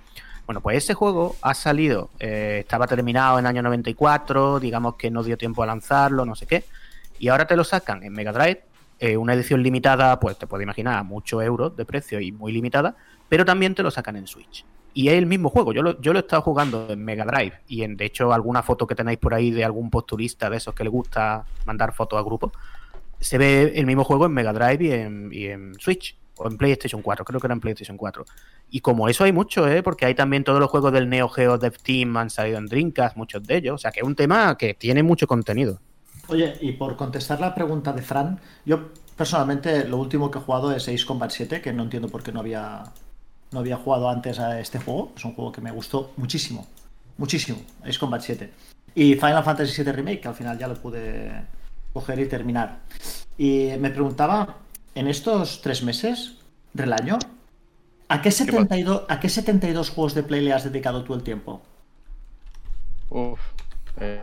[0.45, 5.23] Bueno, pues ese juego ha salido, eh, estaba terminado en año 94, digamos que no
[5.23, 6.65] dio tiempo a lanzarlo, no sé qué,
[7.19, 8.63] y ahora te lo sacan en Mega Drive,
[8.99, 12.51] eh, una edición limitada, pues te puedes imaginar, a muchos euros de precio y muy
[12.51, 12.95] limitada,
[13.29, 14.65] pero también te lo sacan en Switch.
[14.93, 17.53] Y es el mismo juego, yo lo, yo lo he estado jugando en Mega Drive
[17.67, 20.75] y en, de hecho, alguna foto que tenéis por ahí de algún posturista de esos
[20.75, 22.51] que le gusta mandar fotos a grupo,
[23.19, 26.57] se ve el mismo juego en Mega Drive y en, y en Switch, o en
[26.57, 28.25] PlayStation 4, creo que era en PlayStation 4.
[28.71, 29.83] Y como eso hay mucho, ¿eh?
[29.83, 33.15] porque hay también todos los juegos del Neo Geo Dev Team han salido en Dreamcast,
[33.15, 35.79] muchos de ellos, o sea que es un tema que tiene mucho contenido.
[36.27, 40.73] Oye, y por contestar la pregunta de Fran, yo personalmente lo último que he jugado
[40.73, 42.83] es Ace Combat 7, que no entiendo por qué no había,
[43.51, 45.11] no había jugado antes a este juego.
[45.15, 46.67] Es un juego que me gustó muchísimo,
[47.17, 48.51] muchísimo, Ace Combat 7.
[48.95, 51.31] Y Final Fantasy VII Remake, que al final ya lo pude
[51.93, 52.79] coger y terminar.
[53.37, 54.57] Y me preguntaba,
[54.95, 56.37] en estos tres meses
[56.73, 57.17] del año,
[58.07, 61.61] ¿a qué 72, ¿a qué 72 juegos de Play le has dedicado tú el tiempo?
[63.09, 63.39] Uf.
[63.99, 64.21] Eh,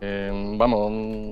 [0.00, 1.30] eh, vamos, mm,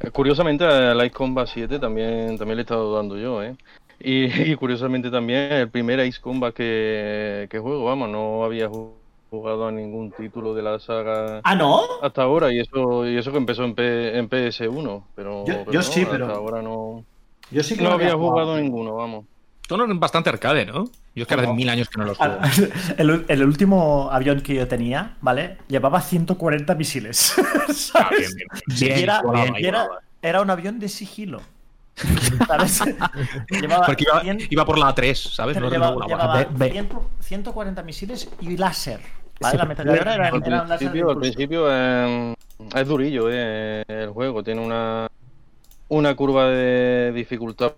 [0.00, 3.56] eh, curiosamente al Ace Combat 7 también, también le he estado dando yo, ¿eh?
[4.04, 8.92] Y, y curiosamente también el primer Ace Combat que, que juego, vamos, no había ju-
[9.30, 11.80] jugado a ningún título de la saga ¿Ah, no?
[12.02, 15.72] hasta ahora y eso y eso que empezó en, P- en PS1, pero, Yo- pero
[15.72, 17.04] yo no, sí, hasta pero- ahora no,
[17.50, 19.24] Yo sí que no había jugado ninguno, vamos.
[19.66, 20.84] Son bastante arcade, ¿no?
[21.14, 22.36] Yo es que hace mil años que no los juego.
[22.98, 25.56] El, el último avión que yo tenía, ¿vale?
[25.68, 27.34] Llevaba 140 misiles.
[27.66, 28.34] Ah, ¿sabes?
[28.34, 28.48] bien, bien.
[28.68, 29.88] Y Bien, era, bien, y era-
[30.20, 31.40] era un avión de sigilo.
[32.46, 32.82] ¿Sabes?
[33.60, 35.56] Llevaba, Porque iba, 100 iba por la A3, ¿sabes?
[35.58, 36.06] No llevaba- regulaba.
[36.08, 36.88] llevaba Ve- ve- 100
[37.20, 39.00] 140 misiles y láser.
[39.40, 39.58] ¿vale?
[39.84, 41.20] La era, Al era un láser de principio, al impulso.
[41.20, 42.34] principio eh,
[42.74, 45.06] es durillo eh, el juego, tiene una,
[45.88, 47.72] una curva de dificultad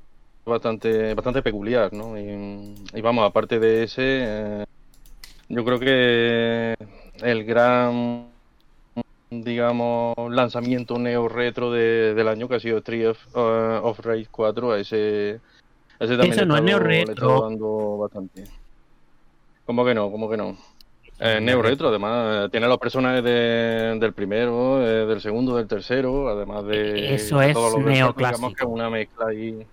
[0.44, 2.16] bastante, bastante peculiar, ¿no?
[2.18, 4.64] Y, y vamos, aparte de ese, eh,
[5.48, 6.74] yo creo que
[7.22, 8.28] el gran,
[9.30, 14.72] digamos, lanzamiento neo-retro de- del año que ha sido Street of, eh, of Rage 4,
[14.72, 15.40] a ese,
[15.98, 16.64] a ese también Eso no es
[17.40, 18.44] dando bastante.
[19.64, 20.10] ¿Cómo que no?
[20.10, 20.56] ¿Cómo que no?
[21.18, 25.66] Eh, Neo Retro, además, eh, tiene los personajes de- del primero, eh, del segundo, del
[25.66, 28.18] tercero, además de Eso es neoclásico.
[28.18, 29.66] digamos que es una mezcla ahí,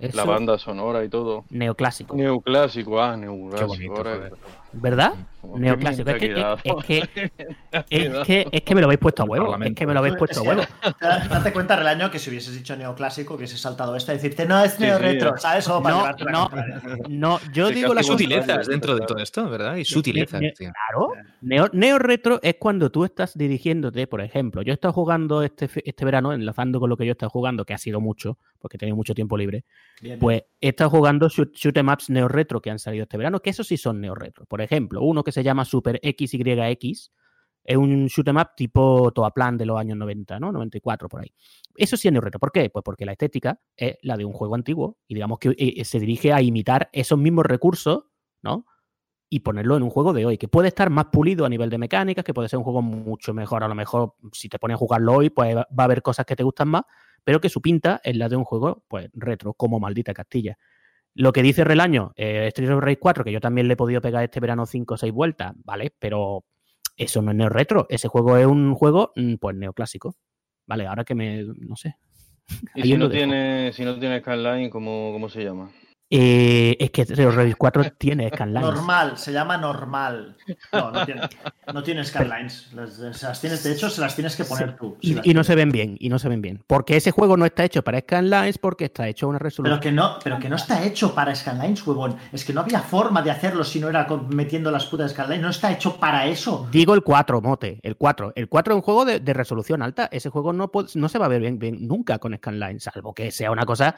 [0.00, 1.44] Eso, la banda sonora y todo.
[1.50, 2.16] neoclásico.
[2.16, 3.66] Neoclásico, ah, neoclásico.
[3.68, 4.32] bonito, joder.
[4.80, 5.14] ¿Verdad?
[5.40, 6.10] Como Neoclásico.
[6.10, 6.98] Es que es, es que,
[7.90, 9.56] es, que, es que me lo habéis puesto a huevo.
[9.62, 10.62] Es que me lo habéis puesto a huevo.
[11.00, 14.72] Date cuenta, Relaño, que si hubieses dicho neoclásico, hubieses saltado esta y decirte, no, es
[14.72, 15.38] Sí, neo sí, retro, eh.
[15.38, 15.68] ¿sabes?
[15.68, 16.50] O para No,
[17.08, 18.18] no, yo Sí, digo la casi cosa.
[18.24, 19.76] sutilezas dentro de todo esto, ¿verdad?
[19.76, 20.40] Y sutilezas.
[20.58, 21.12] Claro.
[21.42, 25.68] Neo, neo retro es cuando tú estás dirigiéndote, por ejemplo, yo he estado jugando este,
[25.84, 28.76] este verano, enlazando con lo que yo he estado jugando, que ha sido mucho, porque
[28.76, 29.64] he tenido mucho tiempo libre,
[30.02, 33.16] Bien, pues he estado jugando shoot, shoot 'em ups neo retro que han salido este
[33.16, 34.44] verano, que esos sí son neo retro.
[34.46, 34.65] Por ejemplo,
[35.00, 37.12] uno que se llama Super XYX,
[37.64, 40.52] Es un shoot 'em up tipo Toaplan de los años 90, ¿no?
[40.52, 41.32] 94 por ahí.
[41.76, 42.38] Eso sí es neo-retro.
[42.38, 42.70] ¿Por qué?
[42.70, 45.98] Pues porque la estética es la de un juego antiguo y digamos que eh, se
[45.98, 48.04] dirige a imitar esos mismos recursos,
[48.42, 48.66] ¿no?
[49.28, 51.78] Y ponerlo en un juego de hoy, que puede estar más pulido a nivel de
[51.78, 53.64] mecánicas, que puede ser un juego mucho mejor.
[53.64, 56.36] A lo mejor, si te pones a jugarlo hoy, pues va a haber cosas que
[56.36, 56.82] te gustan más,
[57.24, 60.56] pero que su pinta es la de un juego, pues, retro, como maldita Castilla.
[61.18, 64.02] Lo que dice Relaño, eh, Street of Rage 4, que yo también le he podido
[64.02, 65.90] pegar este verano 5 o 6 vueltas, ¿vale?
[65.98, 66.44] Pero
[66.94, 70.14] eso no es neo retro, ese juego es un juego, mm, pues, neoclásico.
[70.66, 71.96] Vale, ahora que me, no sé.
[72.74, 75.70] Y si no, tiene, si no tiene Skyline, ¿cómo, ¿cómo se llama?
[76.08, 78.62] Eh, es que Rage 4 tiene scanlines.
[78.62, 80.36] Normal, se llama normal.
[80.72, 81.22] No, no tiene,
[81.74, 82.72] no tiene skylines.
[82.74, 84.96] Las- tienes, de hecho, se las tienes que poner tú.
[85.02, 85.46] si Y, no tienes.
[85.48, 86.62] se ven bien, y no se ven bien.
[86.68, 89.80] Porque ese juego no está hecho para scanlines, porque está hecho a una Pero resolución.
[89.80, 92.16] que, no, pero que no está hecho para Skylines, huevón.
[92.32, 95.40] Es que no había forma de hacerlo si no era metiendo las putas Skylines.
[95.42, 96.68] No está hecho para eso.
[96.70, 98.32] Digo el 4, mote, el 4.
[98.36, 100.08] El 4 es un juego de, de resolución alta.
[100.12, 103.32] Ese juego no, no se va a ver bien, bien nunca con scanlines, salvo que
[103.32, 103.96] sea una cosa,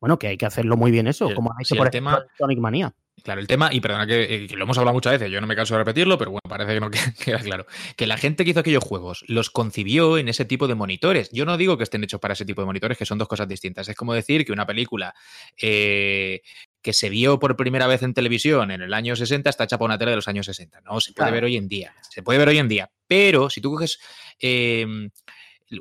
[0.00, 1.92] bueno, que hay que hacerlo muy bien eso, Sí, como ha hecho sí, por el
[1.94, 2.94] ejemplo tema- Sonic Mania.
[3.22, 5.46] Claro, el tema, y perdona que, eh, que lo hemos hablado muchas veces, yo no
[5.46, 7.66] me canso de repetirlo, pero bueno, parece que no queda, queda claro.
[7.94, 11.28] Que la gente que hizo aquellos juegos los concibió en ese tipo de monitores.
[11.30, 13.46] Yo no digo que estén hechos para ese tipo de monitores, que son dos cosas
[13.46, 13.86] distintas.
[13.90, 15.14] Es como decir que una película
[15.60, 16.40] eh,
[16.80, 19.84] que se vio por primera vez en televisión en el año 60 está hecha para
[19.86, 20.80] una tele de los años 60.
[20.80, 21.34] No, se puede Claro.
[21.34, 21.94] ver hoy en día.
[22.08, 22.90] Se puede ver hoy en día.
[23.06, 24.00] Pero si tú coges
[24.40, 24.86] eh,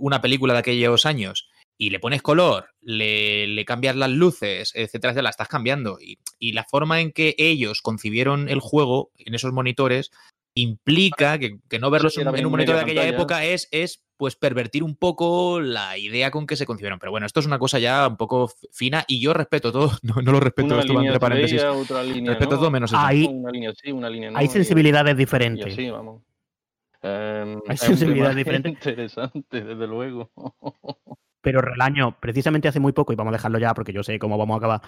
[0.01, 1.48] una película de aquellos años
[1.81, 5.97] y le pones color, le, le cambias las luces, etcétera, etcétera, la estás cambiando.
[6.01, 10.11] Y, y la forma en que ellos concibieron el juego en esos monitores
[10.55, 13.15] implica que, que no verlos Sí, en, en un monitor de aquella pantalla.
[13.17, 16.99] época es, es pues pervertir un poco la idea con que se concibieron.
[16.99, 20.15] Pero bueno, esto es una cosa ya un poco fina y yo respeto todo, no,
[20.21, 21.61] no lo respeto, Una esto va línea entre paréntesis.
[21.63, 22.59] veía, otra línea Respeto no.
[22.59, 22.99] todo menos eso.
[22.99, 24.37] Ahí- Una línea sí, una línea no.
[24.37, 25.71] Hay sensibilidades Y diferentes.
[25.73, 26.23] así, vamos.
[27.01, 28.71] Em, Hay tema sensibilidades diferentes.
[28.73, 30.29] Interesante, desde luego.
[31.41, 34.37] Pero Relaño, precisamente hace muy poco, y vamos a dejarlo ya porque yo sé cómo
[34.37, 34.81] vamos a acabar.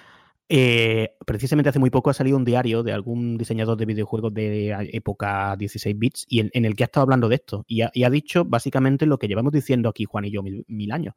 [0.50, 4.90] eh, precisamente hace muy poco ha salido un diario de algún diseñador de videojuegos de
[4.92, 7.64] época 16 bits y en, el que ha estado hablando de esto.
[7.68, 10.66] Y ha, y ha dicho básicamente lo que llevamos diciendo aquí Juan y yo mil,
[10.68, 11.16] mil años.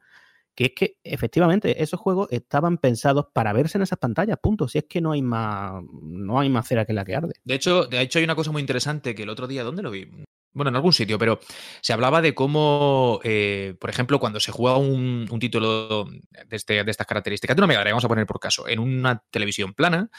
[0.54, 4.68] Que es que efectivamente esos juegos estaban pensados para verse en esas pantallas, punto.
[4.68, 7.34] Si es que no hay más, no hay más cera que la que arde.
[7.42, 9.90] De hecho, de hecho, hay una cosa muy interesante que el otro día, ¿dónde lo
[9.90, 10.06] vi?
[10.54, 11.40] Bueno, en algún sitio, pero
[11.82, 16.90] se hablaba de cómo, eh, por ejemplo, cuando se juega un, título de, este- de
[16.90, 20.10] estas características, de una Mega Drive, vamos a poner por caso, en una televisión plana,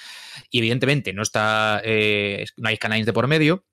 [0.49, 3.63] y evidentemente no está, eh, no hay scanlines de por medio,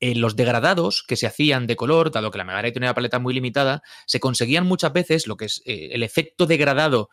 [0.00, 2.94] eh, los degradados que se hacían de color, dado que la Mega Drive tenía una
[2.94, 7.08] paleta muy limitada, se conseguían muchas veces lo que es eh, el efecto degradado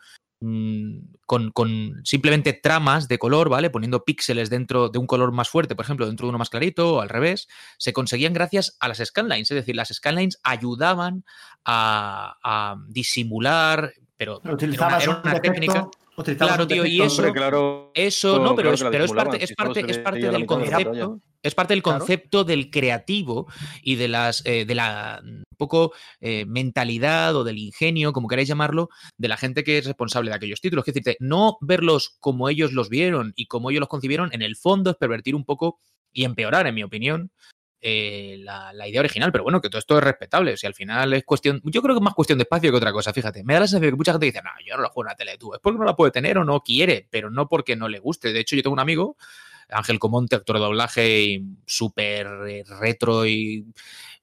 [1.26, 3.70] con, con simplemente tramas de color, ¿vale?
[3.70, 6.94] Poniendo píxeles dentro de un color más fuerte, por ejemplo, dentro de uno más clarito
[6.94, 7.48] o al revés,
[7.78, 9.50] se conseguían gracias a las scanlines.
[9.50, 11.24] Es decir, las scanlines ayudaban
[11.64, 15.88] a, a disimular, pero Pero era una, era técnica.
[16.38, 17.90] Claro, tío, y eso- Hombre, claro.
[17.94, 21.20] Eso, no, pero, claro es, pero es parte, es parte, es parte del concepto.
[21.42, 21.98] Es parte del Claro.
[21.98, 23.46] concepto del creativo
[23.82, 28.48] y de las eh, de la un poco eh, mentalidad o del ingenio, como queráis
[28.48, 28.88] llamarlo,
[29.18, 30.86] de la gente que es responsable de aquellos títulos.
[30.88, 34.56] Es decir, no verlos como ellos los vieron y como ellos los concibieron, en el
[34.56, 35.78] fondo es pervertir un poco
[36.12, 37.30] y empeorar, en mi opinión,
[37.86, 39.30] eh, la, idea original.
[39.30, 40.56] Pero bueno, que todo esto es respetable.
[40.56, 41.60] Si al final es cuestión.
[41.64, 43.12] Yo creo que es más cuestión de espacio que otra cosa.
[43.12, 45.12] Fíjate, me da la sensación que mucha gente dice, no, yo no lo juego en
[45.12, 45.52] la tele tú.
[45.52, 48.32] Es porque no la puede tener o no quiere, pero no porque no le guste.
[48.32, 49.16] De hecho, yo tengo un amigo
[49.68, 53.66] Ángel Comonte, actor de doblaje súper eh, retro y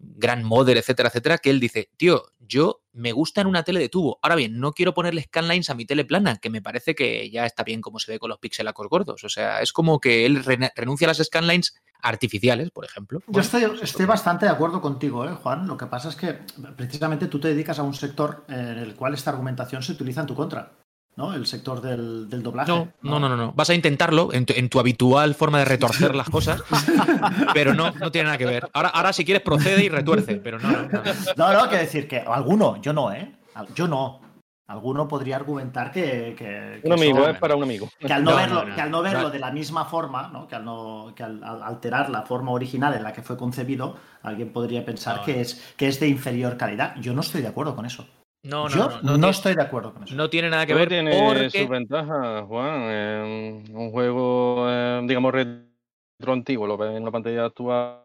[0.01, 3.89] gran modder, etcétera, etcétera, que él dice, tío, yo me gusta en una tele de
[3.89, 4.19] tubo.
[4.21, 7.45] Ahora bien, no quiero ponerle scanlines a mi tele plana, que me parece que ya
[7.45, 9.23] está bien como se ve con los pixelacos gordos.
[9.23, 10.43] O sea, es como que él
[10.75, 13.21] renuncia a las scanlines artificiales, por ejemplo.
[13.27, 15.67] Yo estoy, estoy bastante de acuerdo contigo, ¿eh, Juan.
[15.67, 16.39] Lo que pasa es que
[16.75, 20.27] precisamente tú te dedicas a un sector en el cual esta argumentación se utiliza en
[20.27, 20.71] tu contra,
[21.15, 21.33] ¿no?
[21.33, 22.71] El sector del, del doblaje.
[22.71, 23.51] No, no, no, no, no.
[23.53, 26.63] Vas a intentarlo en tu, en tu habitual forma de retorcer las cosas,
[27.53, 28.69] pero no, no tiene nada que ver.
[28.73, 31.01] Ahora, ahora si quieres procede y retuerce, pero no, no, no.
[31.37, 33.35] No, no, que decir que alguno, yo no, ¿eh?
[33.75, 34.21] Yo no.
[34.67, 37.89] Alguno podría argumentar que, que- que Un amigo, eso- es para un amigo.
[37.99, 38.75] que al no, No, verlo, no, no.
[38.75, 39.29] que al no verlo No.
[39.29, 40.47] de la misma forma, ¿no?
[40.47, 43.97] que, al, no, que al, al alterar la forma original en la que fue concebido,
[44.23, 45.41] alguien podría pensar No, que, no.
[45.41, 46.95] es, que es de inferior calidad.
[47.01, 48.07] Yo no estoy de acuerdo con eso.
[48.43, 50.15] No, no, Yo no, no, estoy de acuerdo con eso.
[50.15, 51.49] no tiene nada que ver tiene porque...
[51.59, 52.81] sus ventajas, Juan.
[52.89, 57.97] Eh, un juego, eh, digamos, retro antiguo, lo ves en la pantalla actual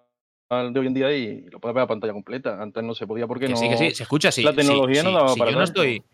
[0.72, 2.60] de hoy en día y lo puedes ver a pantalla completa.
[2.60, 3.56] Antes no se podía porque Que no.
[3.58, 4.42] sí, que sí, se escucha así.
[4.42, 6.04] la tecnología sí, no sí, daba sí, para yo no estoy.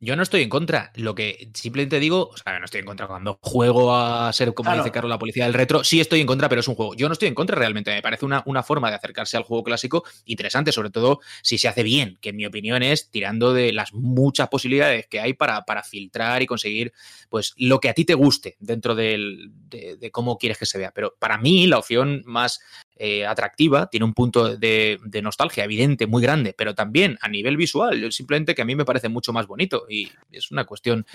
[0.00, 0.90] Yo no estoy en contra.
[0.96, 4.68] Lo que simplemente digo, o sea, no estoy en contra cuando juego a ser, como
[4.70, 4.82] Claro.
[4.82, 5.84] dice Carlos, la policía del retro.
[5.84, 6.94] Sí estoy en contra, pero es un juego.
[6.94, 7.90] Yo no estoy en contra realmente.
[7.92, 11.68] Me parece una, una forma de acercarse al juego clásico interesante, sobre todo si se
[11.68, 15.64] hace bien, que en mi opinión es tirando de las muchas posibilidades que hay para,
[15.64, 16.92] para filtrar y conseguir
[17.28, 20.78] pues lo que a ti te guste dentro del- de, de cómo quieres que se
[20.78, 20.92] vea.
[20.94, 22.60] Pero para mí la opción más
[23.02, 27.56] eh, atractiva, tiene un punto de, de nostalgia evidente, muy grande, pero también a nivel
[27.56, 31.06] visual, simplemente que a mí me parece mucho más bonito y es una cuestión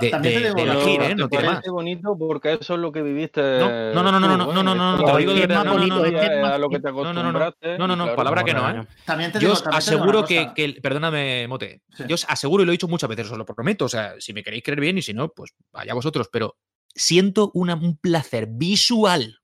[0.00, 1.14] de, de- de elegir, ¿eh?
[1.14, 1.54] No tiene más.
[1.56, 3.40] parece bonito porque eso es lo que viviste.
[3.40, 4.96] No, no, no, no, no, no, no, no, no, ¿eh?
[4.98, 6.88] no, te lo digo de verdad, no, no, no, no, no, no, no, no, no,
[6.90, 7.78] acostumbraste.
[7.78, 8.16] no, no, no, claro.
[8.16, 8.86] palabra que no, ¿eh?
[9.40, 13.08] Yo os aseguro que, que- perdóname, Mote, yo os aseguro y lo he dicho muchas
[13.08, 15.52] veces, os lo prometo, o sea, si me queréis creer bien y si no, pues
[15.72, 16.56] vaya vosotros, pero
[16.94, 19.36] siento una- un placer visual.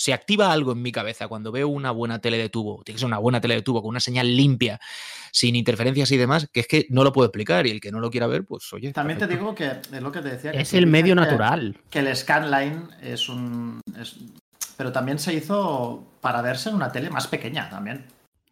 [0.00, 3.00] Se activa algo en mi cabeza cuando veo una buena tele de tubo, tiene que
[3.00, 4.78] ser una buena tele de tubo con una señal limpia,
[5.32, 7.98] sin interferencias y demás, que es que no lo puedo explicar y el que no
[7.98, 8.92] lo quiera ver, pues oye.
[8.92, 10.52] También te digo que es lo que te decía.
[10.52, 11.76] que Es el medio que- natural.
[11.90, 13.80] Que el scanline es un.
[14.00, 14.14] es-
[14.76, 18.04] pero también se hizo para verse en una tele más pequeña también.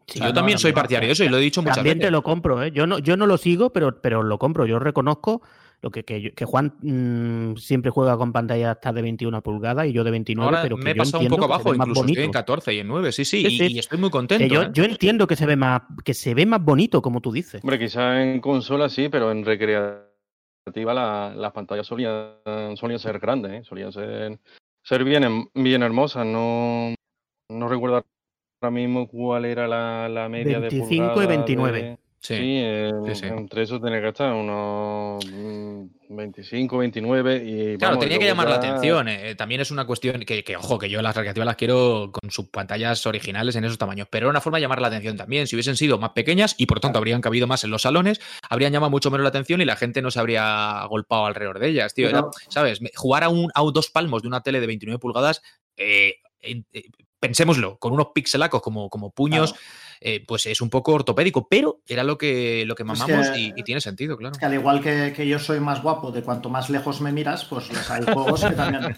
[0.09, 1.99] Sí, yo no, también no, soy partidario de eso y lo he dicho muchas También
[1.99, 2.09] veces.
[2.09, 2.73] te lo compro, ¿eh?
[2.73, 4.67] Yo no, yo no lo sigo, pero, pero lo compro.
[4.67, 5.43] Yo reconozco
[5.83, 9.87] lo que, que, yo- que Juan mm, siempre juega con pantalla hasta de 21 pulgadas
[9.87, 12.01] y yo de 29, Ahora pero que me he yo pasado un poco abajo, incluso
[12.07, 12.39] estoy en bonito.
[12.39, 13.73] 14 y en 9, sí, sí, Sí, y, sí.
[13.75, 14.55] y estoy muy Que contento.
[14.55, 14.71] yo, ¿eh?
[14.73, 17.63] yo entiendo que se ve más que se ve más bonito, como tú dices.
[17.63, 23.53] Hombre, quizás en consola sí, pero en recreativa la- las pantallas solían, solían ser grandes,
[23.53, 23.65] ¿eh?
[23.65, 24.39] solían ser,
[24.83, 26.27] ser bien, hem- bien hermosas.
[26.27, 26.95] No,
[27.51, 28.05] no recuerdo
[28.63, 31.83] ahora mismo cuál era la, la media 25 de y pulgadas 29.
[31.83, 32.35] de- Sí.
[32.35, 33.27] Sí, eh, sí, sí.
[33.27, 38.49] entre eso tiene que estar unos mm, 25, 29 y Claro, vamos, tenía que llamar
[38.49, 39.07] la atención.
[39.09, 42.29] eh, También es una cuestión que, que, ojo, que yo las recreativas las quiero con
[42.33, 45.47] sus pantallas originales en esos tamaños, pero era una forma de llamar la atención también.
[45.47, 48.21] Si hubiesen sido más pequeñas y por tanto habrían cabido más en los salones,
[48.51, 51.69] habrían llamado mucho menos la atención y la gente no se habría agolpado alrededor de
[51.69, 52.09] ellas, tío.
[52.09, 52.81] Era, ¿Sabes?
[52.97, 55.43] Jugar a, un, a dos palmos de una tele de 29 pulgadas,
[55.77, 56.63] eh, eh,
[57.21, 59.67] pensémoslo, con unos pixelacos como, como puños, Claro.
[60.01, 63.39] Eh, pues es un poco ortopédico, pero era lo que, lo que Es mamamos que-
[63.41, 64.33] y, y tiene sentido, claro.
[64.33, 67.13] Es que al igual que, que yo soy más guapo de cuanto más lejos me
[67.13, 68.97] miras, pues hay juegos que también.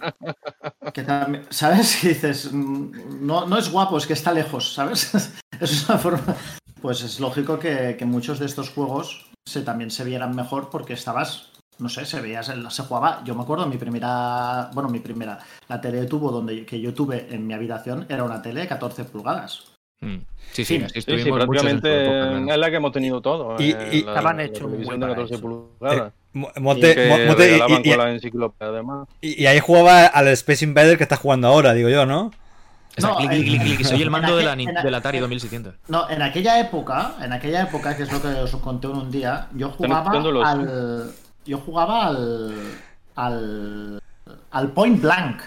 [0.92, 2.02] que también- ¿Sabes?
[2.04, 5.12] Y dices, mm, no, no es guapo, es que está lejos, ¿sabes?
[5.60, 6.36] es una forma.
[6.80, 10.92] Pues es lógico que, que muchos de estos juegos se, también se vieran mejor porque
[10.92, 11.50] estabas.
[11.78, 13.22] No sé, se veía, se, se jugaba.
[13.24, 14.68] Yo me acuerdo, mi primera.
[14.74, 15.38] Bueno, mi primera.
[15.68, 18.68] La tele de tubo donde, que yo tuve en mi habitación era una tele de
[18.68, 19.64] 14 pulgadas.
[20.00, 20.16] Mm.
[20.52, 23.60] Sí, sí, Sí, así Sí, sí, prácticamente época, es la que hemos tenido todos.
[23.60, 25.42] Y- eh, y- la- Estaban la hechos muy televisión de para 14 eso.
[25.42, 26.12] pulgadas.
[26.32, 29.08] Mo- Y Monte, y- regalaban y, con la enciclopedia además.
[29.20, 32.30] y- y ahí jugaba al Space Invader que estás jugando ahora, digo yo, ¿no?
[33.00, 35.74] No, clic, clic, en- clic, clic, soy el mando de la, en- del Atari 2600.
[35.88, 39.48] No, en aquella época, en aquella época, que es lo que os conté un día,
[39.54, 40.10] yo jugaba
[40.44, 41.12] al.
[41.46, 42.54] Yo jugaba al.
[43.16, 44.00] al.
[44.50, 45.42] al point blank.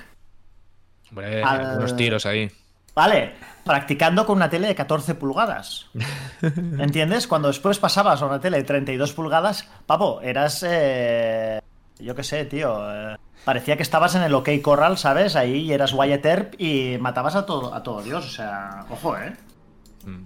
[1.09, 2.49] Hombre, Al- unos tiros ahí.
[2.95, 3.33] ¿Vale?
[3.63, 5.87] Practicando con una tele de 14 pulgadas.
[6.41, 7.27] ¿Entiendes?
[7.27, 10.63] Cuando después pasabas a una tele de 32 pulgadas, papo, eras.
[10.67, 11.59] eh,
[11.99, 12.79] yo qué sé, tío.
[13.13, 15.35] eh, parecía que estabas en el OK Corral, ¿sabes?
[15.35, 18.25] Ahí eras Wyatt Earp y matabas a todo, a todo Dios.
[18.25, 19.33] O sea, ojo, ¿eh?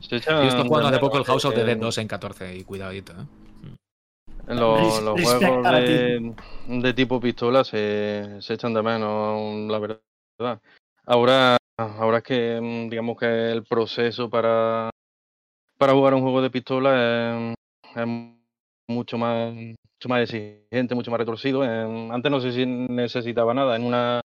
[0.01, 2.07] Se Yo estoy echan jugando hace de poco el House of the Dead 2 en
[2.07, 3.25] 14 y cuidadito, ¿eh?
[4.47, 6.35] Los, los juegos de,
[6.67, 10.61] de tipo pistola se, se echan de menos, la verdad.
[11.05, 14.89] Ahora, ahora es que mm, digamos que el proceso para,
[15.77, 17.55] para jugar un juego de pistola es,
[17.95, 18.07] es
[18.87, 21.63] mucho más mucho más exigente, mucho más retorcido.
[21.63, 24.21] En- antes no sé si necesitaba nada en una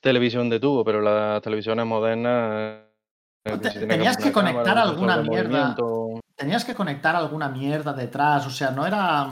[0.00, 2.82] televisión de tubo, pero las televisiones modernas
[3.44, 5.76] eh, No te- si tiene tenías que conectar cámara, alguna mierda.
[6.36, 9.30] tenías que conectar alguna mierda detrás, o sea, no era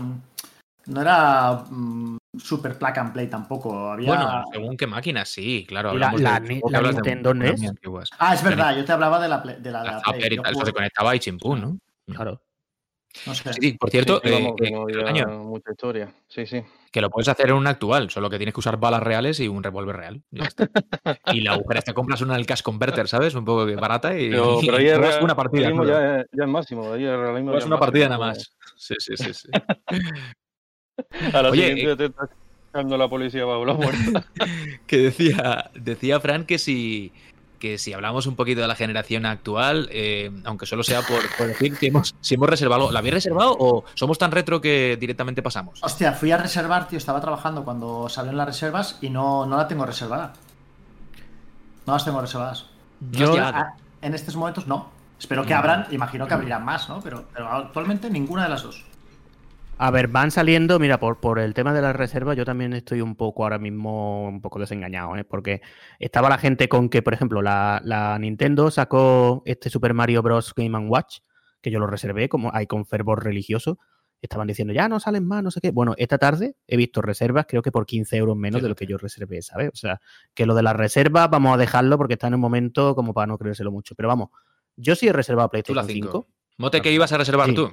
[0.86, 5.88] no era mm, super plug and play tampoco, había Bueno, según qué máquina, sí, claro.
[5.90, 7.68] La- hablamos la de, la de Nintendo NES.
[7.68, 8.10] antiguas.
[8.18, 10.36] Ah, es verdad, yo te hablaba de la de la, de La la Play, y
[10.36, 11.78] tal, eso se conectaba y chimpún, ¿no?
[12.14, 12.42] Claro.
[13.26, 13.52] no sé.
[13.52, 16.12] Sí, por cierto, Sí, eh, vamos, que no Tocaño, mucha historia.
[16.28, 16.62] Sí, sí.
[16.90, 19.48] que lo puedes hacer en un actual, solo que tienes que usar balas reales y
[19.48, 20.22] un revólver real.
[20.30, 20.68] ya está.
[21.26, 23.34] y la agujera, te compras una del Cash Converter, ¿sabes?
[23.34, 25.70] Un poco barata y, Pero, pero ahí y real- una partida.
[25.70, 26.96] ya, es, ya es máximo.
[26.96, 27.14] Ya
[27.56, 28.50] es una partida máximo, nada más.
[28.76, 29.34] Sí, sí, sí.
[29.34, 29.48] sí.
[31.32, 32.28] A la Oye, siguiente te está
[32.70, 34.24] echando la policía bajo la puerta.
[34.86, 37.12] que decía, decía Fran que si,
[37.58, 41.46] que si hablamos un poquito de la generación actual, eh, aunque solo sea por, por
[41.46, 45.42] decir que hemos, si hemos reservado, ¿la habéis reservado o somos tan retro que directamente
[45.42, 45.78] pasamos?
[45.82, 49.68] Hostia, fui a reservar, tío, estaba trabajando cuando salieron las reservas y no, no la
[49.68, 50.32] tengo reservada.
[51.86, 52.66] No las tengo reservadas.
[53.10, 53.34] Yo-.
[53.38, 54.90] Ah, en estos momentos no.
[55.18, 57.00] Espero que abran, imagino que abrirán más, ¿no?
[57.00, 58.84] Pero, pero actualmente ninguna de las dos.
[59.78, 63.00] A ver, van saliendo, mira, por, por el tema de la reserva, yo también estoy
[63.00, 65.24] un poco ahora mismo un poco desengañado, ¿eh?
[65.24, 65.60] porque
[65.98, 70.54] estaba la gente con que, por ejemplo, la, la Nintendo sacó este Super Mario Bros.
[70.54, 71.18] Game Watch,
[71.60, 73.78] que yo lo reservé, como hay con fervor religioso.
[74.20, 75.72] Estaban diciendo, ya no salen más, no sé qué.
[75.72, 78.86] Bueno, esta tarde he visto reservas, creo que por 15 euros menos de lo que
[78.86, 79.70] yo reservé, ¿sabes?
[79.72, 80.00] O sea,
[80.32, 83.26] que lo de la reserva vamos a dejarlo porque está en un momento como para
[83.26, 83.96] no creérselo mucho.
[83.96, 84.28] Pero vamos,
[84.76, 86.10] yo sí he reservado Tú la PlayStation 5.
[86.12, 86.26] 5.
[86.58, 87.54] Mote, ¿qué ibas a reservar Sí.
[87.56, 87.72] tú?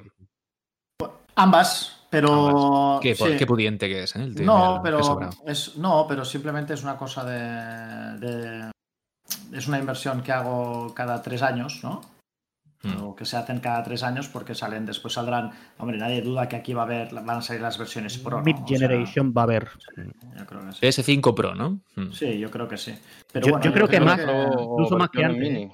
[1.41, 2.99] Ambas, pero.
[3.01, 3.35] Qué, sí.
[3.37, 4.23] qué pudiente que es, ¿eh?
[4.23, 4.99] El No, pero
[5.45, 8.71] es, no, pero simplemente es una cosa de, de-
[9.53, 12.01] Es una inversión que hago cada tres años, ¿no?
[12.81, 13.03] Mm.
[13.03, 15.51] O que se hacen cada tres años porque salen, después saldrán.
[15.79, 18.37] Hombre, nadie duda que aquí va a haber, van a salir las versiones Pro.
[18.37, 18.43] ¿no?
[18.43, 19.69] Mid O sea, Generation va a haber.
[20.37, 21.01] yo creo que sí.
[21.19, 21.79] PS5 Pro, ¿no?
[21.95, 22.11] Mm.
[22.13, 22.93] Sí, yo creo que sí.
[23.31, 24.43] Pero Yo- bueno, yo creo que más- Pro
[24.73, 25.71] incluso más que antes, mini.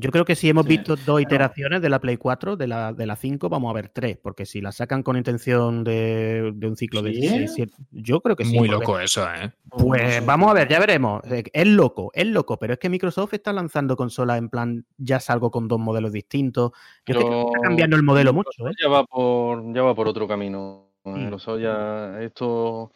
[0.00, 2.92] Yo creo que si hemos Sí, visto dos iteraciones de la Play 4, de la,
[2.92, 6.66] de la 5, vamos a ver tres, porque si la sacan con intención de, de
[6.66, 7.28] un ciclo de ¿Sí?
[7.28, 8.56] 6, 7, yo creo que sí.
[8.56, 9.52] Muy loco eso, ¿eh?
[9.68, 11.22] Pues vamos a ver, ya veremos.
[11.30, 15.20] Eh, Es loco, es loco, pero es que Microsoft está lanzando consolas en plan, ya
[15.20, 16.72] salgo con dos modelos distintos.
[17.06, 18.72] Yo es que creo que está cambiando el modelo mucho, ¿eh?
[18.82, 20.88] Ya va por, ya va por otro camino.
[21.04, 21.14] Mm.
[21.14, 22.92] Microsoft ya, esto,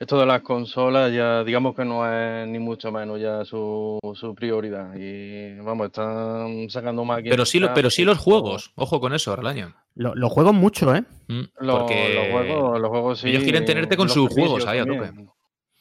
[0.00, 4.34] esto de las consolas ya digamos que no es ni mucho menos ya su, su
[4.34, 4.94] prioridad.
[4.96, 7.30] Y vamos, están sacando máquinas.
[7.30, 8.72] Pero sí, lo- pero sí los juegos.
[8.76, 9.74] Ojo con eso, Arlaño.
[9.94, 11.02] Lo, lo juego mucho, ¿eh?
[11.26, 13.28] Mm, Los, Porque los juegos, los juegos sí.
[13.28, 15.10] ellos quieren tenerte con los sus juegos ahí a tope.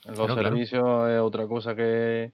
[0.05, 0.49] Los Claro, claro.
[0.49, 2.31] servicios es otra cosa que,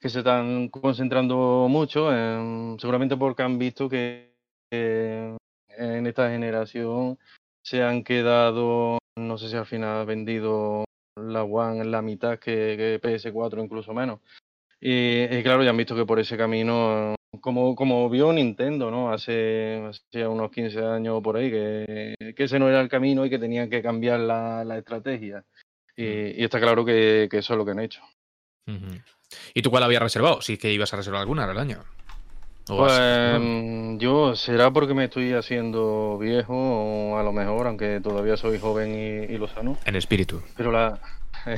[0.00, 4.32] que se están concentrando mucho, en- seguramente porque han visto que,
[4.70, 5.36] que
[5.76, 7.18] en esta generación
[7.62, 10.84] se han quedado, no sé si al final ha vendido
[11.22, 14.20] la One la mitad que, que PS4, incluso menos.
[14.80, 19.12] Y, y claro, ya han visto que por ese camino, como, como vio Nintendo, ¿no?
[19.12, 23.30] Hace, hace unos 15 años por ahí, que, que ese no era el camino y
[23.30, 25.44] que tenían que cambiar la, la estrategia.
[25.96, 28.02] Y, y está claro que, que eso es lo que han hecho.
[29.54, 30.40] ¿Y tú cuál habías reservado?
[30.40, 31.84] Si es que ibas a reservar alguna, Arlaño.
[32.76, 38.36] Pues mm, yo, será porque me estoy haciendo viejo, o a lo mejor, aunque todavía
[38.36, 39.76] soy joven y, y lo sano.
[39.84, 40.40] En espíritu.
[40.56, 40.98] Pero la,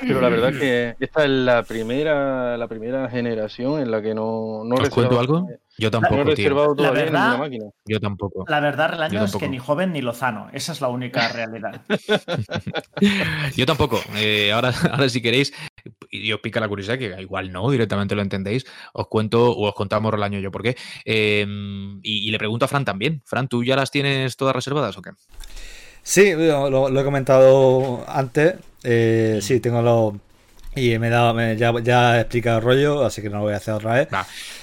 [0.00, 4.62] pero la verdad que esta es la primera, la primera generación en la que no,
[4.64, 5.48] no ¿Os cuento algo?
[5.78, 6.74] Yo No he tampoco, tío.
[6.76, 7.64] La verdad- ninguna máquina.
[7.86, 8.44] Yo tampoco.
[8.46, 9.50] La verdad, Relaño, es que tampoco.
[9.50, 10.48] ni joven ni lozano.
[10.52, 11.80] Esa es la única realidad.
[13.56, 13.98] Yo tampoco.
[14.16, 15.54] Eh, ahora, ahora, si queréis,
[16.10, 19.74] y os pica la curiosidad, que igual no, directamente lo entendéis, os cuento o os
[19.74, 20.76] contamos el año yo por qué.
[21.04, 21.46] Eh,
[22.02, 23.22] y, y le pregunto a Fran también.
[23.24, 25.10] Fran, ¿tú ya las tienes todas reservadas o qué?
[26.02, 28.54] Sí, lo, he comentado antes.
[28.82, 30.14] eh, sí, tengo los.
[30.74, 33.42] Y me he dado, me- ya, ya he explicado el rollo, así que no lo
[33.44, 34.08] voy a hacer otra vez.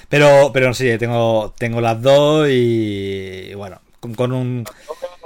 [0.10, 4.64] Pero, pero sí, tengo, tengo las dos y, bueno, con, con un.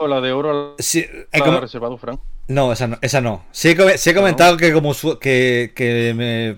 [0.08, 2.20] La de oro Sí, la ha reservado, Fran.
[2.52, 2.98] No, esa no.
[3.02, 3.44] Esa no.
[3.52, 6.58] Sí, he, come- sí he comentado que como su- que, que me,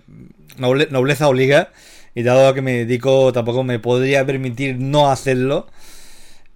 [0.61, 1.71] noble- nobleza obliga
[2.15, 5.67] y dado que me dedico tampoco me podría permitir no hacerlo.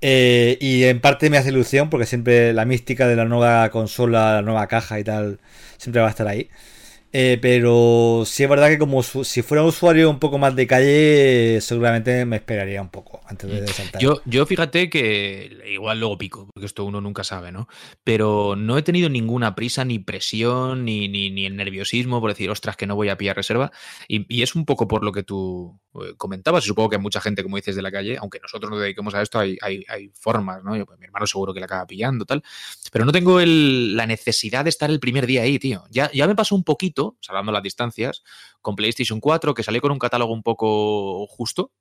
[0.02, 4.34] Eh, y en parte me hace ilusión porque siempre la mística de la nueva consola,
[4.36, 5.40] la nueva caja y tal,
[5.78, 6.50] siempre va a estar ahí.
[7.14, 10.56] Eh, pero sí es verdad que como su- si fuera un usuario un poco más
[10.56, 14.02] de calle, seguramente me esperaría un poco antes de saltar.
[14.02, 17.68] Yo, yo fíjate que igual luego pico, porque esto uno nunca sabe, ¿no?
[18.04, 22.50] Pero no he tenido ninguna prisa, ni presión, ni, ni, ni el nerviosismo por decir,
[22.50, 23.72] ostras, que no voy a pillar reserva.
[24.10, 25.80] Y, y es un poco por lo que tú
[26.18, 26.64] comentabas.
[26.64, 29.14] Y supongo que hay mucha gente, como dices, de la calle, aunque nosotros nos dediquemos
[29.16, 30.72] a esto, hay, hay, formas, ¿no?
[30.86, 32.44] Pues, mi hermano seguro que la acaba pillando, tal.
[32.92, 35.84] Pero no tengo el- la necesidad de estar el primer día ahí, tío.
[35.90, 38.24] Ya, ya me pasó un poquito, salvando las distancias,
[38.62, 41.72] con PlayStation 4, que salió con un catálogo un poco justo.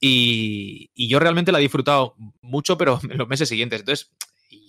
[0.00, 3.80] Y, y yo realmente la he disfrutado mucho, pero en los meses siguientes.
[3.80, 4.10] Entonces,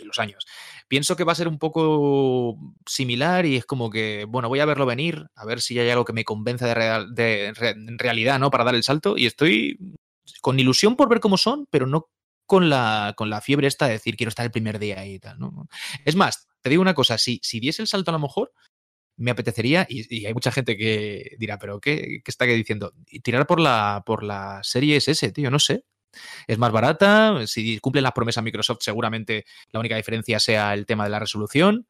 [0.05, 0.45] los años.
[0.87, 2.57] Pienso que va a ser un poco
[2.87, 6.05] similar y es como que, bueno, voy a verlo venir, a ver si hay algo
[6.05, 7.53] que me convenza de, real- de
[7.97, 8.51] realidad, ¿no?
[8.51, 9.15] Para dar el salto.
[9.17, 9.77] Y estoy
[10.41, 12.09] con ilusión por ver cómo son, pero no
[12.45, 15.19] con la, con la fiebre esta de decir quiero estar el primer día ahí y
[15.19, 15.67] tal, ¿no?
[16.05, 18.51] Es más, te digo una cosa, si, si diese el salto a lo mejor,
[19.17, 22.93] me apetecería, y, hay mucha gente que dirá, pero ¿qué, qué está diciendo?
[23.07, 25.85] Y Tirar por la, por la serie S, tío, no sé.
[26.47, 31.03] Es más barata, si cumplen las promesas Microsoft, seguramente la única diferencia sea el tema
[31.05, 31.87] de la resolución.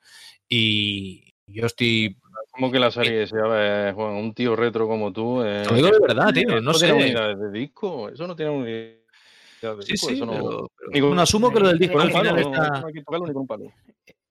[0.48, 2.18] Y yo estoy.
[2.52, 5.42] Como que la serie se llama Juan, un tío retro como tú.
[5.42, 6.94] eh, Lo digo de verdad, tío, no tiene sé.
[6.94, 8.98] unidades de disco, eso no tiene unidades
[9.62, 10.32] de Sí, disco, sí, eso no.
[10.34, 12.84] pero- pero bueno, asumo que lo del disco al final no- está-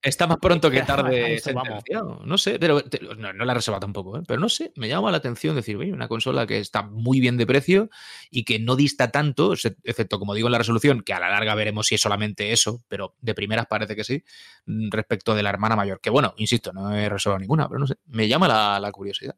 [0.02, 2.20] Está más pronto que tarde eso.
[2.24, 4.22] No sé, pero te- no, no la reserva tampoco, ¿eh?
[4.26, 7.36] pero no sé, me llama la atención decir, oye, una consola que está muy bien
[7.36, 7.88] de precio
[8.28, 11.54] y que no dista tanto, excepto, como digo, en la resolución, que a la larga
[11.54, 14.24] veremos si es solamente eso, pero de primeras parece que sí,
[14.66, 16.00] mm, respecto de la hermana mayor.
[16.00, 19.36] Que bueno, insisto, no he reservado ninguna, pero no sé, me llama la, la curiosidad.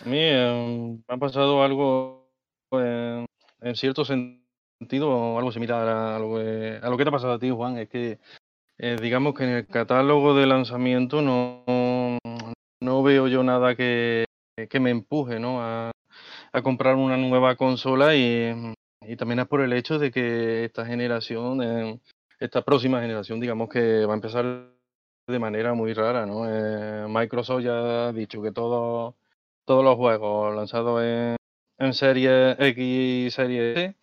[0.00, 2.32] A mí eh, me ha pasado algo
[2.72, 3.26] eh,
[3.60, 7.38] en cierto sentido, algo similar a lo, que, a lo que te ha pasado a
[7.38, 7.78] ti, Juan.
[7.78, 8.18] Es que
[8.82, 11.62] eh, digamos que en el catálogo de lanzamiento no,
[12.80, 14.24] no veo yo nada que,
[14.68, 15.62] que me empuje ¿no?
[15.62, 15.92] a,
[16.64, 21.62] comprar una nueva consola y, y también es por el hecho de que esta generación,
[21.62, 22.00] eh,
[22.40, 24.72] esta próxima generación, digamos que va a empezar
[25.28, 26.26] de manera muy rara.
[26.26, 26.48] ¿no?
[26.48, 29.14] Eh, Microsoft ya ha dicho que todo
[29.64, 31.36] todos los juegos lanzados en,
[31.78, 33.94] en Serie X y Serie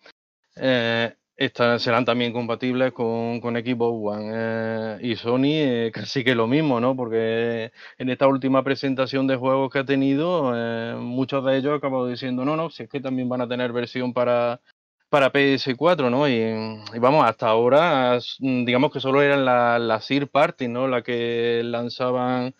[0.56, 4.30] S eh, esta- serán también compatibles con, con Xbox One.
[4.34, 6.96] eh, y Sony eh, casi que lo mismo, ¿no?
[6.96, 12.06] Porque en esta última presentación de juegos que ha tenido, eh, muchos de ellos acabado
[12.08, 14.60] diciendo, no, no, si es que también van a tener versión para,
[15.08, 16.28] para PS4, ¿no?
[16.28, 16.40] Y,
[17.00, 20.88] vamos, hasta ahora, digamos que solo eran las la Third Party, ¿no?
[20.88, 22.54] La que lanzaban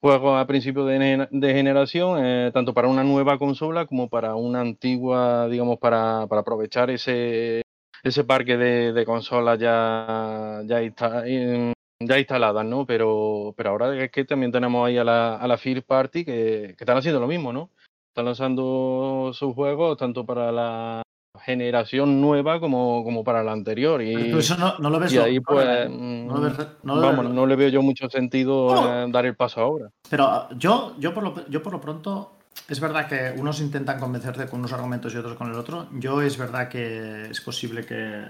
[0.00, 5.48] juegos a principio de, de generación, tanto para una nueva consola como para una antigua,
[5.48, 7.62] digamos, para, para aprovechar ese,
[8.02, 11.72] ese parque de, de consolas ya, ya, insta- in-
[12.02, 12.86] ya instaladas, ¿no?
[12.86, 16.74] Pero, pero ahora es que también tenemos ahí a la, a la First Party que,
[16.76, 17.70] que están haciendo lo mismo, ¿no?
[18.08, 21.02] Están lanzando sus juegos tanto para la
[21.42, 24.02] generación nueva como, como para la anterior.
[24.02, 26.96] Y, Pero eso no, no lo ves y ahí pues, No lo ves re- no
[26.96, 29.90] lo vamos, ves- no le veo yo mucho sentido eh, dar el paso ahora.
[30.08, 32.32] Pero ah, yo, yo, por lo, yo por lo pronto,
[32.70, 35.88] es verdad que unos intentan convencerte con unos argumentos y otros con el otro.
[35.92, 38.24] Yo es verdad que es posible que,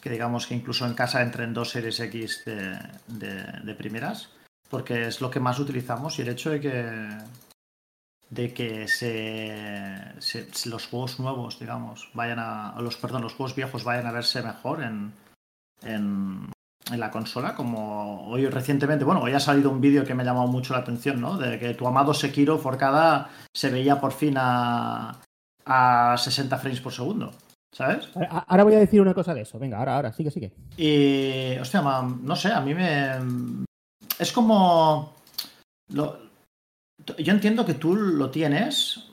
[0.00, 2.78] que digamos que incluso en casa entren dos series X de,
[3.08, 4.30] de- primeras,
[4.70, 7.08] porque es lo que más utilizamos y el hecho de que
[8.30, 13.84] de que se, se- los juegos nuevos, digamos, vayan a los perdón, los juegos viejos
[13.84, 15.12] vayan a verse mejor en,
[15.82, 16.52] en,
[16.92, 20.26] en la consola, como hoy recientemente, bueno, hoy ha salido un vídeo que me ha
[20.26, 21.36] llamado mucho la atención, ¿no?
[21.36, 25.20] De que tu amado Sekiro Forcada se veía por fin a,
[25.66, 27.32] a 60 frames por segundo,
[27.72, 28.08] ¿sabes?
[28.46, 29.58] Ahora voy a decir una cosa de eso.
[29.58, 30.52] Venga, ahora, ahora, sigue, sigue.
[30.76, 33.10] Y, hostia, ma- no sé, a mí me...
[34.18, 35.14] Es como...
[35.92, 36.26] lo-
[37.18, 39.07] yo entiendo que tú lo tienes,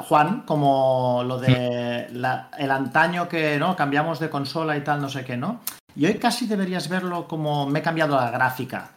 [0.00, 5.08] Juan, como lo de la- el antaño que no cambiamos de consola y tal, no
[5.08, 5.60] sé qué, ¿no?
[5.96, 8.90] Y hoy casi deberías verlo como me he cambiado la gráfica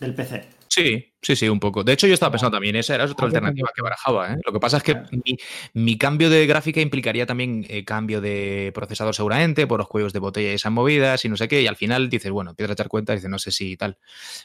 [0.00, 0.48] del PC.
[0.66, 1.84] Sí, sí, sí, un poco.
[1.84, 4.32] De hecho, yo estaba pensando también, esa era otra Ah, alternativa que barajaba.
[4.32, 4.36] ¿eh?
[4.44, 5.36] Lo que pasa es que mi,
[5.74, 10.18] mi cambio de gráfica implicaría también eh, cambio de procesador seguramente, por los cuellos de
[10.18, 12.72] botella y esas movidas y no sé qué, y al final dices, bueno, empiezas a
[12.72, 13.98] echar cuenta y dices, no sé si tal.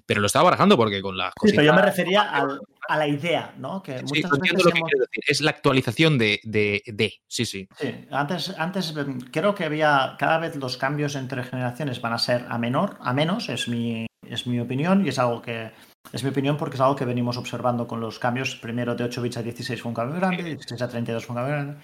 [0.05, 1.55] Pero lo estaba barajando porque con las Sí, cositas...
[1.63, 3.81] pero yo me refería al- a la idea, ¿no?
[3.81, 5.23] Que Sí, muchas lo entiendo veces lo que hemos- decir.
[5.27, 7.67] Es la actualización de, de, de- Sí, sí.
[7.75, 12.19] Sí, antes, antes mm, creo que había cada vez los cambios entre generaciones van a
[12.19, 15.71] ser a menor, a menos, es mi, es mi opinión y es algo que
[16.11, 18.55] es mi opinión porque es algo que venimos observando con los cambios.
[18.55, 21.33] Primero de 8 bits a 16 fue un cambio grande, de 16 a 32 fue
[21.33, 21.81] un cambio grande.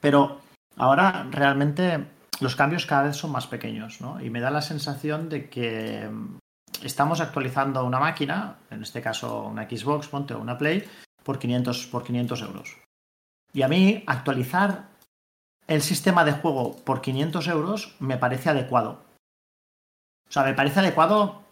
[0.00, 0.40] Pero
[0.76, 2.06] ahora realmente
[2.40, 4.20] los cambios cada vez son más pequeños, ¿no?
[4.20, 6.38] Y me da la sensación de que mm,
[6.82, 10.84] estamos actualizando una máquina, en este caso una Xbox, ponte o una Play,
[11.22, 12.76] por 500, por 500 euros.
[13.52, 14.88] Y a mí actualizar
[15.66, 19.04] el sistema de juego por 500 euros me parece adecuado.
[20.28, 21.42] O sea, me parece adecuado,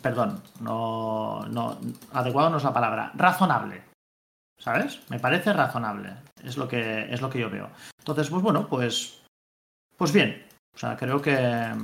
[0.00, 1.78] perdón, no, no,
[2.12, 3.82] adecuado no es la palabra, razonable.
[4.58, 5.00] ¿Sabes?
[5.08, 6.14] Me parece razonable.
[6.42, 7.68] Es lo que, es lo que yo veo.
[7.98, 9.20] Entonces, pues bueno, pues,
[9.96, 10.46] pues bien.
[10.74, 11.74] O sea, creo que,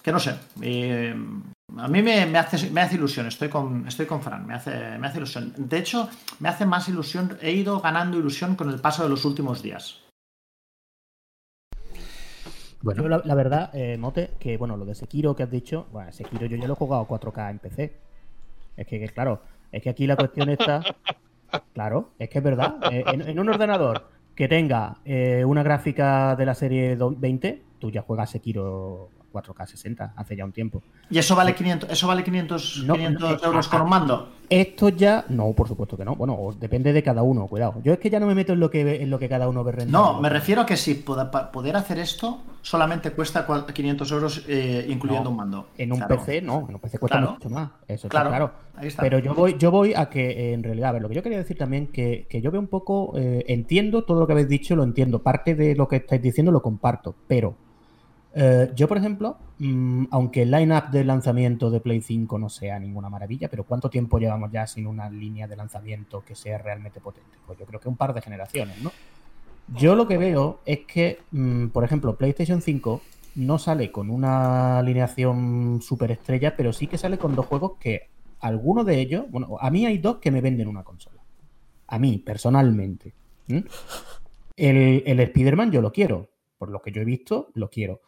[0.00, 0.30] que no sé.
[0.30, 3.26] a mí me, me hace, me hace ilusión.
[3.26, 4.46] Estoy con, estoy con Fran.
[4.46, 5.52] Me hace, me hace ilusión.
[5.56, 6.08] De hecho,
[6.38, 7.36] me hace más ilusión.
[7.40, 10.00] He ido ganando ilusión con el paso de los últimos días.
[12.82, 16.10] Yo, la, la verdad, eh, Mote, que bueno, lo de Sekiro que has dicho, bueno,
[16.12, 17.92] Sekiro yo ya lo he jugado 4K en PC.
[18.76, 20.82] Es que, que, claro, es que aquí la cuestión está.
[21.74, 22.76] Claro, es que es verdad.
[22.92, 27.60] Eh, en, en un ordenador que tenga eh, una gráfica de la serie do- 20,
[27.80, 30.80] tú ya juegas Sekiro 4K 60 hace ya un tiempo.
[31.10, 34.28] ¿Y eso vale 500, eso vale 500, No, 500 no, euros con un mando?
[34.48, 36.14] Esto ya, no, por supuesto que no.
[36.14, 37.80] Bueno, o depende de cada uno, cuidado.
[37.82, 39.64] Yo es que ya no me meto en lo que en lo que cada uno
[39.64, 39.90] ve rentable.
[39.92, 44.86] No, me refiero a que si poder hacer esto solamente cuesta cua- 500 euros eh,
[44.88, 45.68] incluyendo No, un mando.
[45.78, 46.16] En un Claro.
[46.18, 47.32] PC no, en un PC cuesta Claro.
[47.34, 47.70] mucho más.
[47.88, 48.52] Eso está Claro, claro.
[48.76, 49.02] ahí está.
[49.02, 51.22] Pero yo voy, yo voy a que eh, en realidad, a ver, lo que yo
[51.22, 54.48] quería decir también, que, que yo veo un poco, eh, entiendo todo lo que habéis
[54.48, 55.22] dicho, lo entiendo.
[55.22, 57.54] Parte de lo que estáis diciendo lo comparto, pero
[58.32, 62.78] Eh, yo, por ejemplo, mm, aunque el line-up de lanzamiento de Play 5 no sea
[62.78, 67.00] ninguna maravilla, pero ¿cuánto tiempo llevamos ya sin una línea de lanzamiento que sea realmente
[67.00, 67.36] potente?
[67.44, 68.92] Pues yo creo que un par de generaciones, ¿no?
[69.76, 73.00] Yo lo que veo es que, mm, por ejemplo, PlayStation 5
[73.36, 78.08] no sale con una alineación super estrella, pero sí que sale con dos juegos que
[78.40, 81.22] alguno de ellos, bueno, a mí hay dos que me venden una consola.
[81.86, 83.14] A mí, personalmente.
[84.56, 86.30] El, el Spider-Man yo lo quiero.
[86.58, 88.00] Por lo que yo he visto, lo quiero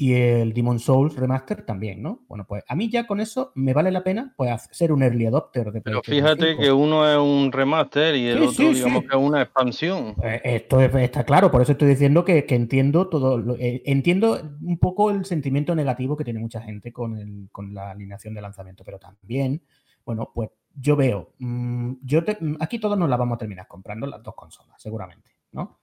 [0.00, 2.24] y el Demon Souls Remaster también, ¿no?
[2.28, 5.26] Bueno, pues a mí ya con eso me vale la pena pues ser un early
[5.26, 9.22] adopter de Pero fíjate que uno es un remaster y el otro digamos que es
[9.22, 10.14] una expansión.
[10.14, 15.10] Pues esto está claro, por eso estoy diciendo que, entiendo todo, eh, entiendo un poco
[15.10, 19.00] el sentimiento negativo que tiene mucha gente con, el, con la alineación de lanzamiento, pero
[19.00, 19.62] también,
[20.04, 22.20] bueno, pues yo veo, mm, yo
[22.60, 25.80] aquí todos nos la vamos a terminar comprando las dos consolas, seguramente, ¿no?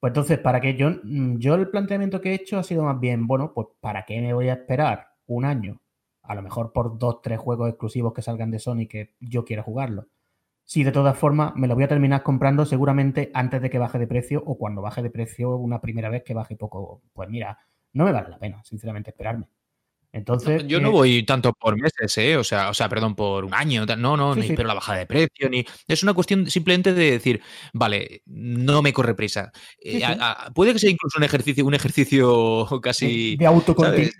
[0.00, 0.74] Pues entonces, ¿para qué?
[0.76, 4.04] Yo, mm, yo el planteamiento que he hecho ha sido más bien, bueno, pues ¿para
[4.06, 5.80] qué me voy a esperar un año?
[6.22, 9.62] A lo mejor por dos, tres juegos exclusivos que salgan de Sony que yo quiera
[9.62, 10.06] jugarlo.
[10.64, 13.98] Si de todas formas me lo voy a terminar comprando seguramente antes de que baje
[13.98, 17.02] de precio o cuando baje de precio una primera vez que baje poco.
[17.12, 17.58] Pues mira,
[17.92, 19.46] no me vale la pena, sinceramente, esperarme.
[20.12, 22.36] Entonces, yo no eh, voy tanto por meses, ¿eh?
[22.36, 23.86] O sea, o sea, perdón, por un año.
[23.86, 25.64] No, no, ni espero la bajada de precio, ni.
[25.86, 27.40] Es una cuestión simplemente de decir,
[27.72, 29.52] vale, no me corre prisa.
[29.80, 30.02] Eh,
[30.52, 33.36] puede que sea incluso un ejercicio, un ejercicio casi.
[33.36, 34.10] De, autocontrol.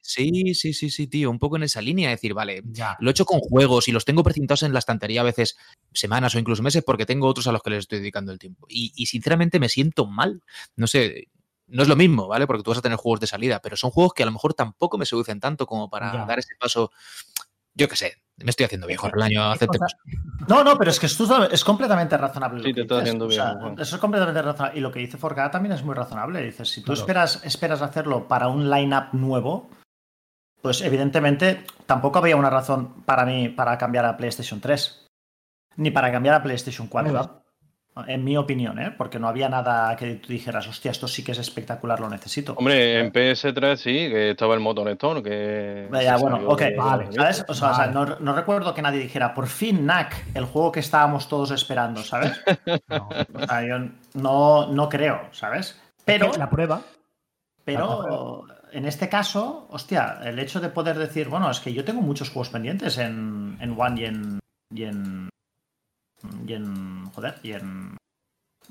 [0.00, 1.30] Sí, sí, sí, sí, tío.
[1.30, 2.10] Un poco en esa línea.
[2.10, 2.96] Decir, vale, ya.
[3.00, 5.56] lo he hecho con juegos y los tengo precintados en la estantería a veces
[5.92, 8.66] semanas o incluso meses porque tengo otros a los que les estoy dedicando el tiempo.
[8.68, 10.42] Y, y sinceramente me siento mal.
[10.76, 11.28] No sé,
[11.72, 12.46] no es lo mismo, ¿vale?
[12.46, 14.54] Porque tú vas a tener juegos de salida, pero son juegos que a lo mejor
[14.54, 16.92] tampoco me seducen tanto como para dar ese paso.
[17.74, 19.96] Yo qué sé, me estoy haciendo viejo el año aceptemos.
[20.46, 22.62] No, no, pero es que esto es completamente razonable.
[22.62, 23.42] Sí, te estoy haciendo bien.
[23.78, 24.78] Eso es completamente razonable.
[24.78, 26.42] Y lo que dice Forcada también es muy razonable.
[26.42, 29.70] Dices, si tú esperas, esperas hacerlo para un line-up nuevo,
[30.60, 35.06] pues evidentemente tampoco había una razón para mí para cambiar a PlayStation 3.
[35.76, 37.41] Ni para cambiar a PlayStation 4.
[38.06, 38.90] En mi opinión, ¿eh?
[38.96, 42.54] porque no había nada que tú dijeras, hostia, esto sí que es espectacular, lo necesito.
[42.54, 45.88] Hombre, en PS3 sí, que estaba el Motor que...
[46.02, 47.44] Ya, bueno, ok, vale, ¿sabes?
[47.48, 51.50] O sea, no, recuerdo que nadie dijera, por fin, NAC, el juego que estábamos todos
[51.50, 52.40] esperando, ¿sabes?
[52.88, 53.78] No, o sea, yo
[54.14, 55.78] no, no creo, ¿sabes?
[56.06, 56.30] Pero...
[56.38, 56.80] La prueba.
[57.64, 62.00] Pero en este caso, hostia, el hecho de poder decir, bueno, es que yo tengo
[62.00, 64.38] muchos juegos pendientes en, en One y en,
[64.74, 65.28] y en
[66.46, 67.06] y en.
[67.06, 67.96] Joder, y en.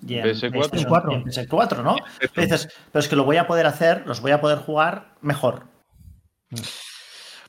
[0.06, 1.24] Y en PS4.
[1.24, 1.96] PS4, ¿no?
[2.36, 5.68] dices, pero es que lo voy a poder hacer, los voy a poder jugar mejor.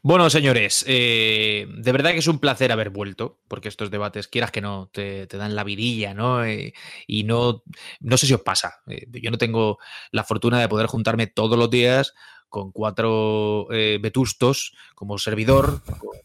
[0.04, 4.50] Bueno, señores, eh, de verdad que es un placer haber vuelto, porque estos debates, quieras
[4.50, 6.44] que no, te, dan la vidilla, ¿no?
[6.44, 6.74] Eh,
[7.06, 7.62] y no,
[8.00, 8.80] no sé si os pasa.
[8.88, 9.78] Eh, yo no tengo
[10.10, 12.14] la fortuna de poder juntarme todos los días
[12.52, 15.80] con cuatro eh, vetustos como servidor,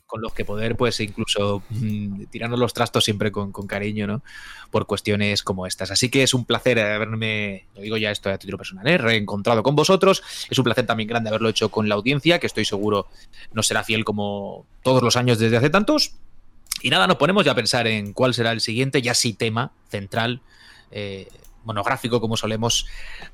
[0.05, 4.21] con, los que poder, pues incluso mm, tirarnos los trastos siempre con, cariño, ¿no?
[4.69, 5.89] Por cuestiones como estas.
[5.89, 8.97] Así que es un placer haberme, lo digo ya esto a título personal, ¿eh?
[8.97, 10.21] reencontrado con vosotros.
[10.49, 13.07] Es un placer también grande haberlo hecho con la audiencia, que estoy seguro
[13.53, 16.17] no será fiel como todos los años desde hace tantos.
[16.81, 19.71] Y nada, nos ponemos ya a pensar en cuál será el siguiente, ya sí tema
[19.87, 20.41] central.
[20.91, 21.29] Eh,
[21.63, 22.85] monográfico como solemos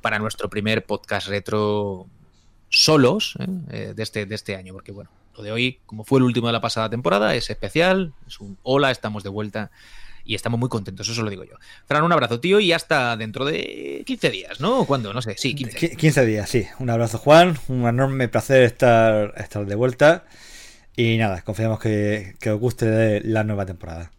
[0.02, 2.08] para nuestro primer podcast retro
[2.74, 3.46] solos ¿eh?
[3.70, 6.48] Eh, de, este, de este año, porque bueno, lo de hoy, como fue el último
[6.48, 9.70] de la pasada temporada, es especial, es un hola, estamos de vuelta
[10.26, 11.56] y estamos muy contentos, eso lo digo yo.
[11.86, 14.86] Fran, un abrazo, tío, y hasta dentro de 15 días, ¿no?
[14.86, 15.14] ¿Cuándo?
[15.14, 15.96] No sé, sí, 15.
[15.96, 16.66] 15 días, sí.
[16.80, 20.26] Un abrazo, Juan, un enorme placer estar, estar de vuelta
[20.96, 24.12] y nada, confiamos que, que os guste la nueva temporada.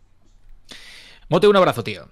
[1.28, 2.08] Mote, un abrazo, tío.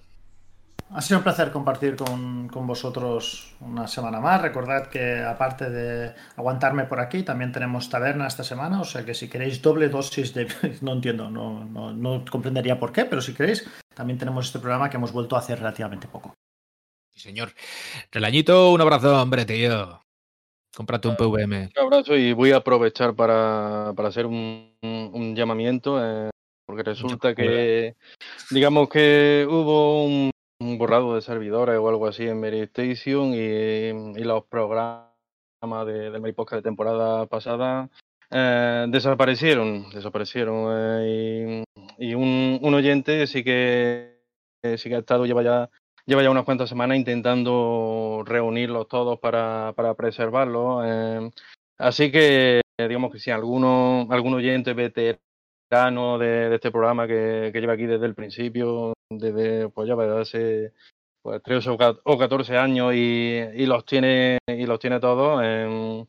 [0.94, 4.42] Ha sido un placer compartir con, vosotros una semana más.
[4.42, 9.14] Recordad que aparte de aguantarme por aquí, también tenemos taberna esta semana, o sea que
[9.14, 10.46] si queréis doble dosis de...
[10.82, 14.98] No entiendo, no, no, comprendería por qué, pero si queréis, también tenemos este programa que
[14.98, 16.34] hemos vuelto a hacer relativamente poco.
[17.14, 17.52] Sí, señor.
[18.10, 20.02] Relañito, un abrazo, hombre, tío.
[20.74, 21.70] Cómprate un PVM.
[21.74, 26.30] Un abrazo y voy a aprovechar para, hacer un, llamamiento, eh,
[26.66, 27.96] porque resulta que,
[28.50, 30.31] digamos que hubo un
[30.62, 35.10] un borrado de servidores o algo así en Meristation y, y los programas
[35.86, 37.90] de, del de temporada pasada
[38.30, 41.64] eh, desaparecieron, desaparecieron eh,
[41.98, 44.20] y, un, un, oyente sí que
[44.76, 45.68] sí que ha estado lleva ya
[46.06, 50.84] lleva ya unas cuantas semanas intentando reunirlos todos para, para preservarlos.
[50.86, 51.30] Eh,
[51.78, 55.31] así que digamos que si alguno algún oyente veterano
[55.72, 60.72] de, este programa que, lleva aquí desde el principio desde, pues ya hace
[61.22, 61.70] pues 13
[62.04, 66.04] o 14 años y, los tiene y los tiene todos, em,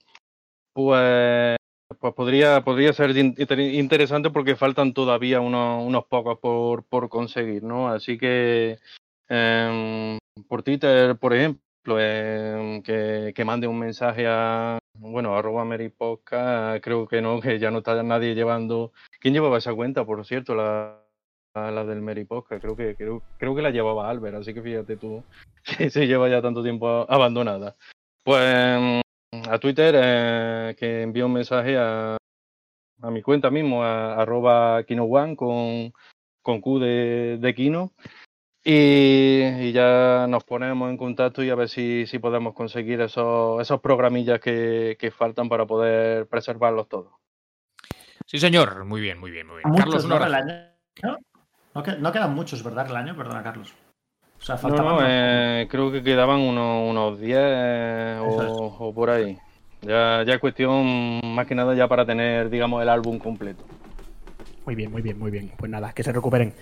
[0.73, 1.55] pues
[1.99, 7.87] pues podría, podría ser interesante porque faltan todavía unos, unos pocos por, por conseguir, ¿no?
[7.87, 8.79] Así que
[9.29, 10.17] em,
[10.49, 14.79] por Twitter, por ejemplo, em, que, que, mande un mensaje a,
[15.11, 15.65] bueno, arroba
[16.81, 18.93] creo que no, que ya no está nadie llevando.
[19.19, 20.55] ¿Quién llevaba esa cuenta, por cierto?
[20.55, 20.99] La,
[21.55, 25.23] la del Meriposca, creo que, creo, creo que la llevaba Albert, así que fíjate tú,
[25.77, 27.75] que se lleva ya tanto tiempo abandonada.
[28.23, 29.03] Pues
[29.49, 32.17] a Twitter eh, que envío un mensaje a,
[33.01, 35.93] a mi cuenta mismo, a, arroba Kino One con,
[36.41, 37.91] con Q de, de Kino.
[38.65, 43.81] Y, ya nos ponemos en contacto y a ver si, si podemos conseguir esos, esos
[43.81, 47.11] programillas que, que faltan para poder preservarlos todos.
[48.25, 48.85] Sí, señor.
[48.85, 49.75] Muy bien, muy bien, muy bien.
[49.75, 50.17] Carlos, ¿no?
[51.73, 53.15] No, quedan muchos, ¿verdad, el año?
[53.15, 53.73] Perdona, Carlos.
[54.39, 59.37] O sea, no, eh, creo que quedaban unos, unos 10 o, por ahí.
[59.81, 63.63] Ya, ya es cuestión más que nada ya para tener, digamos, el álbum completo.
[64.65, 65.51] Muy bien, muy bien, muy bien.
[65.57, 66.53] Pues nada, que se recuperen.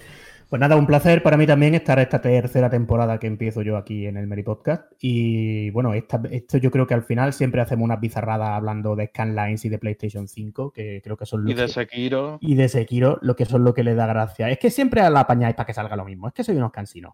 [0.51, 4.05] Pues nada, un placer para mí también estar esta tercera temporada que empiezo yo aquí
[4.05, 4.91] en el Meri Podcast.
[4.99, 9.63] Y bueno, esto yo creo que al final siempre hacemos unas bizarradas hablando de Scanlines
[9.63, 12.37] y de PlayStation 5, que creo que son Y de Sekiro.
[12.41, 14.49] Y de Sekiro, lo que son lo que le da gracia.
[14.49, 16.27] Es que siempre a la apañáis para que salga lo mismo.
[16.27, 17.13] Es que soy unos cansinos.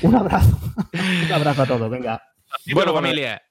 [0.00, 0.58] Un abrazo.
[1.26, 2.22] un abrazo a todos, venga.
[2.72, 3.42] bueno, familia.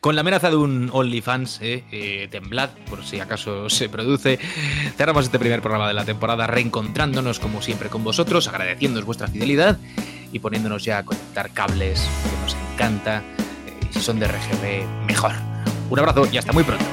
[0.00, 4.38] Con la amenaza de un OnlyFans, eh, eh, temblad por si acaso se produce.
[4.96, 9.78] Cerramos este primer programa de la temporada reencontrándonos como siempre con vosotros, agradeciéndoos vuestra fidelidad
[10.32, 13.22] y poniéndonos ya a conectar cables que nos encanta.
[13.66, 15.32] Eh, si son de RGB, mejor.
[15.90, 16.84] Un abrazo y hasta muy pronto.